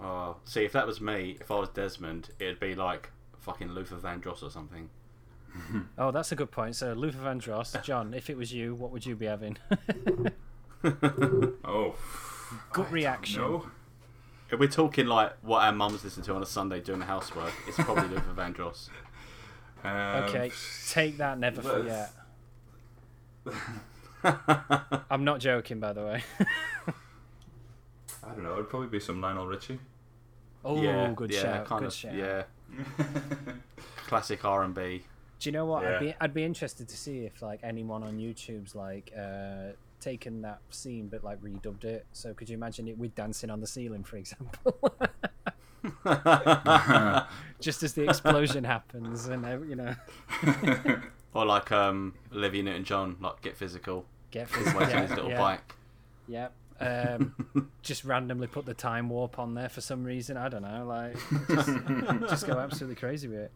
[0.00, 3.96] Oh, see, if that was me, if I was Desmond, it'd be like fucking Luther
[3.96, 4.88] Vandross or something.
[5.98, 6.76] Oh, that's a good point.
[6.76, 9.58] So Luther Vandross, John, if it was you, what would you be having?
[11.64, 11.94] Oh,
[12.72, 13.60] Gut reaction.
[14.50, 14.54] No.
[14.54, 17.52] If we're talking like what our mums listen to on a Sunday doing the housework,
[17.68, 18.88] it's probably Luther Vandross.
[19.84, 20.50] Um, Okay,
[20.88, 22.10] take that, never let's- forget.
[25.10, 26.22] I'm not joking, by the way.
[28.22, 28.52] I don't know.
[28.54, 29.78] It'd probably be some Lionel Richie.
[30.64, 31.66] oh, yeah, good yeah, shout.
[31.66, 32.14] kind good of, shout.
[32.14, 32.42] yeah.
[34.06, 35.02] Classic R and B.
[35.38, 35.82] Do you know what?
[35.84, 35.94] Yeah.
[35.94, 40.42] I'd be I'd be interested to see if like anyone on YouTube's like uh taken
[40.42, 42.06] that scene but like redubbed it.
[42.12, 44.76] So could you imagine it with dancing on the ceiling, for example?
[47.60, 49.94] Just as the explosion happens, and uh, you know,
[51.32, 54.82] Or like um, Olivia Newton-John, like Get Physical, get physical.
[54.82, 55.74] on his little yeah, bike.
[56.26, 56.48] Yeah.
[56.80, 60.36] Um, just randomly put the time warp on there for some reason.
[60.36, 60.84] I don't know.
[60.86, 61.16] Like,
[61.48, 63.50] just, just go absolutely crazy with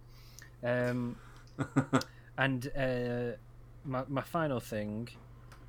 [0.63, 0.67] it.
[0.67, 1.17] Um,
[2.39, 3.37] and uh,
[3.85, 5.09] my my final thing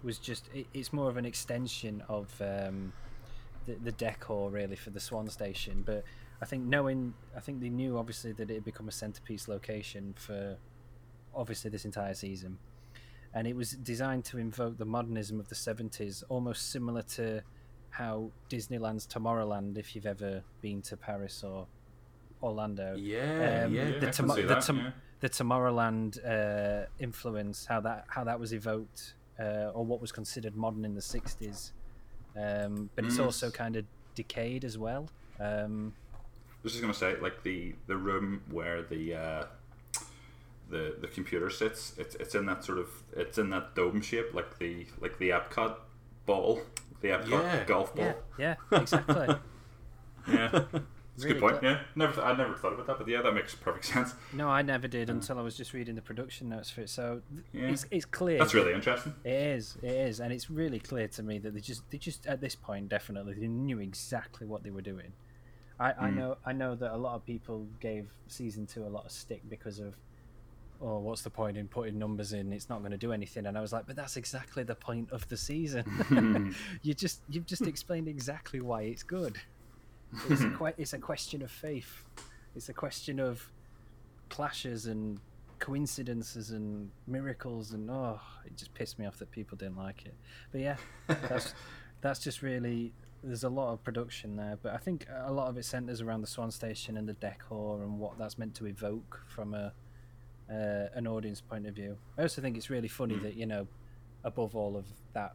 [0.06, 2.94] was just it, it's more of an extension of um,
[3.66, 5.84] the the decor really for the Swan Station.
[5.86, 6.04] But
[6.42, 10.14] I think knowing, I think they knew obviously that it had become a centerpiece location
[10.18, 10.58] for
[11.34, 12.58] obviously this entire season,
[13.34, 17.42] and it was designed to invoke the modernism of the seventies, almost similar to
[17.90, 21.66] how Disneyland's Tomorrowland, if you've ever been to Paris or
[22.44, 24.00] Orlando, Yeah, Um, yeah.
[24.00, 24.92] The, Tom- the, Tom- yeah.
[25.22, 30.56] the Tomorrowland uh, influence, how that how that was evoked, uh, or what was considered
[30.56, 31.72] modern in the '60s,
[32.36, 33.26] um, but it's Mm.
[33.26, 33.86] also kind of
[34.16, 35.10] decayed as well.
[35.40, 39.46] Um, I was just gonna say, like the the room where the uh,
[40.70, 44.34] the the computer sits, it's it's in that sort of it's in that dome shape,
[44.34, 45.76] like the like the Epcot
[46.26, 46.62] ball,
[47.02, 47.64] the Epcot Yeah.
[47.66, 48.24] golf yeah, ball.
[48.38, 49.36] yeah, exactly.
[50.28, 50.64] Yeah,
[51.16, 51.60] it's a good point.
[51.60, 51.66] clever.
[51.76, 54.14] Yeah, never I never thought about that, but yeah, that makes perfect sense.
[54.34, 56.90] no, I never did until I was just reading the production notes for it.
[56.90, 57.22] So
[57.54, 57.70] Yeah.
[57.70, 58.38] it's it's clear.
[58.40, 59.14] That's really interesting.
[59.24, 62.28] It is, it is, and it's really clear to me that they just, they just
[62.28, 65.14] at this point definitely they knew exactly what they were doing.
[65.80, 66.16] I, I Mm.
[66.16, 69.42] know, I know that a lot of people gave season two a lot of stick
[69.50, 69.96] because of,
[70.82, 72.54] oh, what's the point in putting numbers in?
[72.54, 73.46] It's not going to do anything.
[73.46, 75.84] And I was like, but that's exactly the point of the season.
[76.82, 79.38] you just, you've just explained exactly why it's good.
[80.30, 82.04] It's a, que- it's a question of faith.
[82.56, 83.50] It's a question of
[84.30, 85.20] clashes and
[85.58, 90.14] coincidences and miracles and oh it just pissed me off that people didn't like it.
[90.52, 90.76] But yeah
[91.08, 91.54] that's
[92.02, 92.92] that's just really
[93.24, 96.22] there's a lot of production there but i think a lot of it centers around
[96.22, 99.72] the swan station and the decor and what that's meant to evoke from a
[100.50, 101.98] uh, an audience point of view.
[102.18, 103.68] I also think it's really funny that you know
[104.24, 105.34] above all of that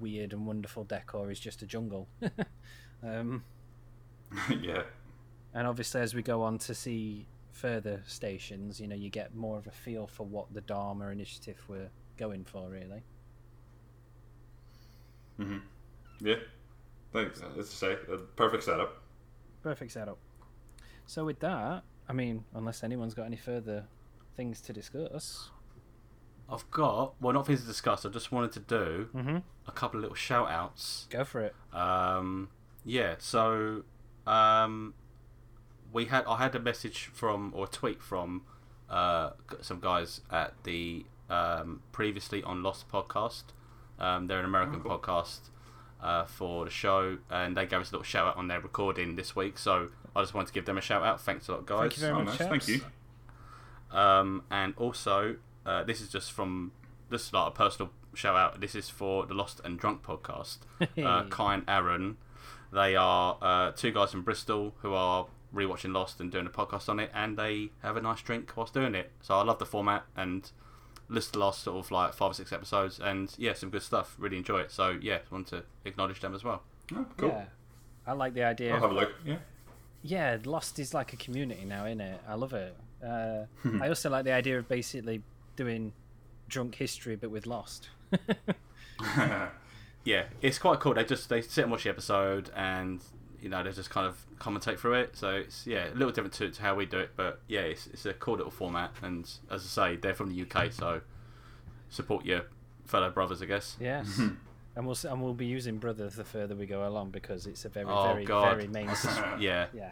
[0.00, 2.08] weird and wonderful decor is just a jungle.
[3.04, 3.42] Um
[4.60, 4.82] yeah,
[5.54, 9.58] and obviously, as we go on to see further stations, you know, you get more
[9.58, 13.02] of a feel for what the Dharma initiative were going for, really.
[15.36, 15.58] hmm
[16.20, 16.36] yeah.
[17.12, 17.42] Thanks.
[17.56, 19.02] Let's say a perfect setup.
[19.62, 20.18] Perfect setup.
[21.06, 23.84] So, with that, I mean, unless anyone's got any further
[24.36, 25.50] things to discuss.
[26.48, 28.06] I've got well, not things to discuss.
[28.06, 29.38] I just wanted to do Mm-hmm.
[29.66, 31.06] a couple of little shout outs.
[31.10, 31.54] Go for it.
[31.72, 32.48] Um,
[32.84, 33.82] yeah, so
[34.26, 34.94] um,
[35.92, 38.42] we had I had a message from or a tweet from
[38.90, 39.30] uh,
[39.60, 43.44] some guys at the um, previously on Lost podcast.
[43.98, 44.98] Um, they're an American Oh, cool.
[44.98, 45.40] podcast
[46.02, 49.16] uh, for the show, and they gave us a little shout out on their recording
[49.16, 49.58] this week.
[49.58, 51.20] So I just wanted to give them a shout out.
[51.20, 51.78] Thanks a lot, guys.
[51.92, 52.48] Thank you very Oh, much, nice.
[52.48, 52.80] Thank you.
[53.96, 55.36] Um, and also,
[55.66, 56.72] uh, this is just from
[57.10, 58.60] this is like a personal shout out.
[58.60, 60.58] This is for the Lost and Drunk podcast.
[61.04, 62.16] uh, Kai and Aaron,
[62.72, 66.88] they are uh, two guys from Bristol who are rewatching Lost and doing a podcast
[66.88, 69.10] on it, and they have a nice drink whilst doing it.
[69.20, 70.50] So I love the format and
[71.08, 74.16] list the last sort of like five or six episodes, and yeah, some good stuff.
[74.18, 74.70] Really enjoy it.
[74.72, 76.62] So yeah, want to acknowledge them as well.
[76.94, 77.28] Oh, cool.
[77.28, 77.44] Yeah.
[78.06, 78.74] I like the idea.
[78.74, 79.12] I'll have a look.
[79.24, 79.36] Yeah.
[80.02, 82.20] yeah, Lost is like a community now, isn't it?
[82.26, 82.76] I love it.
[83.02, 83.46] Uh,
[83.80, 85.22] I also like the idea of basically
[85.56, 85.92] doing
[86.48, 87.88] drunk history, but with Lost.
[90.04, 90.94] yeah, it's quite cool.
[90.94, 93.00] They just they sit and watch the episode, and
[93.40, 95.16] you know they just kind of commentate through it.
[95.16, 97.86] So it's yeah a little different to, to how we do it, but yeah, it's,
[97.88, 98.92] it's a cool little format.
[99.02, 101.00] And as I say, they're from the UK, so
[101.90, 102.42] support your
[102.84, 103.76] fellow brothers, I guess.
[103.80, 104.18] Yes.
[104.76, 107.68] and we'll and we'll be using brother the further we go along because it's a
[107.68, 108.56] very Oh, very God.
[108.56, 108.88] very main.
[109.38, 109.90] Yeah, yeah.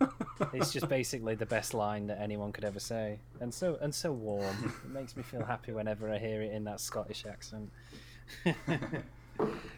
[0.52, 4.12] it's just basically the best line that anyone could ever say, and so and so
[4.12, 4.72] warm.
[4.84, 7.70] it makes me feel happy whenever I hear it in that Scottish accent.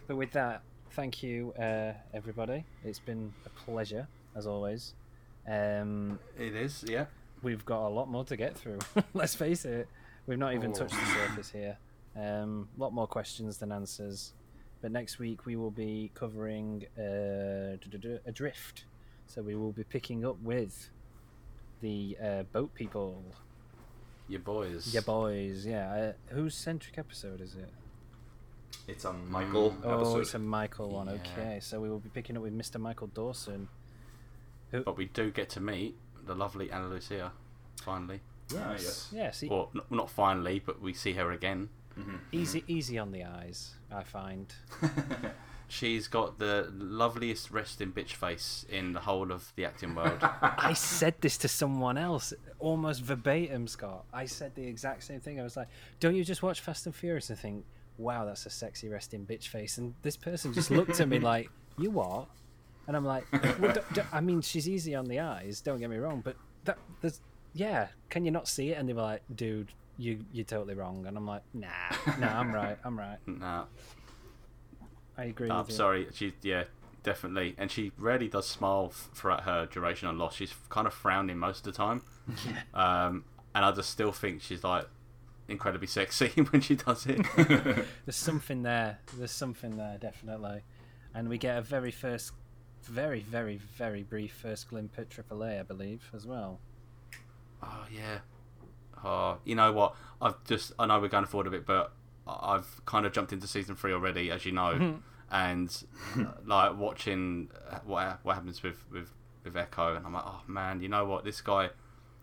[0.06, 0.62] But with that,
[0.92, 2.64] thank you, uh, everybody.
[2.84, 4.94] It's been a pleasure as always.
[5.48, 6.84] Um, it is.
[6.86, 7.06] Yeah,
[7.42, 8.78] we've got a lot more to get through.
[9.14, 9.88] Let's face it,
[10.26, 10.74] we've not even Oh.
[10.74, 11.76] touched the surface here.
[12.16, 14.32] A um, lot more questions than answers.
[14.82, 17.76] But next week we will be covering uh,
[18.26, 18.84] Adrift.
[19.26, 20.90] So we will be picking up with
[21.82, 23.22] the uh, boat people.
[24.28, 24.92] your boys.
[24.92, 25.66] Your boys.
[25.66, 25.92] Yeah.
[25.92, 27.68] Uh, whose centric episode is it?
[28.88, 30.20] It's a Michael Oh, episode.
[30.20, 31.06] it's a Michael one.
[31.06, 31.14] Yeah.
[31.14, 31.58] Okay.
[31.60, 32.80] So we will be picking up with Mr.
[32.80, 33.68] Michael Dawson.
[34.72, 37.32] But we do get to meet the lovely Ana Lucia
[37.82, 38.20] finally.
[38.56, 39.08] Ah, yes.
[39.12, 39.42] Yes.
[39.42, 41.68] e- Or not finally, but we see her again.
[42.32, 43.74] easy, easy on the eyes.
[43.92, 44.52] I find.
[45.68, 50.18] She's got the loveliest resting bitch face in the whole of the acting world.
[50.22, 54.04] I said this to someone else, almost verbatim, Scott.
[54.12, 55.38] I said the exact same thing.
[55.38, 55.68] I was like,
[56.00, 57.64] "Don't you just watch Fast and Furious and think,
[58.00, 61.50] wow, that's a sexy resting bitch face?" And this person just looked at me like,
[61.78, 62.26] "You what?"
[62.86, 63.24] And I'm like,
[63.60, 65.60] well, d- d- "I mean, she's easy on the eyes.
[65.60, 67.20] Don't get me wrong, but that there's
[67.52, 67.88] yeah.
[68.08, 71.16] Can you not see it?" And they were like, "Dude, you you're totally wrong." And
[71.16, 71.68] I'm like, "Nah,
[72.18, 72.78] nah, I'm right.
[72.84, 73.18] I'm right.
[73.26, 73.64] nah,
[75.16, 76.06] I agree I'm with you." sorry.
[76.12, 76.64] She, yeah,
[77.02, 77.54] definitely.
[77.58, 80.36] And she rarely does smile f- throughout her duration on Lost.
[80.38, 82.02] She's kind of frowning most of the time.
[82.46, 83.06] Yeah.
[83.06, 83.24] Um,
[83.56, 84.86] and I just still think she's like
[85.50, 87.24] incredibly sexy when she does it.
[87.36, 88.98] There's something there.
[89.16, 90.62] There's something there, definitely.
[91.14, 92.32] And we get a very first,
[92.84, 96.60] very, very, very brief first glimpse at AAA, I believe, as well.
[97.62, 98.18] oh yeah.
[99.02, 99.94] Oh, you know what?
[100.20, 101.92] I've just I know we're going forward a bit, but
[102.26, 104.98] I've kind of jumped into season three already, as you know,
[105.30, 105.84] and
[106.18, 109.10] uh, like watching uh, what what happens with with
[109.42, 111.24] with Eko, and I'm like, oh man, you know what?
[111.24, 111.70] This guy,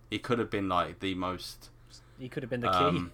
[0.09, 1.69] he could have been like the most.
[2.19, 2.75] He could have been the key.
[2.77, 3.11] Um,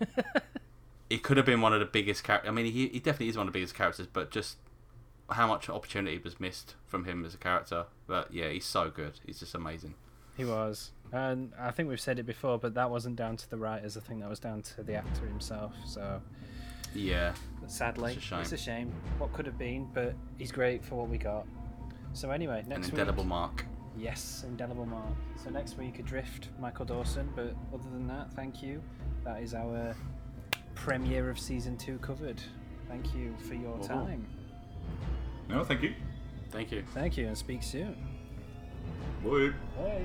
[1.10, 2.50] he could have been one of the biggest characters.
[2.50, 4.58] I mean, he, he definitely is one of the biggest characters, but just
[5.30, 7.86] how much opportunity was missed from him as a character.
[8.08, 9.20] But yeah, he's so good.
[9.26, 9.96] He's just amazing.
[10.38, 10.92] he was.
[11.12, 13.96] And I think we've said it before, but that wasn't down to the writers.
[13.98, 15.74] I think that was down to the actor himself.
[15.86, 16.22] So
[16.96, 17.34] Yeah,
[17.68, 18.40] sadly, It's a shame.
[18.40, 18.92] it's a shame.
[19.20, 21.46] What could have been, but he's great for what we got.
[22.14, 23.30] So anyway, an next indelible week.
[23.30, 23.66] mark.
[23.98, 25.06] Yes, indelible mark.
[25.44, 27.30] So next week, Adrift, Michael Dawson.
[27.36, 28.82] But other than that, thank you.
[29.24, 29.96] That is our
[30.76, 32.42] premiere of season two covered.
[32.90, 33.88] Thank you for your Woohoo.
[33.88, 34.28] time.
[35.48, 35.94] no, thank you.
[36.52, 36.84] Thank you.
[36.94, 37.96] Thank you, and speak soon.
[39.24, 39.54] Bye.
[39.78, 40.04] Bye.